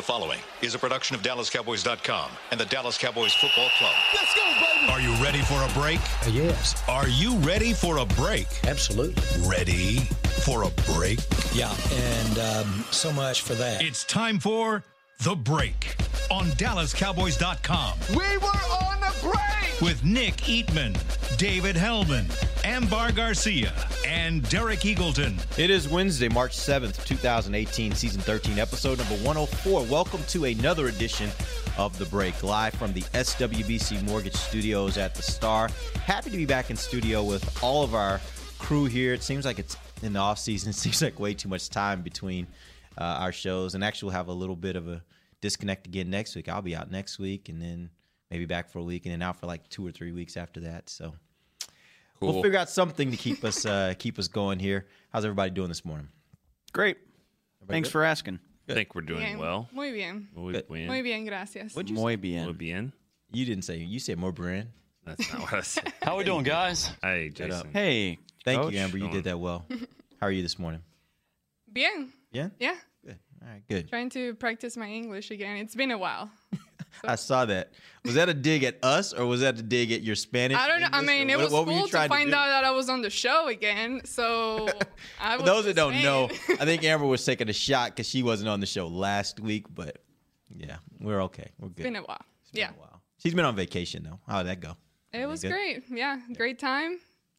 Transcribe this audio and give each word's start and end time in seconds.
The 0.00 0.06
following 0.06 0.38
is 0.62 0.74
a 0.74 0.78
production 0.78 1.14
of 1.14 1.20
DallasCowboys.com 1.20 2.30
and 2.52 2.58
the 2.58 2.64
Dallas 2.64 2.96
Cowboys 2.96 3.34
Football 3.34 3.68
Club. 3.76 3.92
Let's 4.14 4.34
go, 4.34 4.42
baby. 4.54 4.90
Are 4.90 4.98
you 4.98 5.12
ready 5.22 5.42
for 5.42 5.62
a 5.62 5.68
break? 5.78 6.00
Uh, 6.26 6.30
yes, 6.30 6.82
Are 6.88 7.06
you 7.06 7.36
ready 7.40 7.74
for 7.74 7.98
a 7.98 8.06
break? 8.06 8.46
absolutely. 8.66 9.22
Ready 9.46 9.96
for 10.42 10.62
a 10.62 10.70
break? 10.90 11.18
Yeah, 11.52 11.76
and 11.92 12.38
um, 12.38 12.82
so 12.90 13.12
much 13.12 13.42
for 13.42 13.52
that. 13.56 13.82
It's 13.82 14.04
time 14.04 14.38
for 14.38 14.82
The 15.18 15.34
Break 15.36 15.96
on 16.30 16.46
DallasCowboys.com 16.46 17.98
We 18.16 18.38
were 18.38 18.46
on 18.46 19.02
a 19.02 19.12
break. 19.22 19.80
with 19.82 20.02
Nick 20.02 20.36
Eatman, 20.38 20.96
David 21.36 21.76
Helman, 21.76 22.24
Ambar 22.64 23.12
Garcia, 23.12 23.72
and 24.06 24.48
Derek 24.50 24.80
Eagleton. 24.80 25.38
It 25.58 25.70
is 25.70 25.88
Wednesday, 25.88 26.28
March 26.28 26.56
7th, 26.56 27.04
2018, 27.04 27.92
season 27.94 28.20
13, 28.20 28.58
episode 28.58 28.98
number 28.98 29.14
104. 29.16 29.84
Welcome 29.84 30.22
to 30.28 30.44
another 30.44 30.88
edition 30.88 31.30
of 31.78 31.96
The 31.98 32.06
Break, 32.06 32.42
live 32.42 32.74
from 32.74 32.92
the 32.92 33.02
SWBC 33.02 34.02
Mortgage 34.04 34.34
Studios 34.34 34.98
at 34.98 35.14
the 35.14 35.22
Star. 35.22 35.68
Happy 36.04 36.30
to 36.30 36.36
be 36.36 36.46
back 36.46 36.70
in 36.70 36.76
studio 36.76 37.22
with 37.22 37.62
all 37.62 37.82
of 37.82 37.94
our 37.94 38.20
crew 38.58 38.84
here. 38.84 39.14
It 39.14 39.22
seems 39.22 39.44
like 39.44 39.58
it's 39.58 39.76
in 40.02 40.12
the 40.12 40.20
off 40.20 40.38
season. 40.38 40.70
It 40.70 40.74
seems 40.74 41.02
like 41.02 41.18
way 41.18 41.34
too 41.34 41.48
much 41.48 41.70
time 41.70 42.02
between 42.02 42.46
uh, 42.98 43.04
our 43.04 43.32
shows. 43.32 43.74
And 43.74 43.82
actually, 43.82 44.08
we'll 44.08 44.16
have 44.16 44.28
a 44.28 44.32
little 44.32 44.56
bit 44.56 44.76
of 44.76 44.88
a 44.88 45.02
disconnect 45.40 45.86
again 45.86 46.10
next 46.10 46.36
week. 46.36 46.48
I'll 46.48 46.62
be 46.62 46.76
out 46.76 46.90
next 46.90 47.18
week 47.18 47.48
and 47.48 47.60
then 47.60 47.90
maybe 48.30 48.44
back 48.44 48.68
for 48.68 48.78
a 48.78 48.84
week 48.84 49.06
and 49.06 49.12
then 49.12 49.22
out 49.22 49.40
for 49.40 49.46
like 49.46 49.68
two 49.68 49.86
or 49.86 49.90
three 49.92 50.12
weeks 50.12 50.36
after 50.36 50.60
that. 50.60 50.88
So 50.88 51.14
we'll 52.20 52.42
figure 52.42 52.58
out 52.58 52.70
something 52.70 53.10
to 53.10 53.16
keep 53.16 53.44
us 53.44 53.64
uh, 53.66 53.94
keep 53.98 54.18
us 54.18 54.28
going 54.28 54.58
here. 54.58 54.86
How's 55.12 55.24
everybody 55.24 55.50
doing 55.50 55.68
this 55.68 55.84
morning? 55.84 56.08
Great. 56.72 56.98
Thanks 57.68 57.88
for 57.88 58.04
asking. 58.04 58.40
I 58.68 58.74
think 58.74 58.94
we're 58.94 59.00
doing 59.02 59.20
Bien. 59.20 59.38
well. 59.38 59.68
Muy 59.72 59.90
bien. 59.92 60.28
Muy 60.34 60.52
Good. 60.52 60.68
bien. 60.68 60.86
Muy 60.86 61.02
bien, 61.02 61.24
gracias. 61.24 61.74
What'd 61.74 61.90
you 61.90 61.96
Muy 61.96 62.12
say? 62.12 62.16
bien. 62.16 62.44
Muy 62.44 62.52
bien. 62.54 62.92
You 63.32 63.44
didn't 63.44 63.64
say. 63.64 63.78
You 63.78 63.98
said 63.98 64.18
more 64.18 64.32
brand. 64.32 64.68
That's 65.04 65.32
not 65.32 65.42
what 65.42 65.54
I 65.54 65.60
said. 65.62 65.92
How 66.02 66.12
are 66.14 66.18
we 66.18 66.24
doing, 66.24 66.44
guys? 66.44 66.90
Hey, 67.02 67.30
Jason. 67.30 67.70
Hey, 67.72 68.18
Thank 68.44 68.62
Coach. 68.62 68.72
you, 68.74 68.78
Amber. 68.80 68.98
You 68.98 69.08
did 69.10 69.24
that 69.24 69.40
well. 69.40 69.64
How 70.20 70.26
are 70.28 70.30
you 70.30 70.42
this 70.42 70.58
morning? 70.58 70.82
Bien. 71.72 72.12
Yeah. 72.32 72.50
Yeah. 72.58 72.76
Good. 73.04 73.18
All 73.42 73.48
right. 73.48 73.62
Good. 73.68 73.88
Trying 73.88 74.10
to 74.10 74.34
practice 74.34 74.76
my 74.76 74.88
English 74.88 75.30
again. 75.30 75.56
It's 75.56 75.74
been 75.74 75.90
a 75.90 75.98
while. 75.98 76.30
I 77.04 77.14
saw 77.16 77.44
that. 77.46 77.72
Was 78.04 78.14
that 78.14 78.28
a 78.28 78.34
dig 78.34 78.64
at 78.64 78.78
us 78.82 79.12
or 79.12 79.26
was 79.26 79.40
that 79.42 79.58
a 79.58 79.62
dig 79.62 79.92
at 79.92 80.02
your 80.02 80.14
Spanish? 80.14 80.56
I 80.56 80.66
don't 80.68 80.80
know. 80.80 80.88
I 80.92 81.02
mean, 81.02 81.28
it 81.30 81.36
what- 81.36 81.44
was 81.44 81.52
what 81.52 81.66
cool 81.66 81.86
to 81.88 82.08
find 82.08 82.30
do? 82.30 82.36
out 82.36 82.46
that 82.46 82.64
I 82.64 82.70
was 82.70 82.88
on 82.88 83.02
the 83.02 83.10
show 83.10 83.48
again. 83.48 84.00
So, 84.04 84.68
I 85.20 85.36
For 85.36 85.42
was 85.42 85.50
those 85.50 85.64
that 85.66 85.76
don't 85.76 85.92
saying. 85.92 86.04
know, 86.04 86.24
I 86.58 86.64
think 86.64 86.82
Amber 86.84 87.06
was 87.06 87.24
taking 87.24 87.48
a 87.48 87.52
shot 87.52 87.90
because 87.90 88.08
she 88.08 88.22
wasn't 88.22 88.48
on 88.48 88.60
the 88.60 88.66
show 88.66 88.86
last 88.88 89.38
week. 89.40 89.66
But 89.74 89.98
yeah, 90.56 90.76
we're 90.98 91.22
okay. 91.24 91.50
We're 91.58 91.68
good. 91.68 91.78
it's 91.80 91.84
been 91.84 91.96
a 91.96 92.02
while. 92.02 92.18
Been 92.52 92.60
Yeah. 92.62 92.70
a 92.70 92.80
while. 92.80 93.02
She's 93.18 93.34
been 93.34 93.44
on 93.44 93.54
vacation 93.54 94.02
though. 94.02 94.18
How'd 94.26 94.46
that 94.46 94.60
go? 94.60 94.76
It 95.12 95.26
was 95.26 95.42
good? 95.42 95.52
great. 95.52 95.82
Yeah. 95.90 96.20
Great 96.36 96.58
time. 96.58 96.98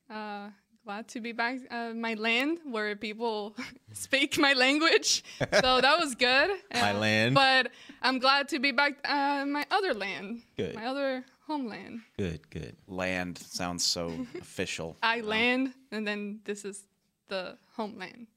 Uh, 0.09 0.49
glad 0.85 1.07
to 1.09 1.19
be 1.21 1.31
back 1.31 1.57
uh, 1.69 1.93
my 1.93 2.13
land 2.15 2.59
where 2.65 2.95
people 2.95 3.55
speak 3.93 4.37
my 4.37 4.53
language. 4.53 5.23
So 5.39 5.81
that 5.81 5.99
was 5.99 6.15
good. 6.15 6.49
My 6.73 6.91
Uh, 6.91 6.99
land. 6.99 7.35
But 7.35 7.71
I'm 8.01 8.19
glad 8.19 8.47
to 8.49 8.59
be 8.59 8.71
back 8.71 8.93
uh, 9.05 9.45
my 9.45 9.65
other 9.71 9.93
land. 9.93 10.41
Good. 10.57 10.75
My 10.75 10.85
other 10.87 11.23
homeland. 11.47 12.01
Good. 12.17 12.49
Good. 12.49 12.75
land 12.87 13.37
sounds 13.37 13.85
so 13.85 14.25
official. 14.41 14.97
I 15.03 15.21
land, 15.21 15.73
and 15.91 16.07
then 16.07 16.39
this 16.45 16.65
is 16.65 16.83
the 17.27 17.57
homeland. 17.75 18.27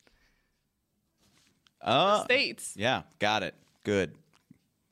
Uh, 1.81 2.25
States. 2.25 2.75
yeah, 2.77 3.03
got 3.19 3.42
it. 3.42 3.55
Good. 3.84 4.15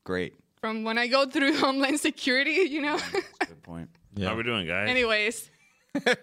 Great. 0.04 0.34
From 0.60 0.84
when 0.84 0.98
I 0.98 1.06
go 1.08 1.26
through 1.26 1.56
homeland 1.58 1.98
security, 2.00 2.68
you 2.70 2.82
know. 2.82 2.98
Good 3.40 3.62
point. 3.62 3.88
yeah. 4.14 4.26
How 4.28 4.34
are 4.34 4.36
we 4.36 4.42
doing, 4.42 4.66
guys? 4.66 4.88
Anyways, 4.90 5.50
talk 6.00 6.18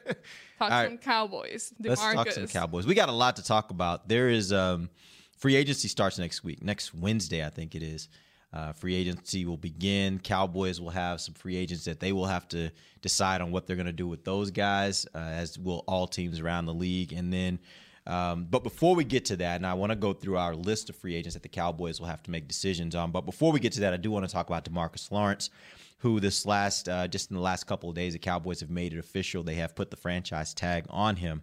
right. 0.61 0.87
some 0.87 0.97
Cowboys. 0.97 1.73
Let's 1.79 2.01
talk 2.01 2.31
some 2.31 2.47
Cowboys. 2.47 2.85
We 2.85 2.95
got 2.95 3.09
a 3.09 3.13
lot 3.13 3.35
to 3.37 3.43
talk 3.43 3.71
about. 3.71 4.07
There 4.07 4.29
is 4.29 4.51
um, 4.51 4.89
free 5.37 5.55
agency 5.55 5.87
starts 5.87 6.17
next 6.17 6.43
week, 6.43 6.63
next 6.63 6.93
Wednesday, 6.93 7.45
I 7.45 7.49
think 7.49 7.75
it 7.75 7.83
is. 7.83 8.09
Uh, 8.51 8.73
free 8.73 8.95
agency 8.95 9.45
will 9.45 9.57
begin. 9.57 10.17
Cowboys 10.19 10.81
will 10.81 10.89
have 10.89 11.21
some 11.21 11.35
free 11.35 11.55
agents 11.55 11.85
that 11.85 11.99
they 11.99 12.11
will 12.11 12.25
have 12.25 12.47
to 12.47 12.71
decide 13.01 13.41
on 13.41 13.51
what 13.51 13.67
they're 13.67 13.75
going 13.75 13.85
to 13.85 13.91
do 13.91 14.07
with 14.07 14.25
those 14.25 14.49
guys, 14.49 15.05
uh, 15.13 15.19
as 15.19 15.59
will 15.59 15.83
all 15.87 16.07
teams 16.07 16.39
around 16.39 16.65
the 16.65 16.73
league. 16.73 17.13
And 17.13 17.31
then, 17.31 17.59
um, 18.07 18.47
but 18.49 18.63
before 18.63 18.95
we 18.95 19.03
get 19.03 19.25
to 19.25 19.35
that, 19.37 19.57
and 19.57 19.67
I 19.67 19.75
want 19.75 19.91
to 19.91 19.95
go 19.95 20.13
through 20.13 20.37
our 20.37 20.55
list 20.55 20.89
of 20.89 20.95
free 20.95 21.13
agents 21.13 21.35
that 21.35 21.43
the 21.43 21.49
Cowboys 21.49 21.99
will 21.99 22.07
have 22.07 22.23
to 22.23 22.31
make 22.31 22.47
decisions 22.47 22.95
on. 22.95 23.11
But 23.11 23.21
before 23.21 23.51
we 23.51 23.59
get 23.59 23.73
to 23.73 23.81
that, 23.81 23.93
I 23.93 23.97
do 23.97 24.09
want 24.09 24.25
to 24.25 24.31
talk 24.31 24.47
about 24.47 24.65
Demarcus 24.65 25.11
Lawrence 25.11 25.51
who 25.99 26.19
this 26.19 26.45
last 26.45 26.89
uh, 26.89 27.07
just 27.07 27.29
in 27.29 27.35
the 27.35 27.41
last 27.41 27.65
couple 27.65 27.89
of 27.89 27.95
days 27.95 28.13
the 28.13 28.19
Cowboys 28.19 28.59
have 28.61 28.69
made 28.69 28.93
it 28.93 28.99
official. 28.99 29.43
They 29.43 29.55
have 29.55 29.75
put 29.75 29.91
the 29.91 29.97
franchise 29.97 30.53
tag 30.53 30.85
on 30.89 31.15
him. 31.15 31.41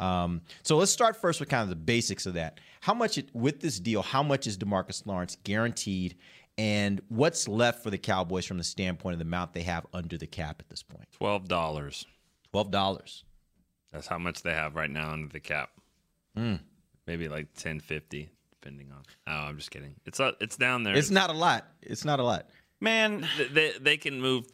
Um, 0.00 0.42
so 0.62 0.76
let's 0.76 0.90
start 0.90 1.16
first 1.16 1.38
with 1.38 1.48
kind 1.48 1.62
of 1.62 1.68
the 1.68 1.76
basics 1.76 2.26
of 2.26 2.34
that. 2.34 2.60
How 2.80 2.94
much 2.94 3.18
it, 3.18 3.28
with 3.34 3.60
this 3.60 3.78
deal? 3.78 4.02
How 4.02 4.22
much 4.22 4.46
is 4.46 4.58
Demarcus 4.58 5.06
Lawrence 5.06 5.36
guaranteed, 5.44 6.16
and 6.58 7.00
what's 7.08 7.46
left 7.46 7.82
for 7.82 7.90
the 7.90 7.98
Cowboys 7.98 8.44
from 8.44 8.58
the 8.58 8.64
standpoint 8.64 9.12
of 9.12 9.18
the 9.18 9.24
amount 9.24 9.52
they 9.52 9.62
have 9.62 9.86
under 9.92 10.18
the 10.18 10.26
cap 10.26 10.56
at 10.60 10.68
this 10.68 10.82
point? 10.82 11.06
Twelve 11.12 11.46
dollars. 11.46 12.06
Twelve 12.50 12.70
dollars. 12.70 13.24
That's 13.92 14.06
how 14.06 14.18
much 14.18 14.42
they 14.42 14.54
have 14.54 14.74
right 14.74 14.90
now 14.90 15.12
under 15.12 15.28
the 15.28 15.40
cap. 15.40 15.70
Hmm. 16.34 16.56
Maybe 17.06 17.28
like 17.28 17.54
ten 17.54 17.78
fifty, 17.78 18.30
depending 18.50 18.90
on. 18.90 19.02
Oh, 19.26 19.48
I'm 19.48 19.58
just 19.58 19.70
kidding. 19.70 19.94
It's 20.06 20.18
uh, 20.18 20.32
it's 20.40 20.56
down 20.56 20.82
there. 20.82 20.96
It's 20.96 21.10
not 21.10 21.30
a 21.30 21.34
lot. 21.34 21.66
It's 21.82 22.04
not 22.04 22.18
a 22.18 22.24
lot. 22.24 22.48
Man, 22.82 23.26
They, 23.38 23.44
they, 23.46 23.72
they 23.80 23.96
can 23.96 24.20
move 24.20 24.44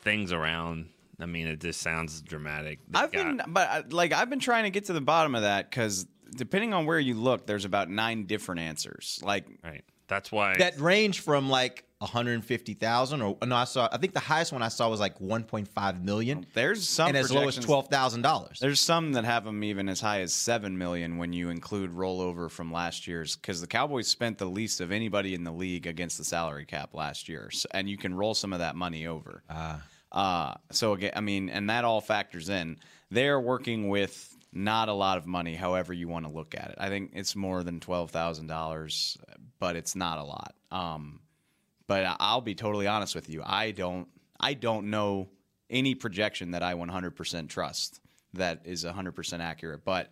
things 0.00 0.32
around. 0.32 0.88
I 1.20 1.26
mean, 1.26 1.46
it 1.48 1.60
just 1.60 1.80
sounds 1.80 2.22
dramatic. 2.22 2.78
They 2.88 2.98
I've 3.00 3.12
got- 3.12 3.36
been, 3.36 3.52
but 3.52 3.68
uh, 3.68 3.82
like 3.90 4.12
I've 4.12 4.30
been 4.30 4.40
trying 4.40 4.64
to 4.64 4.70
get 4.70 4.86
to 4.86 4.92
the 4.92 5.00
bottom 5.00 5.34
of 5.34 5.42
that 5.42 5.68
because 5.70 6.06
depending 6.36 6.72
on 6.72 6.86
where 6.86 6.98
you 7.00 7.14
look, 7.14 7.46
there's 7.46 7.64
about 7.64 7.90
nine 7.90 8.26
different 8.26 8.60
answers. 8.60 9.20
Like, 9.22 9.46
right. 9.62 9.84
That's 10.06 10.30
why 10.30 10.56
That 10.58 10.78
range 10.80 11.20
from 11.20 11.48
like 11.48 11.84
one 12.04 12.12
hundred 12.12 12.44
fifty 12.44 12.74
thousand, 12.74 13.22
or 13.22 13.36
no, 13.44 13.56
I 13.56 13.64
saw. 13.64 13.88
I 13.90 13.98
think 13.98 14.12
the 14.14 14.20
highest 14.20 14.52
one 14.52 14.62
I 14.62 14.68
saw 14.68 14.88
was 14.88 15.00
like 15.00 15.20
one 15.20 15.44
point 15.44 15.68
five 15.68 16.04
million, 16.04 16.46
there's 16.54 16.88
some 16.88 17.08
and 17.08 17.16
as 17.16 17.32
low 17.32 17.48
as 17.48 17.56
twelve 17.56 17.88
thousand 17.88 18.22
dollars. 18.22 18.58
There's 18.60 18.80
some 18.80 19.12
that 19.12 19.24
have 19.24 19.44
them 19.44 19.64
even 19.64 19.88
as 19.88 20.00
high 20.00 20.20
as 20.20 20.32
seven 20.32 20.78
million 20.78 21.18
when 21.18 21.32
you 21.32 21.50
include 21.50 21.90
rollover 21.90 22.50
from 22.50 22.72
last 22.72 23.06
year's, 23.06 23.36
because 23.36 23.60
the 23.60 23.66
Cowboys 23.66 24.08
spent 24.08 24.38
the 24.38 24.46
least 24.46 24.80
of 24.80 24.92
anybody 24.92 25.34
in 25.34 25.44
the 25.44 25.52
league 25.52 25.86
against 25.86 26.18
the 26.18 26.24
salary 26.24 26.64
cap 26.64 26.94
last 26.94 27.28
year, 27.28 27.50
so, 27.50 27.68
and 27.72 27.88
you 27.88 27.96
can 27.96 28.14
roll 28.14 28.34
some 28.34 28.52
of 28.52 28.60
that 28.60 28.76
money 28.76 29.06
over. 29.06 29.42
Uh, 30.12 30.54
so 30.70 30.92
again, 30.92 31.12
I 31.16 31.20
mean, 31.20 31.48
and 31.48 31.70
that 31.70 31.84
all 31.84 32.00
factors 32.00 32.48
in. 32.48 32.78
They're 33.10 33.40
working 33.40 33.88
with 33.88 34.30
not 34.52 34.88
a 34.88 34.92
lot 34.92 35.18
of 35.18 35.26
money, 35.26 35.56
however 35.56 35.92
you 35.92 36.08
want 36.08 36.24
to 36.26 36.32
look 36.32 36.54
at 36.54 36.70
it. 36.70 36.76
I 36.78 36.88
think 36.88 37.10
it's 37.14 37.34
more 37.34 37.62
than 37.64 37.80
twelve 37.80 38.10
thousand 38.12 38.46
dollars, 38.46 39.18
but 39.58 39.74
it's 39.74 39.96
not 39.96 40.18
a 40.18 40.24
lot. 40.24 40.54
Um, 40.70 41.20
but 41.86 42.16
I'll 42.20 42.40
be 42.40 42.54
totally 42.54 42.86
honest 42.86 43.14
with 43.14 43.28
you. 43.28 43.42
I 43.44 43.70
don't 43.70 44.08
I 44.40 44.54
don't 44.54 44.90
know 44.90 45.28
any 45.70 45.94
projection 45.94 46.50
that 46.50 46.62
I 46.62 46.74
100% 46.74 47.48
trust 47.48 48.00
that 48.34 48.62
is 48.64 48.84
100% 48.84 49.40
accurate. 49.40 49.84
But 49.84 50.10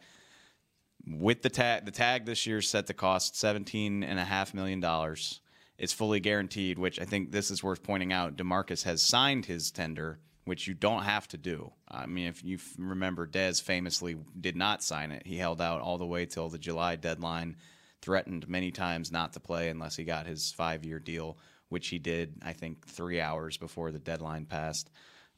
with 1.06 1.42
the 1.42 1.50
tag, 1.50 1.84
the 1.84 1.90
tag 1.90 2.24
this 2.24 2.46
year 2.46 2.62
set 2.62 2.86
to 2.86 2.94
cost 2.94 3.36
17 3.36 4.02
and 4.02 4.18
a 4.18 4.24
half 4.24 4.54
million 4.54 4.80
dollars. 4.80 5.40
It's 5.78 5.92
fully 5.92 6.20
guaranteed, 6.20 6.78
which 6.78 7.00
I 7.00 7.04
think 7.04 7.32
this 7.32 7.50
is 7.50 7.62
worth 7.62 7.82
pointing 7.82 8.12
out. 8.12 8.36
Demarcus 8.36 8.84
has 8.84 9.02
signed 9.02 9.46
his 9.46 9.70
tender, 9.72 10.20
which 10.44 10.68
you 10.68 10.74
don't 10.74 11.02
have 11.02 11.26
to 11.28 11.36
do. 11.36 11.72
I 11.88 12.06
mean, 12.06 12.28
if 12.28 12.44
you 12.44 12.58
remember, 12.78 13.26
Dez 13.26 13.60
famously 13.60 14.16
did 14.40 14.54
not 14.54 14.84
sign 14.84 15.10
it. 15.10 15.26
He 15.26 15.38
held 15.38 15.60
out 15.60 15.80
all 15.80 15.98
the 15.98 16.06
way 16.06 16.24
till 16.24 16.48
the 16.48 16.58
July 16.58 16.94
deadline, 16.94 17.56
threatened 18.00 18.48
many 18.48 18.70
times 18.70 19.10
not 19.10 19.32
to 19.32 19.40
play 19.40 19.70
unless 19.70 19.96
he 19.96 20.04
got 20.04 20.26
his 20.26 20.52
five-year 20.52 21.00
deal, 21.00 21.36
which 21.72 21.88
he 21.88 21.98
did, 21.98 22.34
I 22.44 22.52
think, 22.52 22.86
three 22.86 23.20
hours 23.20 23.56
before 23.56 23.90
the 23.90 23.98
deadline 23.98 24.44
passed. 24.46 24.90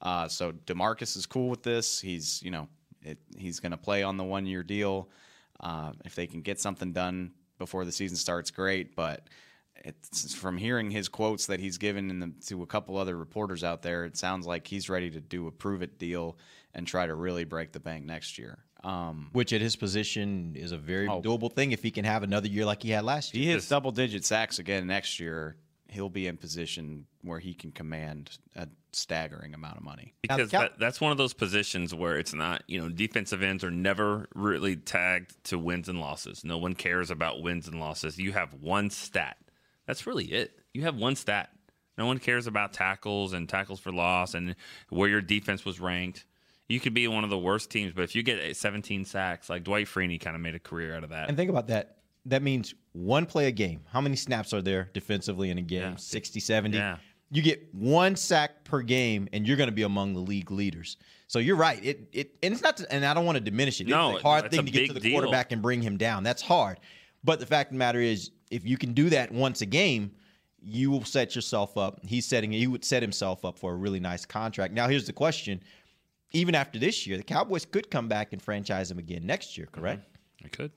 Uh, 0.03 0.29
so 0.29 0.53
Demarcus 0.53 1.17
is 1.17 1.25
cool 1.25 1.49
with 1.49 1.63
this. 1.63 2.01
He's, 2.01 2.43
you 2.43 2.51
know, 2.51 2.69
it, 3.03 3.19
he's 3.39 3.61
going 3.61 3.73
to 3.73 3.79
play 3.79 4.03
on 4.03 4.17
the 4.19 4.25
one-year 4.25 4.63
deal. 4.63 5.09
Uh, 5.61 5.93
if 6.05 6.15
they 6.15 6.27
can 6.27 6.43
get 6.43 6.61
something 6.61 6.93
done 6.93 7.31
before 7.59 7.85
the 7.85 7.93
season 7.93 8.17
starts, 8.17 8.51
great. 8.51 8.95
But 8.97 9.29
it's 9.85 10.35
from 10.35 10.59
hearing 10.59 10.91
his 10.91 11.09
quotes 11.09 11.47
that 11.47 11.61
he's 11.61 11.79
given 11.79 12.11
in 12.11 12.19
the, 12.21 12.33
to 12.49 12.63
a 12.63 12.67
couple 12.67 12.97
other 12.99 13.17
reporters 13.17 13.63
out 13.65 13.83
there, 13.83 14.05
it 14.05 14.17
sounds 14.17 14.47
like 14.47 14.67
he's 14.67 14.91
ready 14.91 15.11
to 15.11 15.21
do 15.21 15.47
a 15.47 15.53
prove 15.53 15.83
it 15.83 15.99
deal 15.99 16.37
and 16.75 16.87
try 16.87 17.07
to 17.07 17.15
really 17.15 17.45
break 17.45 17.73
the 17.73 17.81
bank 17.81 18.05
next 18.05 18.37
year. 18.39 18.59
Um, 18.83 19.31
which 19.33 19.55
at 19.55 19.63
his 19.63 19.77
position 19.77 20.53
is 20.57 20.73
a 20.73 20.77
very 20.77 21.09
Oh. 21.09 21.23
doable 21.23 21.51
thing 21.51 21.73
if 21.73 21.83
he 21.83 21.91
can 21.91 22.05
have 22.05 22.23
another 22.23 22.49
year 22.49 22.67
like 22.67 22.83
he 22.83 22.91
had 22.91 23.03
last 23.05 23.33
year. 23.33 23.41
he 23.41 23.47
year. 23.47 23.57
hits 23.57 23.69
double 23.69 23.93
digit 23.93 24.27
sacks 24.27 24.59
again 24.59 24.87
next 24.87 25.19
year, 25.19 25.57
he'll 25.95 26.11
be 26.11 26.27
in 26.27 26.37
position 26.37 27.07
where 27.23 27.39
he 27.39 27.55
can 27.55 27.73
command 27.73 28.39
a 28.55 28.69
staggering 28.93 29.55
amount 29.55 29.77
of 29.77 29.83
money. 29.83 30.13
because 30.23 30.51
that, 30.51 30.79
that's 30.79 31.01
one 31.01 31.11
of 31.11 31.19
those 31.19 31.33
positions 31.33 31.95
where 31.95 32.19
it's 32.19 32.35
not 32.35 32.63
you 32.67 32.81
know 32.81 32.89
defensive 32.89 33.43
ends 33.43 33.65
are 33.65 33.71
never 33.71 34.29
really 34.35 34.77
tagged 34.77 35.43
to 35.45 35.59
wins 35.59 35.89
and 35.89 36.01
losses 36.01 36.45
no 36.45 36.59
one 36.59 36.75
cares 36.75 37.11
about 37.11 37.43
wins 37.43 37.67
and 37.67 37.81
losses 37.81 38.19
you 38.19 38.33
have 38.33 38.55
one 38.55 38.91
stat 38.91 39.37
That's 39.87 40.07
really 40.07 40.25
it. 40.27 40.59
You 40.73 40.83
have 40.83 40.97
one 40.97 41.17
stat. 41.17 41.51
No 41.97 42.07
one 42.07 42.19
cares 42.19 42.47
about 42.47 42.73
tackles 42.73 43.33
and 43.33 43.49
tackles 43.49 43.81
for 43.81 43.93
loss 43.93 44.35
and 44.35 44.57
where 44.89 45.09
your 45.09 45.21
defense 45.21 45.65
was 45.65 45.79
ranked. 45.81 46.25
You 46.69 46.81
could 46.81 46.95
be 46.95 47.07
one 47.07 47.25
of 47.25 47.31
the 47.31 47.39
worst 47.39 47.71
teams, 47.71 47.93
but 47.93 48.03
if 48.03 48.15
you 48.15 48.23
get 48.23 48.57
17 48.57 49.05
sacks, 49.05 49.51
like 49.51 49.65
Dwight 49.65 49.87
Freeney 49.87 50.19
kind 50.21 50.35
of 50.35 50.43
made 50.43 50.55
a 50.55 50.59
career 50.59 50.97
out 50.97 51.05
of 51.05 51.11
that. 51.11 51.29
And 51.29 51.37
think 51.37 51.51
about 51.51 51.69
that. 51.69 51.99
That 52.27 52.43
means 52.43 52.75
one 52.95 53.27
play 53.27 53.47
a 53.47 53.51
game. 53.51 53.81
How 53.93 54.01
many 54.01 54.17
snaps 54.17 54.55
are 54.55 54.63
there 54.63 54.89
defensively 54.95 55.51
in 55.51 55.59
a 55.59 55.63
game? 55.63 55.83
Yeah. 55.83 55.97
60, 55.97 56.41
70. 56.41 56.77
Yeah. 56.77 56.97
You 57.31 57.43
get 57.43 57.75
one 57.75 58.17
sack 58.17 58.65
per 58.65 58.81
game, 58.81 59.29
and 59.33 59.47
you're 59.47 59.57
going 59.57 59.69
to 59.69 59.75
be 59.75 59.83
among 59.83 60.15
the 60.15 60.21
league 60.21 60.51
leaders. 60.51 60.97
So 61.27 61.41
you're 61.41 61.57
right. 61.57 61.85
It 61.85 62.09
it 62.13 62.37
and 62.43 62.55
it's 62.55 62.63
not, 62.63 62.77
to, 62.77 62.93
and 62.93 63.05
I 63.05 63.13
don't 63.13 63.27
want 63.27 63.37
to 63.37 63.41
diminish 63.41 63.81
it. 63.81 63.89
No, 63.89 64.13
it's 64.13 64.21
a 64.21 64.23
hard 64.23 64.51
thing 64.51 64.65
to 64.65 64.71
get 64.71 64.87
to 64.89 64.93
the 64.93 65.01
deal. 65.01 65.13
quarterback 65.13 65.51
and 65.51 65.61
bring 65.61 65.83
him 65.83 65.97
down. 65.97 66.23
That's 66.23 66.43
hard. 66.43 66.79
But 67.25 67.41
the 67.41 67.47
fact 67.47 67.71
of 67.71 67.75
the 67.75 67.79
matter 67.79 67.99
is, 67.99 68.31
if 68.51 68.65
you 68.65 68.77
can 68.77 68.93
do 68.93 69.11
that 69.11 69.33
once 69.33 69.63
a 69.63 69.67
game, 69.67 70.13
you 70.61 70.91
will 70.91 71.05
set 71.05 71.35
yourself 71.35 71.77
up. 71.77 71.99
He's 72.05 72.27
setting. 72.27 72.53
He 72.53 72.69
would 72.69 72.85
set 72.85 73.03
himself 73.03 73.45
up 73.45 73.59
for 73.59 73.73
a 73.73 73.77
really 73.77 74.01
nice 74.01 74.25
contract. 74.25 74.75
Now, 74.75 74.87
here's 74.87 75.07
the 75.07 75.13
question: 75.13 75.61
Even 76.33 76.55
after 76.55 76.79
this 76.79 77.07
year, 77.07 77.17
the 77.17 77.25
Cowboys 77.25 77.65
could 77.65 77.91
come 77.91 78.07
back 78.07 78.33
and 78.33 78.41
franchise 78.41 78.91
him 78.91 78.99
again 78.99 79.27
next 79.27 79.59
year. 79.59 79.67
Correct? 79.73 80.03
Mm-hmm. 80.03 80.47
I 80.47 80.49
could. 80.51 80.71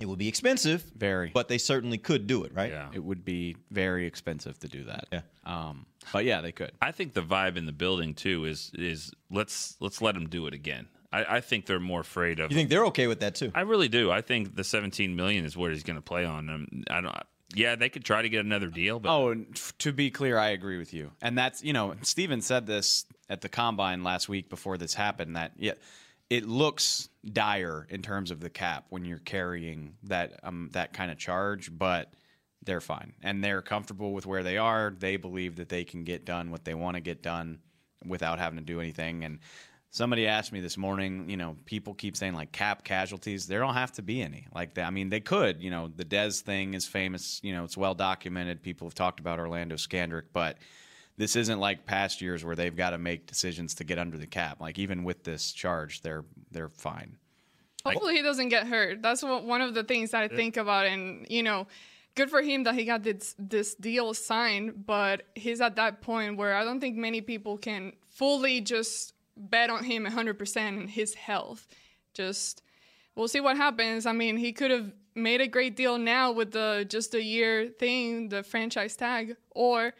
It 0.00 0.06
would 0.06 0.18
be 0.18 0.28
expensive, 0.28 0.82
Very. 0.96 1.30
but 1.32 1.48
they 1.48 1.58
certainly 1.58 1.98
could 1.98 2.26
do 2.26 2.44
it, 2.44 2.54
right? 2.54 2.70
Yeah. 2.70 2.88
It 2.92 3.02
would 3.02 3.24
be 3.24 3.56
very 3.70 4.06
expensive 4.06 4.58
to 4.60 4.68
do 4.68 4.84
that. 4.84 5.06
Yeah. 5.12 5.20
Um, 5.44 5.86
but 6.12 6.24
yeah, 6.24 6.40
they 6.40 6.52
could. 6.52 6.72
I 6.80 6.92
think 6.92 7.14
the 7.14 7.22
vibe 7.22 7.56
in 7.56 7.66
the 7.66 7.72
building 7.72 8.14
too 8.14 8.44
is 8.44 8.70
is 8.74 9.12
let's 9.30 9.76
let's 9.80 10.00
let 10.00 10.14
them 10.14 10.28
do 10.28 10.46
it 10.46 10.54
again. 10.54 10.88
I, 11.12 11.36
I 11.36 11.40
think 11.40 11.66
they're 11.66 11.80
more 11.80 12.00
afraid 12.00 12.38
of. 12.38 12.50
You 12.50 12.56
think 12.56 12.68
they're 12.70 12.86
okay 12.86 13.06
with 13.06 13.20
that 13.20 13.34
too? 13.34 13.50
I 13.54 13.62
really 13.62 13.88
do. 13.88 14.10
I 14.10 14.20
think 14.20 14.54
the 14.54 14.64
17 14.64 15.16
million 15.16 15.44
is 15.46 15.56
what 15.56 15.72
he's 15.72 15.82
going 15.82 15.96
to 15.96 16.02
play 16.02 16.24
on. 16.24 16.50
Um, 16.50 16.84
I 16.90 17.00
don't. 17.00 17.14
Yeah, 17.54 17.76
they 17.76 17.88
could 17.88 18.04
try 18.04 18.20
to 18.20 18.28
get 18.28 18.44
another 18.44 18.66
deal, 18.68 19.00
but 19.00 19.10
Oh, 19.10 19.34
to 19.78 19.92
be 19.92 20.10
clear, 20.10 20.36
I 20.36 20.50
agree 20.50 20.76
with 20.76 20.92
you. 20.92 21.12
And 21.22 21.38
that's, 21.38 21.64
you 21.64 21.72
know, 21.72 21.94
Stephen 22.02 22.42
said 22.42 22.66
this 22.66 23.06
at 23.30 23.40
the 23.40 23.48
combine 23.48 24.04
last 24.04 24.28
week 24.28 24.50
before 24.50 24.76
this 24.76 24.92
happened 24.92 25.34
that 25.36 25.52
yeah, 25.56 25.72
it 26.28 26.44
looks 26.46 27.08
dire 27.28 27.86
in 27.90 28.02
terms 28.02 28.30
of 28.30 28.40
the 28.40 28.50
cap 28.50 28.86
when 28.90 29.04
you're 29.04 29.18
carrying 29.18 29.94
that 30.04 30.40
um 30.42 30.70
that 30.72 30.92
kind 30.92 31.10
of 31.10 31.18
charge, 31.18 31.70
but 31.76 32.12
they're 32.64 32.80
fine. 32.80 33.14
And 33.22 33.42
they're 33.42 33.62
comfortable 33.62 34.12
with 34.12 34.26
where 34.26 34.42
they 34.42 34.58
are. 34.58 34.94
They 34.96 35.16
believe 35.16 35.56
that 35.56 35.68
they 35.68 35.84
can 35.84 36.04
get 36.04 36.24
done 36.24 36.50
what 36.50 36.64
they 36.64 36.74
want 36.74 36.96
to 36.96 37.00
get 37.00 37.22
done 37.22 37.60
without 38.04 38.38
having 38.38 38.58
to 38.58 38.64
do 38.64 38.80
anything 38.80 39.24
and 39.24 39.38
Somebody 39.90 40.26
asked 40.26 40.52
me 40.52 40.60
this 40.60 40.76
morning, 40.76 41.30
you 41.30 41.38
know, 41.38 41.56
people 41.64 41.94
keep 41.94 42.14
saying 42.14 42.34
like 42.34 42.52
cap 42.52 42.84
casualties. 42.84 43.46
There 43.46 43.58
don't 43.58 43.72
have 43.72 43.92
to 43.92 44.02
be 44.02 44.20
any 44.20 44.46
like 44.54 44.74
that. 44.74 44.86
I 44.86 44.90
mean, 44.90 45.08
they 45.08 45.20
could, 45.20 45.62
you 45.62 45.70
know, 45.70 45.88
the 45.88 46.04
Dez 46.04 46.42
thing 46.42 46.74
is 46.74 46.86
famous, 46.86 47.40
you 47.42 47.54
know, 47.54 47.64
it's 47.64 47.76
well 47.76 47.94
documented. 47.94 48.62
People 48.62 48.86
have 48.86 48.94
talked 48.94 49.18
about 49.18 49.38
Orlando 49.38 49.76
Scandrick, 49.76 50.24
but 50.34 50.58
this 51.18 51.34
isn't 51.34 51.58
like 51.58 51.84
past 51.84 52.22
years 52.22 52.44
where 52.44 52.56
they've 52.56 52.74
got 52.74 52.90
to 52.90 52.98
make 52.98 53.26
decisions 53.26 53.74
to 53.74 53.84
get 53.84 53.98
under 53.98 54.16
the 54.16 54.26
cap. 54.26 54.60
Like 54.60 54.78
even 54.78 55.02
with 55.02 55.24
this 55.24 55.52
charge, 55.52 56.00
they're 56.00 56.24
they're 56.50 56.70
fine. 56.70 57.18
Hopefully 57.84 58.16
he 58.16 58.22
doesn't 58.22 58.48
get 58.48 58.66
hurt. 58.66 59.02
That's 59.02 59.22
what, 59.22 59.44
one 59.44 59.60
of 59.60 59.74
the 59.74 59.82
things 59.82 60.12
that 60.12 60.22
I 60.22 60.28
think 60.28 60.56
about. 60.56 60.86
And 60.86 61.26
you 61.28 61.42
know, 61.42 61.66
good 62.14 62.30
for 62.30 62.40
him 62.40 62.64
that 62.64 62.74
he 62.74 62.84
got 62.84 63.02
this 63.02 63.34
this 63.36 63.74
deal 63.74 64.14
signed. 64.14 64.86
But 64.86 65.24
he's 65.34 65.60
at 65.60 65.76
that 65.76 66.00
point 66.00 66.36
where 66.36 66.54
I 66.54 66.64
don't 66.64 66.80
think 66.80 66.96
many 66.96 67.20
people 67.20 67.58
can 67.58 67.92
fully 68.10 68.60
just 68.60 69.14
bet 69.36 69.70
on 69.70 69.84
him 69.84 70.04
100% 70.04 70.56
and 70.56 70.88
his 70.88 71.14
health. 71.14 71.66
Just 72.14 72.62
we'll 73.16 73.28
see 73.28 73.40
what 73.40 73.56
happens. 73.56 74.06
I 74.06 74.12
mean, 74.12 74.36
he 74.36 74.52
could 74.52 74.70
have 74.70 74.92
made 75.16 75.40
a 75.40 75.48
great 75.48 75.74
deal 75.74 75.98
now 75.98 76.30
with 76.30 76.52
the 76.52 76.86
just 76.88 77.12
a 77.14 77.22
year 77.22 77.66
thing, 77.66 78.28
the 78.28 78.44
franchise 78.44 78.94
tag, 78.94 79.36
or 79.50 79.94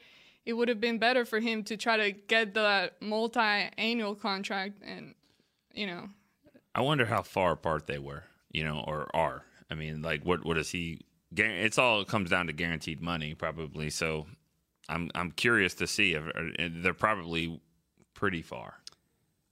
it 0.48 0.54
would 0.54 0.68
have 0.68 0.80
been 0.80 0.98
better 0.98 1.26
for 1.26 1.40
him 1.40 1.62
to 1.62 1.76
try 1.76 1.98
to 1.98 2.10
get 2.10 2.54
the 2.54 2.90
multi-annual 3.00 4.14
contract 4.14 4.80
and 4.82 5.14
you 5.74 5.86
know 5.86 6.08
I 6.74 6.80
wonder 6.80 7.06
how 7.06 7.22
far 7.22 7.52
apart 7.52 7.88
they 7.88 7.98
were, 7.98 8.22
you 8.52 8.62
know, 8.62 8.84
or 8.86 9.08
are. 9.12 9.42
I 9.68 9.74
mean, 9.74 10.00
like, 10.00 10.24
what 10.24 10.44
what 10.44 10.56
is 10.56 10.70
he? 10.70 11.00
guar- 11.34 11.64
It's 11.64 11.76
all 11.76 12.04
comes 12.04 12.30
down 12.30 12.46
to 12.46 12.52
guaranteed 12.52 13.00
money, 13.00 13.34
probably. 13.34 13.90
So, 13.90 14.26
I'm 14.88 15.10
I'm 15.14 15.32
curious 15.32 15.74
to 15.74 15.88
see 15.88 16.14
if 16.14 16.22
uh, 16.24 16.68
they're 16.70 16.94
probably 16.94 17.60
pretty 18.14 18.42
far. 18.42 18.74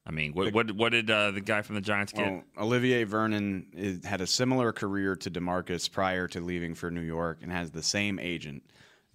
I 0.07 0.13
mean, 0.13 0.35
what 0.35 0.53
what 0.53 0.71
what 0.73 0.93
did 0.93 1.11
uh, 1.11 1.33
the 1.33 1.41
guy 1.41 1.63
from 1.63 1.75
the 1.75 1.81
Giants 1.81 2.13
get? 2.13 2.31
Well, 2.31 2.43
Olivier 2.59 3.03
Vernon 3.03 3.67
is, 3.75 4.05
had 4.05 4.21
a 4.21 4.27
similar 4.27 4.71
career 4.73 5.17
to 5.17 5.31
DeMarcus 5.31 5.91
prior 5.91 6.29
to 6.29 6.41
leaving 6.41 6.77
for 6.77 6.93
New 6.93 7.01
York 7.01 7.39
and 7.43 7.51
has 7.51 7.73
the 7.73 7.83
same 7.83 8.21
agent. 8.21 8.63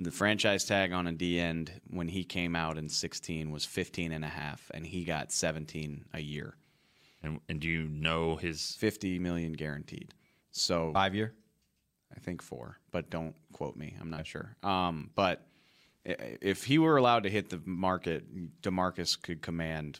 The 0.01 0.11
franchise 0.11 0.65
tag 0.65 0.91
on 0.93 1.05
a 1.05 1.11
D 1.11 1.39
end 1.39 1.71
when 1.87 2.07
he 2.07 2.23
came 2.23 2.55
out 2.55 2.77
in 2.77 2.89
16 2.89 3.51
was 3.51 3.65
15 3.65 4.11
and 4.11 4.25
a 4.25 4.29
half 4.29 4.71
and 4.73 4.85
he 4.85 5.03
got 5.03 5.31
17 5.31 6.05
a 6.13 6.19
year. 6.19 6.55
and, 7.21 7.39
and 7.47 7.59
do 7.59 7.67
you 7.67 7.83
know 7.83 8.35
his? 8.35 8.75
50 8.79 9.19
million 9.19 9.53
guaranteed. 9.53 10.13
So 10.51 10.91
Five 10.93 11.13
year. 11.13 11.33
I 12.15 12.19
think 12.19 12.41
4, 12.41 12.79
but 12.91 13.09
don't 13.09 13.35
quote 13.53 13.75
me. 13.77 13.95
I'm 14.01 14.09
not 14.09 14.25
sure. 14.25 14.57
Um, 14.63 15.11
but 15.15 15.45
if 16.03 16.63
he 16.63 16.79
were 16.79 16.97
allowed 16.97 17.23
to 17.23 17.29
hit 17.29 17.49
the 17.49 17.61
market, 17.63 18.61
DeMarcus 18.63 19.21
could 19.21 19.41
command 19.41 19.99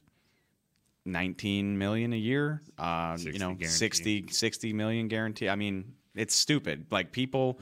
19 1.06 1.78
million 1.78 2.12
a 2.12 2.18
year. 2.18 2.62
Uh, 2.78 3.18
you 3.20 3.34
know, 3.40 3.54
guaranteed. 3.54 3.70
60, 3.70 4.28
60 4.30 4.74
million 4.74 5.08
guarantee. 5.08 5.48
I 5.48 5.56
mean, 5.56 5.94
it's 6.16 6.36
stupid. 6.36 6.88
Like 6.92 7.12
people, 7.12 7.60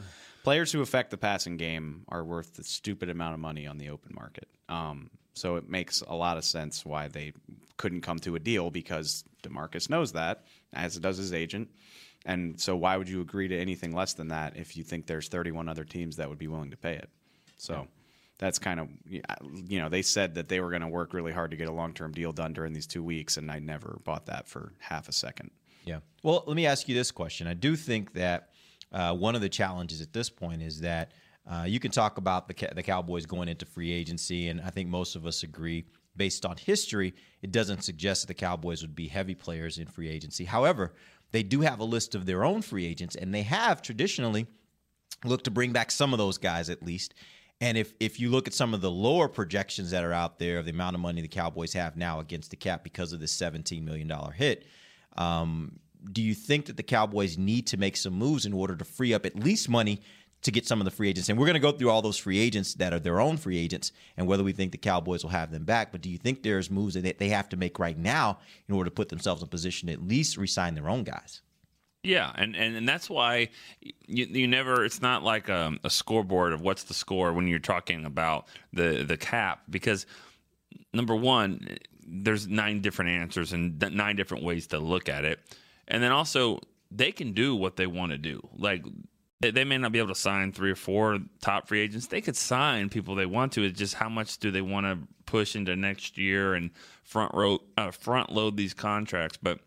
players 0.50 0.72
who 0.72 0.82
affect 0.82 1.12
the 1.12 1.18
passing 1.18 1.58
game 1.58 2.04
are 2.08 2.24
worth 2.24 2.56
the 2.56 2.64
stupid 2.64 3.08
amount 3.08 3.36
of 3.36 3.40
money 3.40 3.68
on 3.68 3.78
the 3.78 3.88
open 3.88 4.12
market. 4.16 4.48
Um, 4.68 5.12
so 5.36 5.58
it 5.58 5.70
makes 5.70 6.02
a 6.02 6.16
lot 6.16 6.38
of 6.38 6.44
sense 6.44 6.84
why 6.84 7.08
they 7.08 7.34
couldn't 7.78 8.02
come 8.02 8.18
to 8.18 8.34
a 8.34 8.40
deal 8.40 8.72
because 8.72 9.24
Demarcus 9.44 9.92
knows 9.92 10.14
that, 10.14 10.46
as 10.74 10.98
does 10.98 11.18
his 11.18 11.34
agent. 11.34 11.70
And 12.26 12.60
so 12.60 12.76
why 12.76 12.98
would 12.98 13.08
you 13.08 13.22
agree 13.22 13.48
to 13.48 13.56
anything 13.56 13.94
less 13.94 14.14
than 14.14 14.30
that 14.30 14.58
if 14.58 14.76
you 14.76 14.84
think 14.84 15.06
there's 15.06 15.28
31 15.28 15.70
other 15.70 15.84
teams 15.84 16.16
that 16.16 16.28
would 16.28 16.40
be 16.40 16.48
willing 16.48 16.72
to 16.72 16.78
pay 16.78 16.96
it? 16.96 17.10
So 17.58 17.88
that's 18.40 18.58
kind 18.58 18.80
of 18.80 18.90
you 19.08 19.80
know 19.80 19.88
they 19.88 20.02
said 20.02 20.34
that 20.34 20.50
they 20.50 20.62
were 20.62 20.72
going 20.72 20.82
to 20.82 20.88
work 20.88 21.14
really 21.14 21.32
hard 21.32 21.52
to 21.52 21.58
get 21.58 21.68
a 21.68 21.72
long-term 21.72 22.14
deal 22.14 22.32
done 22.32 22.54
during 22.54 22.74
these 22.74 22.88
2 22.88 23.04
weeks 23.04 23.38
and 23.38 23.52
I 23.52 23.60
never 23.60 24.00
bought 24.04 24.26
that 24.26 24.48
for 24.48 24.74
half 24.80 25.10
a 25.10 25.12
second. 25.12 25.52
Yeah. 25.86 26.00
Well, 26.24 26.44
let 26.48 26.56
me 26.56 26.66
ask 26.66 26.90
you 26.90 26.96
this 26.96 27.12
question. 27.12 27.46
I 27.46 27.54
do 27.54 27.76
think 27.76 28.14
that 28.14 28.50
uh, 28.92 29.14
one 29.14 29.36
of 29.36 29.42
the 29.42 29.50
challenges 29.50 30.02
at 30.02 30.14
this 30.14 30.30
point 30.30 30.62
is 30.62 30.82
that 30.82 31.12
uh, 31.50 31.64
you 31.64 31.80
can 31.80 31.92
talk 31.92 32.18
about 32.18 32.48
the 32.48 32.70
the 32.76 32.84
Cowboys 32.84 33.26
going 33.26 33.48
into 33.48 33.66
free 33.66 33.92
agency, 33.92 34.50
and 34.50 34.62
I 34.62 34.70
think 34.70 34.90
most 34.90 35.16
of 35.16 35.26
us 35.26 35.44
agree, 35.44 35.86
based 36.16 36.46
on 36.46 36.58
history, 36.58 37.14
it 37.42 37.52
doesn't 37.52 37.84
suggest 37.84 38.22
that 38.22 38.28
the 38.28 38.34
Cowboys 38.34 38.82
would 38.82 38.96
be 38.96 39.08
heavy 39.08 39.36
players 39.36 39.78
in 39.78 39.88
free 39.88 40.10
agency. 40.10 40.46
However, 40.46 40.94
they 41.32 41.44
do 41.44 41.62
have 41.62 41.80
a 41.80 41.86
list 41.86 42.16
of 42.16 42.26
their 42.26 42.44
own 42.44 42.62
free 42.62 42.86
agents, 42.86 43.16
and 43.16 43.34
they 43.34 43.44
have 43.44 43.82
traditionally 43.82 44.48
look 45.26 45.44
to 45.44 45.52
bring 45.52 45.72
back 45.72 45.92
some 45.92 46.14
of 46.14 46.18
those 46.18 46.38
guys 46.38 46.70
at 46.70 46.84
least. 46.84 47.14
And 47.62 47.78
if 47.78 47.94
if 48.00 48.20
you 48.20 48.30
look 48.30 48.48
at 48.48 48.54
some 48.54 48.74
of 48.74 48.82
the 48.82 48.92
lower 48.92 49.28
projections 49.28 49.92
that 49.92 50.04
are 50.04 50.14
out 50.14 50.40
there 50.40 50.60
of 50.60 50.66
the 50.66 50.72
amount 50.72 50.96
of 50.96 51.02
money 51.02 51.22
the 51.22 51.28
Cowboys 51.28 51.74
have 51.74 51.98
now 51.98 52.20
against 52.20 52.52
the 52.52 52.58
cap 52.58 52.84
because 52.84 53.12
of 53.12 53.20
this 53.20 53.36
$17 53.36 53.84
million 53.84 54.10
hit, 54.34 54.66
um, 55.18 55.80
do 56.12 56.22
you 56.22 56.34
think 56.34 56.66
that 56.66 56.78
the 56.78 56.84
Cowboys 56.84 57.38
need 57.38 57.68
to 57.68 57.78
make 57.78 57.98
some 57.98 58.14
moves 58.14 58.46
in 58.46 58.54
order 58.54 58.76
to 58.76 58.86
free 58.86 59.14
up 59.14 59.26
at 59.26 59.36
least 59.36 59.70
money 59.70 60.02
to 60.42 60.52
get 60.52 60.66
some 60.66 60.80
of 60.80 60.86
the 60.86 60.92
free 60.92 61.10
agents? 61.10 61.30
And 61.30 61.38
we're 61.38 61.46
going 61.46 61.56
to 61.56 61.60
go 61.60 61.72
through 61.72 61.90
all 61.90 62.02
those 62.02 62.18
free 62.18 62.40
agents 62.40 62.76
that 62.76 62.94
are 62.94 63.00
their 63.00 63.20
own 63.20 63.38
free 63.38 63.58
agents 63.58 63.92
and 64.18 64.28
whether 64.28 64.44
we 64.44 64.54
think 64.54 64.72
the 64.72 64.78
Cowboys 64.78 65.24
will 65.24 65.32
have 65.32 65.52
them 65.52 65.66
back. 65.66 65.92
But 65.92 66.02
do 66.02 66.10
you 66.10 66.18
think 66.18 66.44
there's 66.44 66.72
moves 66.72 66.96
that 66.96 67.20
they 67.20 67.30
have 67.30 67.50
to 67.50 67.58
make 67.58 67.80
right 67.80 67.98
now 67.98 68.40
in 68.68 68.76
order 68.76 68.90
to 68.90 68.94
put 68.94 69.10
themselves 69.10 69.42
in 69.42 69.50
position 69.50 69.88
to 69.88 69.94
at 69.94 70.08
least 70.08 70.38
re-sign 70.38 70.76
their 70.76 70.90
own 70.90 71.04
guys? 71.04 71.42
Yeah, 72.04 72.32
and, 72.36 72.56
and, 72.56 72.78
and 72.78 72.88
that's 72.88 73.10
why 73.10 73.50
you, 73.82 74.26
you 74.26 74.48
never. 74.48 74.86
It's 74.86 75.02
not 75.02 75.22
like 75.22 75.50
a, 75.50 75.74
a 75.84 75.90
scoreboard 75.90 76.54
of 76.54 76.62
what's 76.62 76.84
the 76.84 76.94
score 76.94 77.34
when 77.34 77.46
you're 77.46 77.60
talking 77.60 78.06
about 78.06 78.48
the 78.72 79.04
the 79.04 79.18
cap 79.18 79.64
because 79.70 80.06
number 80.94 81.14
one, 81.14 81.78
there's 82.08 82.48
nine 82.48 82.82
different 82.82 83.12
answers 83.12 83.52
and 83.52 83.80
nine 83.94 84.16
different 84.16 84.46
ways 84.46 84.68
to 84.68 84.80
look 84.80 85.10
at 85.10 85.26
it, 85.26 85.40
and 85.90 86.02
then 86.02 86.12
also 86.12 86.60
they 86.92 87.12
can 87.12 87.34
do 87.34 87.56
what 87.56 87.76
they 87.76 87.88
want 87.88 88.12
to 88.12 88.18
do. 88.18 88.48
Like 88.58 88.84
they, 89.42 89.52
they 89.52 89.64
may 89.64 89.78
not 89.78 89.92
be 89.92 90.00
able 90.00 90.10
to 90.10 90.16
sign 90.16 90.52
three 90.52 90.72
or 90.72 90.76
four 90.76 91.20
top 91.42 91.68
free 91.68 91.82
agents. 91.82 92.08
They 92.08 92.22
could 92.22 92.38
sign 92.38 92.90
people 92.90 93.16
they 93.16 93.26
want 93.26 93.54
to. 93.54 93.64
It's 93.64 93.78
just 93.78 93.96
how 93.96 94.10
much 94.10 94.38
do 94.38 94.52
they 94.52 94.62
want 94.62 94.86
to 94.86 95.08
push 95.26 95.56
into 95.56 95.76
next 95.76 96.18
year 96.18 96.54
and 96.54 96.72
front 97.04 97.34
row 97.34 97.60
uh, 97.78 97.92
front 97.92 98.32
load 98.32 98.58
these 98.58 98.74
contracts, 98.74 99.38
but. 99.42 99.60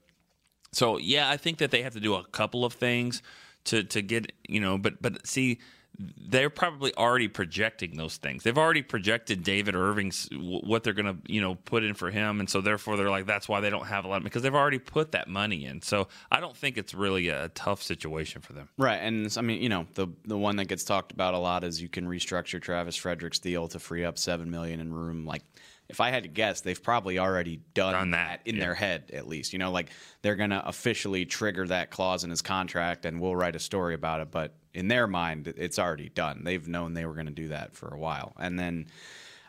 So 0.74 0.96
yeah, 0.96 1.28
I 1.28 1.36
think 1.36 1.58
that 1.58 1.70
they 1.70 1.82
have 1.82 1.92
to 1.92 2.00
do 2.00 2.14
a 2.14 2.24
couple 2.24 2.64
of 2.64 2.72
things 2.72 3.20
to 3.64 3.84
to 3.84 4.00
get 4.00 4.32
you 4.48 4.58
know, 4.58 4.78
but 4.78 5.02
but 5.02 5.26
see, 5.26 5.58
they're 5.98 6.50
probably 6.50 6.94
already 6.96 7.28
projecting 7.28 7.96
those 7.96 8.16
things. 8.16 8.42
They've 8.42 8.56
already 8.56 8.82
projected 8.82 9.42
David 9.42 9.74
Irving's 9.74 10.28
what 10.32 10.82
they're 10.82 10.94
going 10.94 11.06
to, 11.06 11.32
you 11.32 11.40
know, 11.40 11.54
put 11.54 11.84
in 11.84 11.94
for 11.94 12.10
him, 12.10 12.40
and 12.40 12.48
so 12.48 12.60
therefore 12.60 12.96
they're 12.96 13.10
like, 13.10 13.26
that's 13.26 13.48
why 13.48 13.60
they 13.60 13.70
don't 13.70 13.86
have 13.86 14.04
a 14.04 14.08
lot 14.08 14.24
because 14.24 14.42
they've 14.42 14.54
already 14.54 14.78
put 14.78 15.12
that 15.12 15.28
money 15.28 15.66
in. 15.66 15.82
So 15.82 16.08
I 16.30 16.40
don't 16.40 16.56
think 16.56 16.78
it's 16.78 16.94
really 16.94 17.28
a 17.28 17.48
tough 17.50 17.82
situation 17.82 18.40
for 18.40 18.54
them. 18.54 18.68
Right, 18.78 18.96
and 18.96 19.32
I 19.36 19.42
mean, 19.42 19.62
you 19.62 19.68
know, 19.68 19.86
the 19.94 20.08
the 20.24 20.38
one 20.38 20.56
that 20.56 20.66
gets 20.66 20.84
talked 20.84 21.12
about 21.12 21.34
a 21.34 21.38
lot 21.38 21.62
is 21.62 21.80
you 21.80 21.88
can 21.88 22.06
restructure 22.06 22.60
Travis 22.60 22.96
Frederick's 22.96 23.38
deal 23.38 23.68
to 23.68 23.78
free 23.78 24.04
up 24.04 24.18
seven 24.18 24.50
million 24.50 24.80
in 24.80 24.92
room. 24.92 25.26
Like, 25.26 25.42
if 25.88 26.00
I 26.00 26.10
had 26.10 26.22
to 26.22 26.28
guess, 26.30 26.62
they've 26.62 26.82
probably 26.82 27.18
already 27.18 27.60
done, 27.74 27.92
Done 27.92 28.10
that, 28.12 28.40
in 28.46 28.56
yeah. 28.56 28.62
their 28.62 28.74
head, 28.74 29.10
at 29.12 29.28
least. 29.28 29.52
You 29.52 29.58
know, 29.58 29.70
like 29.70 29.90
they're 30.22 30.36
gonna 30.36 30.62
officially 30.64 31.26
trigger 31.26 31.66
that 31.68 31.90
clause 31.90 32.24
in 32.24 32.30
his 32.30 32.40
contract, 32.40 33.04
and 33.04 33.20
we'll 33.20 33.36
write 33.36 33.56
a 33.56 33.60
story 33.60 33.94
about 33.94 34.20
it. 34.20 34.30
But 34.30 34.54
in 34.74 34.88
their 34.88 35.06
mind, 35.06 35.52
it's 35.56 35.78
already 35.78 36.08
done. 36.08 36.42
They've 36.44 36.66
known 36.66 36.94
they 36.94 37.06
were 37.06 37.14
going 37.14 37.26
to 37.26 37.32
do 37.32 37.48
that 37.48 37.74
for 37.74 37.88
a 37.88 37.98
while, 37.98 38.34
and 38.38 38.58
then. 38.58 38.86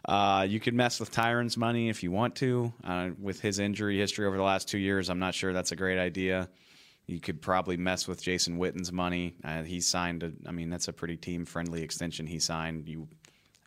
Uh, 0.05 0.45
you 0.45 0.59
could 0.59 0.73
mess 0.73 0.99
with 0.99 1.13
Tyron's 1.13 1.55
money 1.55 1.87
if 1.87 2.03
you 2.03 2.11
want 2.11 2.35
to. 2.35 2.73
Uh, 2.83 3.11
with 3.21 3.39
his 3.39 3.57
injury 3.57 3.97
history 3.97 4.25
over 4.25 4.35
the 4.35 4.43
last 4.43 4.67
two 4.67 4.77
years, 4.77 5.09
I'm 5.09 5.19
not 5.19 5.33
sure 5.33 5.53
that's 5.53 5.71
a 5.71 5.77
great 5.77 5.97
idea. 5.97 6.49
You 7.07 7.21
could 7.21 7.41
probably 7.41 7.77
mess 7.77 8.05
with 8.05 8.21
Jason 8.21 8.57
Witten's 8.57 8.91
money. 8.91 9.35
Uh, 9.43 9.63
he 9.63 9.79
signed 9.79 10.23
a, 10.23 10.33
I 10.45 10.51
mean, 10.51 10.69
that's 10.69 10.89
a 10.89 10.93
pretty 10.93 11.15
team 11.15 11.45
friendly 11.45 11.83
extension 11.83 12.27
he 12.27 12.39
signed. 12.39 12.89
You 12.89 13.07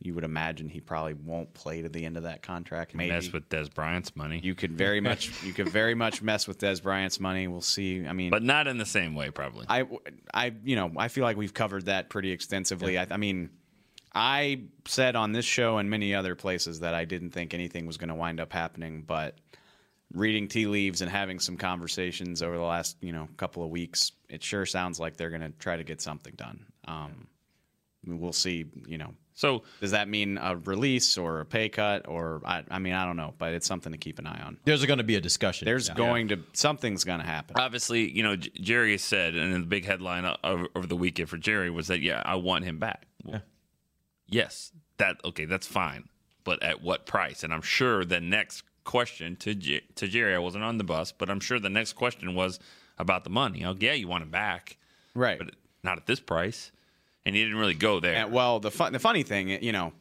you 0.01 0.15
would 0.15 0.25
imagine 0.25 0.69
he 0.69 0.81
probably 0.81 1.15
won't 1.15 1.53
play 1.55 1.83
to 1.83 1.89
the 1.89 2.05
end 2.05 2.17
of 2.17 2.25
that 2.25 2.43
contract. 2.43 2.95
Maybe 2.95 3.11
Mess 3.11 3.33
with 3.33 3.49
Dez 3.49 3.73
Bryant's 3.73 4.15
money, 4.15 4.41
you 4.43 4.55
could 4.55 4.73
very 4.73 5.01
much 5.01 5.43
you 5.43 5.53
could 5.53 5.69
very 5.69 5.95
much 5.95 6.23
mess 6.23 6.47
with 6.47 6.59
Dez 6.59 6.83
Bryant's 6.83 7.19
money. 7.19 7.49
We'll 7.49 7.61
see. 7.61 8.07
I 8.07 8.13
mean, 8.13 8.31
but 8.31 8.43
not 8.43 8.67
in 8.67 8.79
the 8.79 8.87
same 8.87 9.15
way, 9.15 9.31
probably. 9.31 9.67
I, 9.69 9.87
I, 10.33 10.53
you 10.65 10.77
know, 10.77 10.93
I 10.97 11.09
feel 11.09 11.25
like 11.25 11.37
we've 11.37 11.55
covered 11.55 11.87
that 11.87 12.11
pretty 12.11 12.31
extensively. 12.31 12.99
I, 12.99 13.07
I 13.11 13.17
mean, 13.17 13.51
I 14.15 14.63
said 14.87 15.17
on 15.17 15.33
this 15.33 15.45
show 15.45 15.79
and 15.79 15.91
many 15.91 16.15
other 16.15 16.35
places 16.35 16.81
that 16.81 16.95
I 16.95 17.05
didn't 17.05 17.31
think 17.31 17.55
anything 17.55 17.87
was 17.87 17.97
going 17.97 18.09
to 18.09 18.15
wind 18.15 18.41
up 18.41 18.53
happening, 18.53 19.03
but 19.03 19.37
reading 20.13 20.49
tea 20.49 20.67
leaves 20.67 21.03
and 21.03 21.11
having 21.11 21.39
some 21.39 21.57
conversations 21.57 22.43
over 22.43 22.57
the 22.57 22.63
last, 22.63 22.97
you 23.01 23.13
know, 23.13 23.29
couple 23.37 23.65
of 23.65 23.71
weeks, 23.71 24.13
it 24.29 24.43
sure 24.43 24.65
sounds 24.65 25.01
like 25.01 25.17
they're 25.17 25.31
going 25.31 25.43
to 25.43 25.51
try 25.59 25.77
to 25.77 25.85
get 25.85 26.01
something 26.01 26.33
done. 26.37 26.65
Um, 26.87 27.27
we'll 28.07 28.33
see. 28.33 28.67
You 28.87 28.99
know, 28.99 29.15
so 29.37 29.63
does 29.81 29.93
that 29.93 30.09
mean 30.09 30.39
a 30.39 30.57
release 30.57 31.17
or 31.17 31.39
a 31.41 31.45
pay 31.47 31.69
cut 31.69 32.09
or 32.09 32.43
I, 32.45 32.65
I 32.69 32.79
mean, 32.81 32.95
I 32.95 33.05
don't 33.05 33.17
know, 33.17 33.35
but 33.39 33.55
it's 33.55 33.67
something 33.69 33.93
to 33.93 33.99
keep 33.99 34.19
an 34.19 34.27
eye 34.27 34.43
on. 34.43 34.59
There's 34.65 34.85
going 34.85 34.99
to 34.99 35.05
be 35.05 35.15
a 35.15 35.21
discussion. 35.21 35.67
There's 35.67 35.87
Yeah. 35.89 35.95
going 35.95 36.27
to 36.29 36.41
something's 36.55 37.05
going 37.05 37.21
to 37.21 37.27
happen. 37.27 37.55
obviously, 37.59 38.11
you 38.11 38.25
know, 38.25 38.35
J- 38.37 38.51
Jerry 38.61 38.91
has 38.93 39.03
said, 39.03 39.35
and 39.37 39.55
the 39.55 39.61
big 39.61 39.85
headline 39.85 40.25
over, 40.43 40.67
over 40.75 40.87
the 40.89 40.97
weekend 40.97 41.29
for 41.29 41.37
Jerry 41.37 41.71
was 41.71 41.87
that, 41.87 42.01
yeah, 42.01 42.21
I 42.25 42.35
want 42.35 42.65
him 42.65 42.79
back. 42.81 43.07
Well, 43.25 43.43
Yes, 44.29 44.73
that 44.99 45.21
okay, 45.25 45.45
that's 45.45 45.67
fine, 45.67 46.09
but 46.43 46.63
at 46.63 46.83
what 46.83 47.07
price? 47.07 47.45
And 47.45 47.53
I'm 47.55 47.63
sure 47.63 48.05
the 48.05 48.21
next 48.21 48.65
question 48.85 49.37
to 49.37 49.55
J- 49.55 49.83
to 49.97 50.09
Jerry, 50.09 50.35
I 50.35 50.39
wasn't 50.39 50.65
on 50.65 50.79
the 50.79 50.85
bus, 50.85 51.13
but 51.13 51.31
I'm 51.31 51.41
sure 51.41 51.59
the 51.61 51.71
next 51.71 51.93
question 51.93 52.35
was 52.35 52.59
about 52.99 53.25
the 53.25 53.31
money. 53.31 53.65
Oh, 53.65 53.77
yeah, 53.79 53.93
you 53.93 54.09
want 54.09 54.23
him 54.23 54.31
back, 54.31 54.79
Right. 55.15 55.39
but 55.39 55.55
not 55.85 55.99
at 55.99 56.07
this 56.07 56.19
price. 56.21 56.73
And 57.27 57.35
he 57.35 57.43
didn't 57.43 57.59
really 57.59 57.75
go 57.75 58.01
there. 58.01 58.15
And, 58.15 58.33
well, 58.33 58.61
the 58.61 58.71
fun, 58.71 58.93
the 58.93 58.99
funny 58.99 59.25
thing, 59.25 59.49
you 59.63 59.73
know, 59.73 59.93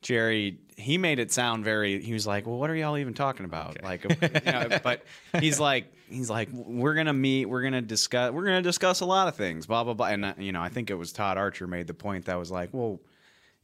Jerry, 0.00 0.58
he 0.76 0.96
made 0.96 1.18
it 1.18 1.30
sound 1.30 1.64
very. 1.64 2.00
He 2.00 2.12
was 2.12 2.26
like, 2.26 2.46
"Well, 2.46 2.56
what 2.56 2.70
are 2.70 2.74
y'all 2.74 2.96
even 2.96 3.14
talking 3.14 3.44
about?" 3.44 3.82
Like, 3.82 4.04
you 4.04 4.52
know, 4.52 4.78
but 4.82 5.04
he's 5.38 5.60
like, 5.60 5.92
he's 6.08 6.30
like, 6.30 6.48
"We're 6.52 6.94
gonna 6.94 7.12
meet. 7.12 7.46
We're 7.46 7.62
gonna 7.62 7.82
discuss. 7.82 8.32
We're 8.32 8.44
gonna 8.44 8.62
discuss 8.62 9.00
a 9.00 9.04
lot 9.04 9.28
of 9.28 9.36
things." 9.36 9.66
Blah 9.66 9.84
blah 9.84 9.94
blah. 9.94 10.06
And 10.06 10.24
uh, 10.24 10.34
you 10.38 10.50
know, 10.52 10.60
I 10.60 10.70
think 10.70 10.90
it 10.90 10.94
was 10.94 11.12
Todd 11.12 11.36
Archer 11.36 11.66
made 11.66 11.86
the 11.86 11.94
point 11.94 12.24
that 12.26 12.38
was 12.38 12.50
like, 12.50 12.70
"Well." 12.72 13.00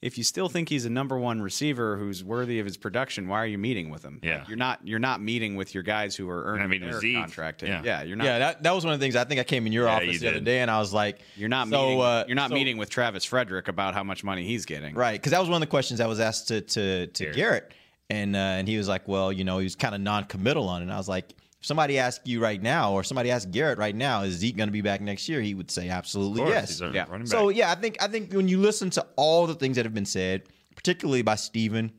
If 0.00 0.16
you 0.16 0.22
still 0.22 0.48
think 0.48 0.68
he's 0.68 0.84
a 0.84 0.90
number 0.90 1.18
one 1.18 1.42
receiver 1.42 1.96
who's 1.96 2.22
worthy 2.22 2.60
of 2.60 2.66
his 2.66 2.76
production, 2.76 3.26
why 3.26 3.38
are 3.42 3.46
you 3.46 3.58
meeting 3.58 3.90
with 3.90 4.04
him? 4.04 4.20
Yeah. 4.22 4.38
Like, 4.38 4.48
you're 4.48 4.56
not. 4.56 4.78
You're 4.84 4.98
not 5.00 5.20
meeting 5.20 5.56
with 5.56 5.74
your 5.74 5.82
guys 5.82 6.14
who 6.14 6.28
are 6.30 6.44
earning 6.44 6.68
meeting 6.70 6.88
their 6.88 7.00
Zeke. 7.00 7.16
contract. 7.16 7.62
Yeah. 7.64 7.82
yeah, 7.84 8.02
you're 8.04 8.16
not. 8.16 8.24
Yeah, 8.24 8.38
that, 8.38 8.62
that 8.62 8.74
was 8.76 8.84
one 8.84 8.94
of 8.94 9.00
the 9.00 9.04
things 9.04 9.16
I 9.16 9.24
think 9.24 9.40
I 9.40 9.44
came 9.44 9.66
in 9.66 9.72
your 9.72 9.86
Yeah, 9.86 9.96
office 9.96 10.12
you 10.12 10.18
the 10.20 10.28
other 10.28 10.40
day 10.40 10.60
and 10.60 10.70
I 10.70 10.78
was 10.78 10.92
like, 10.92 11.18
You're 11.34 11.48
not 11.48 11.66
so, 11.68 11.82
meeting. 11.86 12.00
uh, 12.00 12.24
you're 12.28 12.36
not 12.36 12.50
so- 12.50 12.54
meeting 12.54 12.76
with 12.78 12.90
Travis 12.90 13.24
Frederick 13.24 13.66
about 13.66 13.94
how 13.94 14.04
much 14.04 14.22
money 14.22 14.44
he's 14.44 14.66
getting. 14.66 14.94
Right, 14.94 15.14
because 15.20 15.32
that 15.32 15.40
was 15.40 15.48
one 15.48 15.56
of 15.60 15.66
the 15.66 15.70
questions 15.70 15.98
that 15.98 16.08
was 16.08 16.20
asked 16.20 16.46
to 16.48 16.60
to, 16.60 17.06
to 17.08 17.24
Garrett. 17.24 17.36
Garrett, 17.36 17.72
and 18.08 18.36
uh, 18.36 18.38
and 18.38 18.68
he 18.68 18.76
was 18.78 18.86
like, 18.86 19.08
well, 19.08 19.32
you 19.32 19.42
know, 19.42 19.58
he 19.58 19.64
was 19.64 19.74
kind 19.74 19.96
of 19.96 20.00
non-committal 20.00 20.68
on 20.68 20.80
it. 20.80 20.84
And 20.84 20.92
I 20.92 20.96
was 20.96 21.08
like, 21.08 21.34
if 21.60 21.66
somebody 21.66 21.98
asked 21.98 22.26
you 22.26 22.40
right 22.40 22.62
now, 22.62 22.92
or 22.92 23.02
somebody 23.02 23.30
asked 23.30 23.50
Garrett 23.50 23.78
right 23.78 23.94
now, 23.94 24.22
is 24.22 24.34
Zeke 24.34 24.56
going 24.56 24.68
to 24.68 24.72
be 24.72 24.80
back 24.80 25.00
next 25.00 25.28
year? 25.28 25.40
He 25.40 25.54
would 25.54 25.70
say 25.70 25.88
absolutely 25.88 26.42
course, 26.42 26.80
yes. 26.80 26.80
Yeah. 26.80 27.04
back. 27.06 27.26
So 27.26 27.48
yeah, 27.48 27.70
I 27.70 27.74
think 27.74 28.00
I 28.00 28.06
think 28.06 28.32
when 28.32 28.48
you 28.48 28.58
listen 28.58 28.90
to 28.90 29.06
all 29.16 29.46
the 29.46 29.54
things 29.54 29.76
that 29.76 29.84
have 29.84 29.94
been 29.94 30.06
said, 30.06 30.44
particularly 30.76 31.22
by 31.22 31.34
Stephen, 31.34 31.92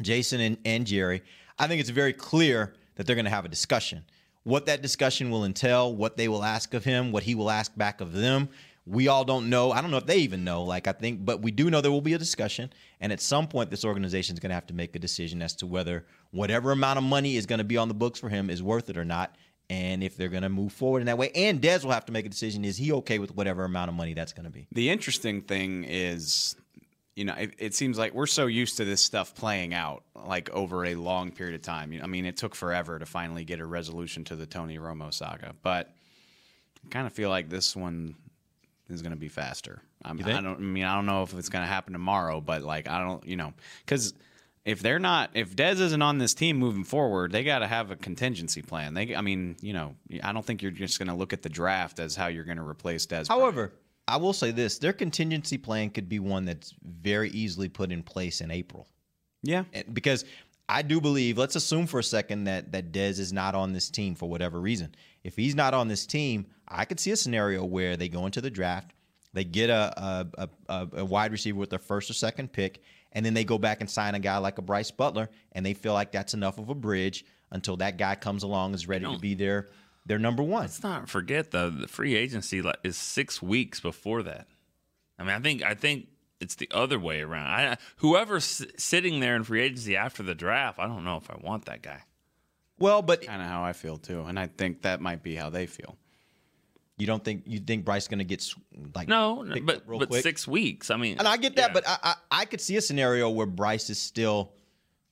Jason, 0.00 0.40
and, 0.40 0.56
and 0.64 0.86
Jerry, 0.86 1.22
I 1.58 1.66
think 1.66 1.80
it's 1.80 1.90
very 1.90 2.12
clear 2.12 2.74
that 2.94 3.06
they're 3.06 3.16
going 3.16 3.26
to 3.26 3.30
have 3.30 3.44
a 3.44 3.48
discussion. 3.48 4.04
What 4.44 4.66
that 4.66 4.80
discussion 4.80 5.30
will 5.30 5.44
entail, 5.44 5.94
what 5.94 6.16
they 6.16 6.28
will 6.28 6.44
ask 6.44 6.72
of 6.72 6.84
him, 6.84 7.12
what 7.12 7.24
he 7.24 7.34
will 7.34 7.50
ask 7.50 7.76
back 7.76 8.00
of 8.00 8.12
them, 8.12 8.48
we 8.86 9.08
all 9.08 9.24
don't 9.24 9.50
know. 9.50 9.72
I 9.72 9.82
don't 9.82 9.90
know 9.90 9.96
if 9.96 10.06
they 10.06 10.18
even 10.18 10.44
know. 10.44 10.62
Like 10.62 10.86
I 10.86 10.92
think, 10.92 11.24
but 11.24 11.42
we 11.42 11.50
do 11.50 11.70
know 11.70 11.80
there 11.80 11.90
will 11.90 12.00
be 12.00 12.14
a 12.14 12.18
discussion, 12.18 12.72
and 13.00 13.12
at 13.12 13.20
some 13.20 13.48
point, 13.48 13.70
this 13.70 13.84
organization 13.84 14.34
is 14.34 14.40
going 14.40 14.50
to 14.50 14.54
have 14.54 14.66
to 14.68 14.74
make 14.74 14.94
a 14.94 14.98
decision 14.98 15.42
as 15.42 15.54
to 15.56 15.66
whether 15.66 16.06
whatever 16.30 16.70
amount 16.70 16.98
of 16.98 17.04
money 17.04 17.36
is 17.36 17.46
going 17.46 17.58
to 17.58 17.64
be 17.64 17.76
on 17.76 17.88
the 17.88 17.94
books 17.94 18.20
for 18.20 18.28
him 18.28 18.48
is 18.48 18.62
worth 18.62 18.88
it 18.88 18.96
or 18.96 19.04
not. 19.04 19.34
And 19.68 20.04
if 20.04 20.16
they're 20.16 20.28
going 20.28 20.44
to 20.44 20.48
move 20.48 20.72
forward 20.72 21.00
in 21.00 21.06
that 21.06 21.18
way, 21.18 21.32
and 21.34 21.60
Dez 21.60 21.82
will 21.82 21.90
have 21.90 22.06
to 22.06 22.12
make 22.12 22.24
a 22.24 22.28
decision: 22.28 22.64
is 22.64 22.76
he 22.76 22.92
okay 22.92 23.18
with 23.18 23.34
whatever 23.34 23.64
amount 23.64 23.88
of 23.88 23.96
money 23.96 24.14
that's 24.14 24.32
going 24.32 24.44
to 24.44 24.52
be? 24.52 24.68
The 24.70 24.88
interesting 24.90 25.42
thing 25.42 25.82
is, 25.82 26.54
you 27.16 27.24
know, 27.24 27.34
it, 27.34 27.54
it 27.58 27.74
seems 27.74 27.98
like 27.98 28.14
we're 28.14 28.26
so 28.26 28.46
used 28.46 28.76
to 28.76 28.84
this 28.84 29.02
stuff 29.02 29.34
playing 29.34 29.74
out 29.74 30.04
like 30.14 30.48
over 30.50 30.84
a 30.84 30.94
long 30.94 31.32
period 31.32 31.56
of 31.56 31.62
time. 31.62 31.98
I 32.00 32.06
mean, 32.06 32.24
it 32.24 32.36
took 32.36 32.54
forever 32.54 33.00
to 33.00 33.06
finally 33.06 33.44
get 33.44 33.58
a 33.58 33.66
resolution 33.66 34.22
to 34.24 34.36
the 34.36 34.46
Tony 34.46 34.78
Romo 34.78 35.12
saga, 35.12 35.56
but 35.62 35.92
I 36.84 36.88
kind 36.90 37.08
of 37.08 37.12
feel 37.12 37.30
like 37.30 37.48
this 37.48 37.74
one 37.74 38.14
is 38.88 39.02
going 39.02 39.12
to 39.12 39.18
be 39.18 39.28
faster. 39.28 39.82
Um, 40.04 40.20
I 40.20 40.26
mean, 40.26 40.36
I 40.36 40.40
don't. 40.40 40.56
I 40.56 40.60
mean, 40.60 40.84
I 40.84 40.94
don't 40.94 41.06
know 41.06 41.22
if 41.22 41.34
it's 41.34 41.48
going 41.48 41.62
to 41.62 41.68
happen 41.68 41.92
tomorrow, 41.92 42.40
but 42.40 42.62
like, 42.62 42.88
I 42.88 43.00
don't. 43.00 43.26
You 43.26 43.36
know, 43.36 43.52
because. 43.84 44.14
If 44.64 44.80
they're 44.80 44.98
not, 44.98 45.30
if 45.34 45.54
Dez 45.54 45.78
isn't 45.78 46.02
on 46.02 46.18
this 46.18 46.34
team 46.34 46.56
moving 46.56 46.82
forward, 46.82 47.30
they 47.30 47.44
got 47.44 47.60
to 47.60 47.68
have 47.68 47.92
a 47.92 47.96
contingency 47.96 48.62
plan. 48.62 48.94
They, 48.94 49.14
I 49.14 49.20
mean, 49.20 49.54
you 49.60 49.72
know, 49.72 49.94
I 50.24 50.32
don't 50.32 50.44
think 50.44 50.60
you're 50.60 50.72
just 50.72 50.98
going 50.98 51.06
to 51.06 51.14
look 51.14 51.32
at 51.32 51.42
the 51.42 51.48
draft 51.48 52.00
as 52.00 52.16
how 52.16 52.26
you're 52.26 52.42
going 52.42 52.56
to 52.56 52.66
replace 52.66 53.06
Dez. 53.06 53.28
Bryant. 53.28 53.28
However, 53.28 53.72
I 54.08 54.16
will 54.16 54.32
say 54.32 54.50
this: 54.50 54.78
their 54.78 54.92
contingency 54.92 55.56
plan 55.56 55.90
could 55.90 56.08
be 56.08 56.18
one 56.18 56.46
that's 56.46 56.74
very 56.82 57.30
easily 57.30 57.68
put 57.68 57.92
in 57.92 58.02
place 58.02 58.40
in 58.40 58.50
April, 58.50 58.88
yeah, 59.44 59.62
because 59.92 60.24
I 60.68 60.82
do 60.82 61.00
believe. 61.00 61.38
Let's 61.38 61.56
assume 61.56 61.86
for 61.86 62.00
a 62.00 62.04
second 62.04 62.44
that 62.44 62.72
that 62.72 62.92
Dez 62.92 63.18
is 63.18 63.32
not 63.32 63.54
on 63.54 63.72
this 63.72 63.90
team 63.90 64.14
for 64.14 64.28
whatever 64.28 64.60
reason. 64.60 64.94
If 65.22 65.36
he's 65.36 65.54
not 65.54 65.74
on 65.74 65.88
this 65.88 66.06
team, 66.06 66.46
I 66.66 66.84
could 66.84 67.00
see 67.00 67.12
a 67.12 67.16
scenario 67.16 67.64
where 67.64 67.96
they 67.96 68.08
go 68.08 68.26
into 68.26 68.40
the 68.40 68.50
draft, 68.50 68.92
they 69.32 69.44
get 69.44 69.70
a 69.70 70.26
a, 70.36 70.48
a, 70.68 70.88
a, 70.96 71.04
wide 71.04 71.32
receiver 71.32 71.58
with 71.58 71.70
their 71.70 71.78
first 71.78 72.10
or 72.10 72.14
second 72.14 72.52
pick, 72.52 72.82
and 73.12 73.24
then 73.24 73.34
they 73.34 73.44
go 73.44 73.58
back 73.58 73.80
and 73.80 73.88
sign 73.88 74.14
a 74.14 74.18
guy 74.18 74.38
like 74.38 74.58
a 74.58 74.62
Brice 74.62 74.90
Butler, 74.90 75.30
and 75.52 75.64
they 75.64 75.74
feel 75.74 75.92
like 75.92 76.10
that's 76.10 76.34
enough 76.34 76.58
of 76.58 76.68
a 76.68 76.74
bridge 76.74 77.24
until 77.50 77.76
that 77.76 77.96
guy 77.96 78.14
comes 78.16 78.42
along 78.42 78.74
is 78.74 78.88
ready 78.88 79.04
to 79.04 79.18
be 79.18 79.34
their 79.34 79.68
their 80.04 80.18
number 80.18 80.42
one. 80.42 80.62
Let's 80.62 80.82
not 80.82 81.08
forget 81.08 81.50
though 81.52 81.70
the 81.70 81.88
free 81.88 82.14
agency 82.16 82.62
is 82.82 82.96
six 82.96 83.40
weeks 83.40 83.78
before 83.80 84.22
that. 84.24 84.48
I 85.18 85.22
mean, 85.22 85.32
I 85.32 85.40
think 85.40 85.62
I 85.62 85.74
think 85.74 86.08
it's 86.40 86.54
the 86.56 86.68
other 86.72 86.98
way 86.98 87.20
around. 87.22 87.46
I, 87.46 87.76
whoever's 87.96 88.66
sitting 88.76 89.20
there 89.20 89.36
in 89.36 89.44
free 89.44 89.62
agency 89.62 89.96
after 89.96 90.22
the 90.22 90.34
draft, 90.34 90.78
I 90.78 90.86
don't 90.86 91.04
know 91.04 91.16
if 91.16 91.30
I 91.30 91.36
want 91.40 91.64
that 91.66 91.82
guy. 91.82 92.02
Well, 92.78 93.00
but 93.02 93.24
kind 93.24 93.40
of 93.40 93.48
how 93.48 93.62
I 93.64 93.72
feel 93.72 93.96
too, 93.96 94.22
and 94.22 94.38
I 94.38 94.46
think 94.48 94.82
that 94.82 95.00
might 95.00 95.22
be 95.22 95.34
how 95.34 95.48
they 95.50 95.66
feel. 95.66 95.96
You 96.98 97.06
don't 97.06 97.22
think 97.24 97.42
you 97.46 97.58
think 97.60 97.84
Brice 97.84 98.08
going 98.08 98.18
to 98.20 98.24
get 98.24 98.46
like 98.94 99.06
No, 99.08 99.42
no, 99.42 99.60
but 99.62 99.82
real 99.86 99.98
but 99.98 100.08
quick? 100.08 100.22
six 100.22 100.46
weeks. 100.48 100.90
I 100.90 100.96
mean, 100.96 101.18
And 101.18 101.28
I 101.28 101.36
get 101.36 101.56
that, 101.56 101.68
yeah. 101.68 101.72
but 101.74 101.88
I, 101.88 101.98
I 102.02 102.14
I 102.30 102.44
could 102.46 102.60
see 102.60 102.76
a 102.76 102.80
scenario 102.80 103.28
where 103.30 103.46
Brice 103.46 103.90
is 103.90 103.98
still 104.00 104.52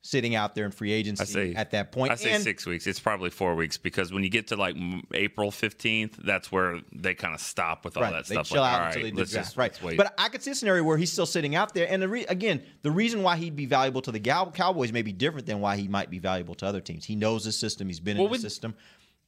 sitting 0.06 0.34
out 0.34 0.54
there 0.54 0.66
in 0.66 0.70
free 0.70 0.92
agency 0.92 1.23
I 1.23 1.25
say 1.25 1.54
at 1.54 1.70
that 1.70 1.90
point. 1.90 2.12
I 2.12 2.16
say 2.16 2.30
And- 2.32 2.42
six 2.44 2.66
weeks. 2.66 2.87
It's 2.87 3.00
probably 3.00 3.30
four 3.30 3.54
weeks 3.54 3.78
because 3.78 4.12
when 4.12 4.23
you 4.23 4.28
get 4.28 4.49
to 4.49 4.56
like 4.56 4.76
April 5.14 5.50
fifteenth, 5.50 6.16
that's 6.23 6.52
where 6.52 6.80
they 6.92 7.14
kind 7.14 7.34
of 7.34 7.40
stop 7.40 7.87
with 7.87 7.96
all 7.96 8.02
Right, 8.02 8.12
that 8.12 8.26
they 8.26 8.34
stuff. 8.34 8.49
chill 8.49 8.61
like, 8.61 8.73
out 8.75 8.80
all 8.80 8.87
until 8.88 9.02
right, 9.02 9.04
they 9.06 9.11
do 9.12 9.16
let's 9.16 9.32
just 9.32 9.56
right. 9.56 9.73
let's 9.73 9.82
wait. 9.82 9.96
But 9.96 10.12
I 10.18 10.28
could 10.28 10.42
see 10.42 10.50
a 10.50 10.54
scenario 10.54 10.84
where 10.84 10.99
he's 10.99 11.11
still 11.11 11.25
sitting 11.25 11.54
out 11.54 11.73
there, 11.73 11.90
and 11.90 12.02
the 12.02 12.08
re- 12.08 12.26
again, 12.26 12.62
the 12.82 12.90
reason 12.90 13.23
why 13.23 13.37
he'd 13.37 13.56
be 13.56 13.64
valuable 13.64 14.02
to 14.02 14.12
the 14.12 14.20
Cow- 14.20 14.50
Cowboys 14.50 14.92
may 14.92 15.00
be 15.02 15.12
different 15.12 15.46
than 15.46 15.61
why 15.61 15.76
he 15.78 15.88
might 15.88 16.11
be 16.11 16.18
valuable 16.18 16.54
to 16.56 16.66
other 16.66 16.82
teams. 16.82 17.06
He 17.06 17.16
knows 17.16 17.44
the 17.44 17.52
system. 17.52 17.88
He's 17.88 17.99
been 17.99 18.18
Well, 18.18 18.26
in 18.26 18.30
the 18.30 18.32
with- 18.32 18.40
system. 18.42 18.75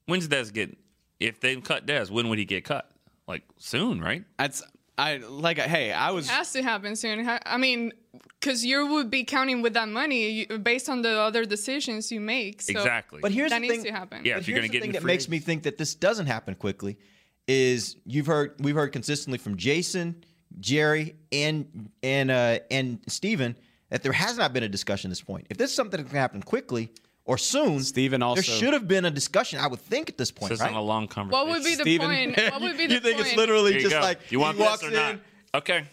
When's 0.04 0.28
Dez 0.28 0.52
get? 0.52 0.76
If 1.18 1.40
they 1.40 1.56
cut 1.56 1.86
Dez, 1.86 2.10
when 2.10 2.28
would 2.28 2.38
he 2.38 2.44
get 2.44 2.64
cut? 2.64 2.90
Like 3.26 3.44
soon, 3.56 4.02
right? 4.02 4.24
That's 4.38 4.62
I 4.98 5.18
like. 5.18 5.58
Hey, 5.58 5.92
I 5.92 6.10
was 6.10 6.28
has 6.28 6.52
to 6.52 6.62
happen 6.62 6.96
soon. 6.96 7.28
I 7.44 7.56
mean, 7.58 7.92
because 8.40 8.64
you 8.64 8.86
would 8.86 9.10
be 9.10 9.24
counting 9.24 9.62
with 9.62 9.74
that 9.74 9.88
money 9.88 10.46
based 10.46 10.88
on 10.88 11.02
the 11.02 11.18
other 11.18 11.44
decisions 11.44 12.10
you 12.10 12.20
make. 12.20 12.62
So 12.62 12.72
exactly. 12.72 13.20
But 13.20 13.32
here's 13.32 13.50
that 13.50 13.60
the 13.60 13.68
needs 13.68 13.82
thing. 13.82 13.84
to 13.84 13.92
happen. 13.92 14.24
Yeah, 14.24 14.34
But 14.34 14.42
if 14.42 14.48
you're 14.48 14.56
gonna 14.56 14.68
get 14.68 14.82
thing 14.82 14.92
that 14.92 15.02
free 15.02 15.12
makes 15.12 15.28
me 15.28 15.38
think 15.38 15.64
that 15.64 15.78
this 15.78 15.94
doesn't 15.94 16.26
happen 16.26 16.54
quickly 16.54 16.98
is 17.46 17.96
you've 18.04 18.26
heard 18.26 18.54
we've 18.58 18.74
heard 18.74 18.92
consistently 18.92 19.38
from 19.38 19.56
Jason, 19.56 20.24
Jerry, 20.60 21.16
and 21.32 21.90
and 22.02 22.30
uh, 22.30 22.58
and 22.70 23.00
Stephen, 23.06 23.56
that 23.90 24.02
there 24.02 24.12
has 24.12 24.38
not 24.38 24.52
been 24.52 24.62
a 24.62 24.68
discussion 24.68 25.08
at 25.08 25.12
this 25.12 25.20
point. 25.20 25.46
If 25.50 25.58
this 25.58 25.70
is 25.70 25.76
something 25.76 26.02
that 26.02 26.08
can 26.08 26.18
happen 26.18 26.42
quickly 26.42 26.90
or 27.26 27.36
soon, 27.36 27.82
Stephen 27.82 28.22
also- 28.22 28.36
there 28.40 28.58
should 28.58 28.72
have 28.72 28.88
been 28.88 29.04
a 29.04 29.10
discussion. 29.10 29.58
I 29.58 29.66
would 29.66 29.80
think 29.80 30.08
at 30.08 30.16
this 30.16 30.30
point, 30.30 30.50
This 30.50 30.60
right? 30.60 30.66
isn't 30.66 30.76
a 30.76 30.82
long 30.82 31.08
conversation. 31.08 31.46
What 31.48 31.54
would 31.54 31.64
be 31.64 31.74
the 31.74 31.82
Stephen- 31.82 32.06
point? 32.34 32.36
What 32.52 32.60
would 32.62 32.78
be 32.78 32.86
the 32.86 32.94
you 32.94 33.00
think 33.00 33.16
point? 33.16 33.26
it's 33.28 33.36
literally 33.36 33.74
just 33.74 33.90
go. 33.90 34.00
like 34.00 34.30
you 34.32 34.40
want 34.40 34.56
he 34.56 34.62
walks 34.62 34.80
this 34.80 34.90
or 34.90 34.94
in, 34.94 35.00
not? 35.00 35.18
Okay. 35.54 35.84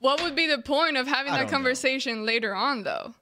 What 0.00 0.22
would 0.22 0.34
be 0.34 0.46
the 0.46 0.58
point 0.58 0.96
of 0.96 1.06
having 1.06 1.32
I 1.32 1.36
that 1.38 1.42
don't 1.44 1.50
know. 1.52 1.56
conversation 1.58 2.24
later 2.26 2.54
on, 2.54 2.82
though, 2.84 3.14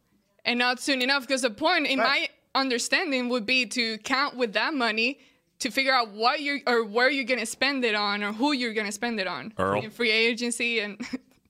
and 0.45 0.59
not 0.59 0.81
soon 0.81 1.03
enough? 1.03 1.23
Because 1.27 1.43
the 1.43 1.51
point, 1.51 1.87
in 1.87 1.99
Right. 1.99 2.31
my 2.55 2.61
understanding, 2.61 3.29
would 3.29 3.45
be 3.47 3.67
to 3.67 3.99
count 3.99 4.37
with 4.37 4.53
that 4.55 4.75
money 4.75 5.19
to 5.59 5.71
figure 5.71 5.93
out 5.93 6.11
what 6.11 6.41
you're 6.41 6.61
or 6.69 6.85
where 6.85 7.11
you're 7.11 7.25
gonna 7.25 7.45
spend 7.47 7.85
it 7.85 7.95
on 7.97 8.23
or 8.23 8.33
who 8.33 8.53
you're 8.53 8.73
gonna 8.75 8.93
spend 8.93 9.19
it 9.19 9.27
on 9.27 9.53
Earl? 9.59 9.83
in 9.83 9.91
free 9.91 10.11
agency 10.13 10.79
and 10.79 11.05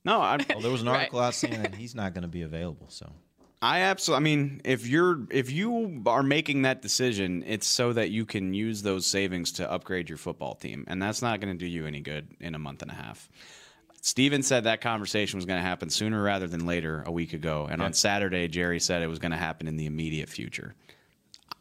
No, 0.05 0.21
I, 0.23 0.39
Well, 0.49 0.61
there 0.63 0.71
was 0.73 0.81
an 0.81 0.89
Right. 0.89 0.97
article 1.01 1.21
out 1.21 1.35
saying 1.35 1.61
that 1.63 1.75
he's 1.75 1.95
not 1.95 2.15
going 2.15 2.23
to 2.23 2.29
be 2.29 2.41
available. 2.41 2.87
So 2.89 3.13
I 3.61 3.81
absolutely. 3.81 4.21
I 4.21 4.25
mean, 4.25 4.61
if 4.65 4.87
you're 4.87 5.27
if 5.31 5.51
you 5.51 6.03
are 6.07 6.23
making 6.23 6.63
that 6.63 6.81
decision, 6.81 7.43
it's 7.47 7.67
so 7.67 7.93
that 7.93 8.11
you 8.11 8.25
can 8.25 8.55
use 8.55 8.83
those 8.83 9.05
savings 9.05 9.53
to 9.53 9.71
upgrade 9.71 10.09
your 10.09 10.19
football 10.19 10.55
team, 10.55 10.85
and 10.87 11.03
that's 11.03 11.23
not 11.23 11.41
going 11.41 11.53
to 11.53 11.59
do 11.59 11.67
you 11.67 11.87
any 11.87 12.01
good 12.01 12.29
in 12.41 12.55
a 12.55 12.59
month 12.59 12.83
and 12.83 12.91
a 12.91 12.95
half. 12.95 13.29
Stephen 14.01 14.45
said 14.45 14.65
that 14.65 14.81
conversation 14.81 15.39
was 15.39 15.45
going 15.45 15.59
to 15.59 15.67
happen 15.67 15.91
sooner 15.91 16.23
rather 16.23 16.47
than 16.47 16.67
later 16.67 17.03
a 17.05 17.11
week 17.11 17.33
ago, 17.33 17.67
and 17.69 17.83
on 17.83 17.93
Saturday, 17.93 18.47
Jerry 18.47 18.79
said 18.79 19.03
it 19.03 19.09
was 19.09 19.19
going 19.19 19.33
to 19.33 19.37
happen 19.37 19.67
in 19.67 19.77
the 19.77 19.87
immediate 19.87 20.29
future. 20.29 20.75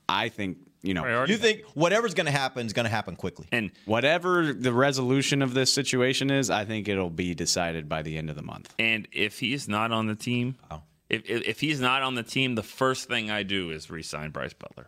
I 0.08 0.30
think 0.30 0.60
you 0.84 0.94
know 0.94 1.02
Priority. 1.02 1.34
you 1.34 1.40
think 1.40 1.64
whatever's 1.74 2.14
going 2.14 2.28
to 2.28 2.32
happen 2.32 2.68
is 2.68 2.74
going 2.74 2.86
to 2.86 2.92
happen 2.92 3.16
quickly. 3.16 3.48
And 3.52 3.72
whatever 3.86 4.54
the 4.54 4.72
resolution 4.72 5.42
of 5.42 5.56
this 5.56 5.74
situation 5.74 6.30
is, 6.30 6.52
I 6.52 6.64
think 6.64 6.88
it'll 6.88 7.10
be 7.10 7.34
decided 7.34 7.90
by 7.90 8.04
the 8.04 8.18
end 8.18 8.30
of 8.30 8.36
the 8.36 8.44
month. 8.44 8.74
and 8.78 9.08
if 9.12 9.40
he's 9.40 9.68
not 9.68 9.92
on 9.92 10.06
the 10.06 10.16
team, 10.16 10.58
oh. 10.70 10.84
If, 11.10 11.30
if 11.30 11.48
if 11.48 11.60
he's 11.60 11.80
not 11.80 12.02
on 12.04 12.16
the 12.16 12.24
team, 12.24 12.56
the 12.56 12.64
first 12.64 13.08
thing 13.08 13.32
I 13.32 13.44
do 13.44 13.70
is 13.72 13.90
re-sign 13.90 14.32
Brice 14.32 14.54
Butler. 14.54 14.88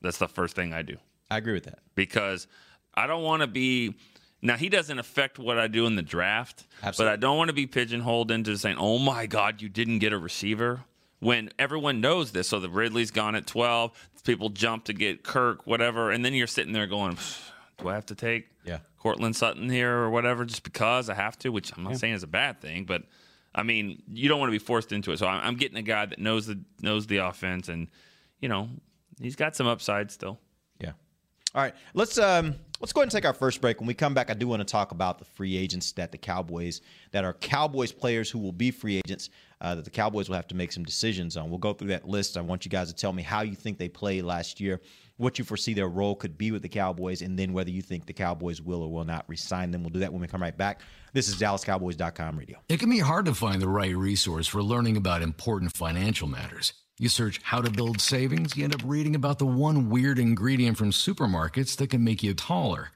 That's 0.00 0.18
the 0.18 0.28
first 0.28 0.54
thing 0.56 0.72
I 0.72 0.82
do 0.82 0.96
I 1.30 1.38
agree 1.38 1.54
with 1.54 1.64
that. 1.64 1.78
because 1.94 2.46
I 2.94 3.06
don't 3.06 3.22
want 3.22 3.40
to 3.42 3.46
be. 3.46 3.94
Now 4.42 4.56
he 4.56 4.68
doesn't 4.68 4.98
affect 4.98 5.38
what 5.38 5.58
I 5.58 5.68
do 5.68 5.86
in 5.86 5.96
the 5.96 6.02
draft, 6.02 6.64
Absolutely. 6.82 7.10
but 7.10 7.12
I 7.12 7.16
don't 7.16 7.38
want 7.38 7.48
to 7.48 7.54
be 7.54 7.66
pigeonholed 7.66 8.30
into 8.30 8.56
saying, 8.58 8.76
"Oh 8.78 8.98
my 8.98 9.26
God, 9.26 9.62
you 9.62 9.68
didn't 9.68 9.98
get 10.00 10.12
a 10.12 10.18
receiver." 10.18 10.84
When 11.20 11.48
everyone 11.58 12.02
knows 12.02 12.32
this, 12.32 12.48
so 12.48 12.60
the 12.60 12.68
Ridley's 12.68 13.10
gone 13.10 13.34
at 13.34 13.46
twelve, 13.46 13.92
people 14.24 14.50
jump 14.50 14.84
to 14.84 14.92
get 14.92 15.22
Kirk, 15.22 15.66
whatever, 15.66 16.10
and 16.10 16.22
then 16.24 16.34
you're 16.34 16.46
sitting 16.46 16.74
there 16.74 16.86
going, 16.86 17.16
"Do 17.78 17.88
I 17.88 17.94
have 17.94 18.04
to 18.06 18.14
take 18.14 18.48
Yeah. 18.64 18.80
Courtland 18.98 19.34
Sutton 19.34 19.70
here 19.70 19.92
or 19.96 20.10
whatever 20.10 20.44
just 20.44 20.62
because 20.62 21.08
I 21.08 21.14
have 21.14 21.38
to?" 21.38 21.48
Which 21.50 21.72
I'm 21.74 21.82
not 21.84 21.96
saying 21.96 22.12
is 22.14 22.22
a 22.22 22.26
bad 22.26 22.60
thing, 22.60 22.84
but 22.84 23.04
I 23.54 23.62
mean 23.62 24.02
you 24.08 24.28
don't 24.28 24.40
want 24.40 24.48
to 24.48 24.58
be 24.58 24.64
forced 24.64 24.92
into 24.92 25.12
it. 25.12 25.18
So 25.18 25.26
I'm, 25.26 25.40
I'm 25.44 25.56
getting 25.56 25.76
a 25.78 25.82
guy 25.82 26.06
that 26.06 26.18
knows 26.18 26.46
the 26.46 26.60
knows 26.80 27.06
the 27.06 27.18
offense, 27.18 27.68
and 27.68 27.88
you 28.40 28.48
know 28.48 28.68
he's 29.20 29.36
got 29.36 29.56
some 29.56 29.66
upside 29.66 30.10
still. 30.10 30.38
Yeah. 30.80 30.92
All 31.54 31.62
right. 31.62 31.74
Let's 31.94 32.18
um 32.18 32.56
let's 32.80 32.92
go 32.92 33.00
ahead 33.00 33.06
and 33.06 33.12
take 33.12 33.24
our 33.24 33.32
first 33.32 33.60
break. 33.60 33.80
When 33.80 33.86
we 33.86 33.94
come 33.94 34.12
back, 34.12 34.30
I 34.30 34.34
do 34.34 34.48
want 34.48 34.60
to 34.60 34.64
talk 34.64 34.92
about 34.92 35.18
the 35.18 35.24
free 35.24 35.56
agents 35.56 35.92
that 35.92 36.12
the 36.12 36.18
Cowboys 36.18 36.80
that 37.12 37.24
are 37.24 37.34
Cowboys 37.34 37.92
players 37.92 38.30
who 38.30 38.38
will 38.38 38.52
be 38.52 38.70
free 38.70 38.96
agents 38.96 39.30
uh, 39.60 39.74
that 39.74 39.84
the 39.84 39.90
Cowboys 39.90 40.28
will 40.28 40.36
have 40.36 40.48
to 40.48 40.56
make 40.56 40.72
some 40.72 40.84
decisions 40.84 41.36
on. 41.36 41.48
We'll 41.48 41.58
go 41.58 41.72
through 41.72 41.88
that 41.88 42.08
list. 42.08 42.36
I 42.36 42.40
want 42.40 42.64
you 42.64 42.70
guys 42.70 42.88
to 42.88 42.94
tell 42.94 43.12
me 43.12 43.22
how 43.22 43.42
you 43.42 43.54
think 43.54 43.78
they 43.78 43.88
played 43.88 44.24
last 44.24 44.60
year, 44.60 44.80
what 45.16 45.38
you 45.38 45.44
foresee 45.44 45.74
their 45.74 45.88
role 45.88 46.14
could 46.14 46.36
be 46.36 46.50
with 46.50 46.62
the 46.62 46.68
Cowboys, 46.68 47.22
and 47.22 47.38
then 47.38 47.52
whether 47.52 47.70
you 47.70 47.82
think 47.82 48.06
the 48.06 48.12
Cowboys 48.12 48.60
will 48.60 48.82
or 48.82 48.90
will 48.90 49.04
not 49.04 49.24
resign 49.28 49.70
them. 49.70 49.82
We'll 49.82 49.90
do 49.90 50.00
that 50.00 50.12
when 50.12 50.20
we 50.20 50.28
come 50.28 50.42
right 50.42 50.56
back. 50.56 50.80
This 51.12 51.28
is 51.28 51.36
DallasCowboys.com 51.36 52.38
radio. 52.38 52.58
It 52.68 52.80
can 52.80 52.90
be 52.90 52.98
hard 52.98 53.26
to 53.26 53.34
find 53.34 53.62
the 53.62 53.68
right 53.68 53.96
resource 53.96 54.46
for 54.46 54.62
learning 54.62 54.96
about 54.96 55.22
important 55.22 55.76
financial 55.76 56.26
matters. 56.26 56.72
You 56.98 57.08
search 57.08 57.40
how 57.42 57.60
to 57.60 57.70
build 57.70 58.00
savings, 58.00 58.56
you 58.56 58.64
end 58.64 58.74
up 58.74 58.82
reading 58.84 59.16
about 59.16 59.38
the 59.38 59.46
one 59.46 59.90
weird 59.90 60.18
ingredient 60.18 60.76
from 60.76 60.90
supermarkets 60.90 61.76
that 61.76 61.90
can 61.90 62.04
make 62.04 62.22
you 62.22 62.34
taller. 62.34 62.90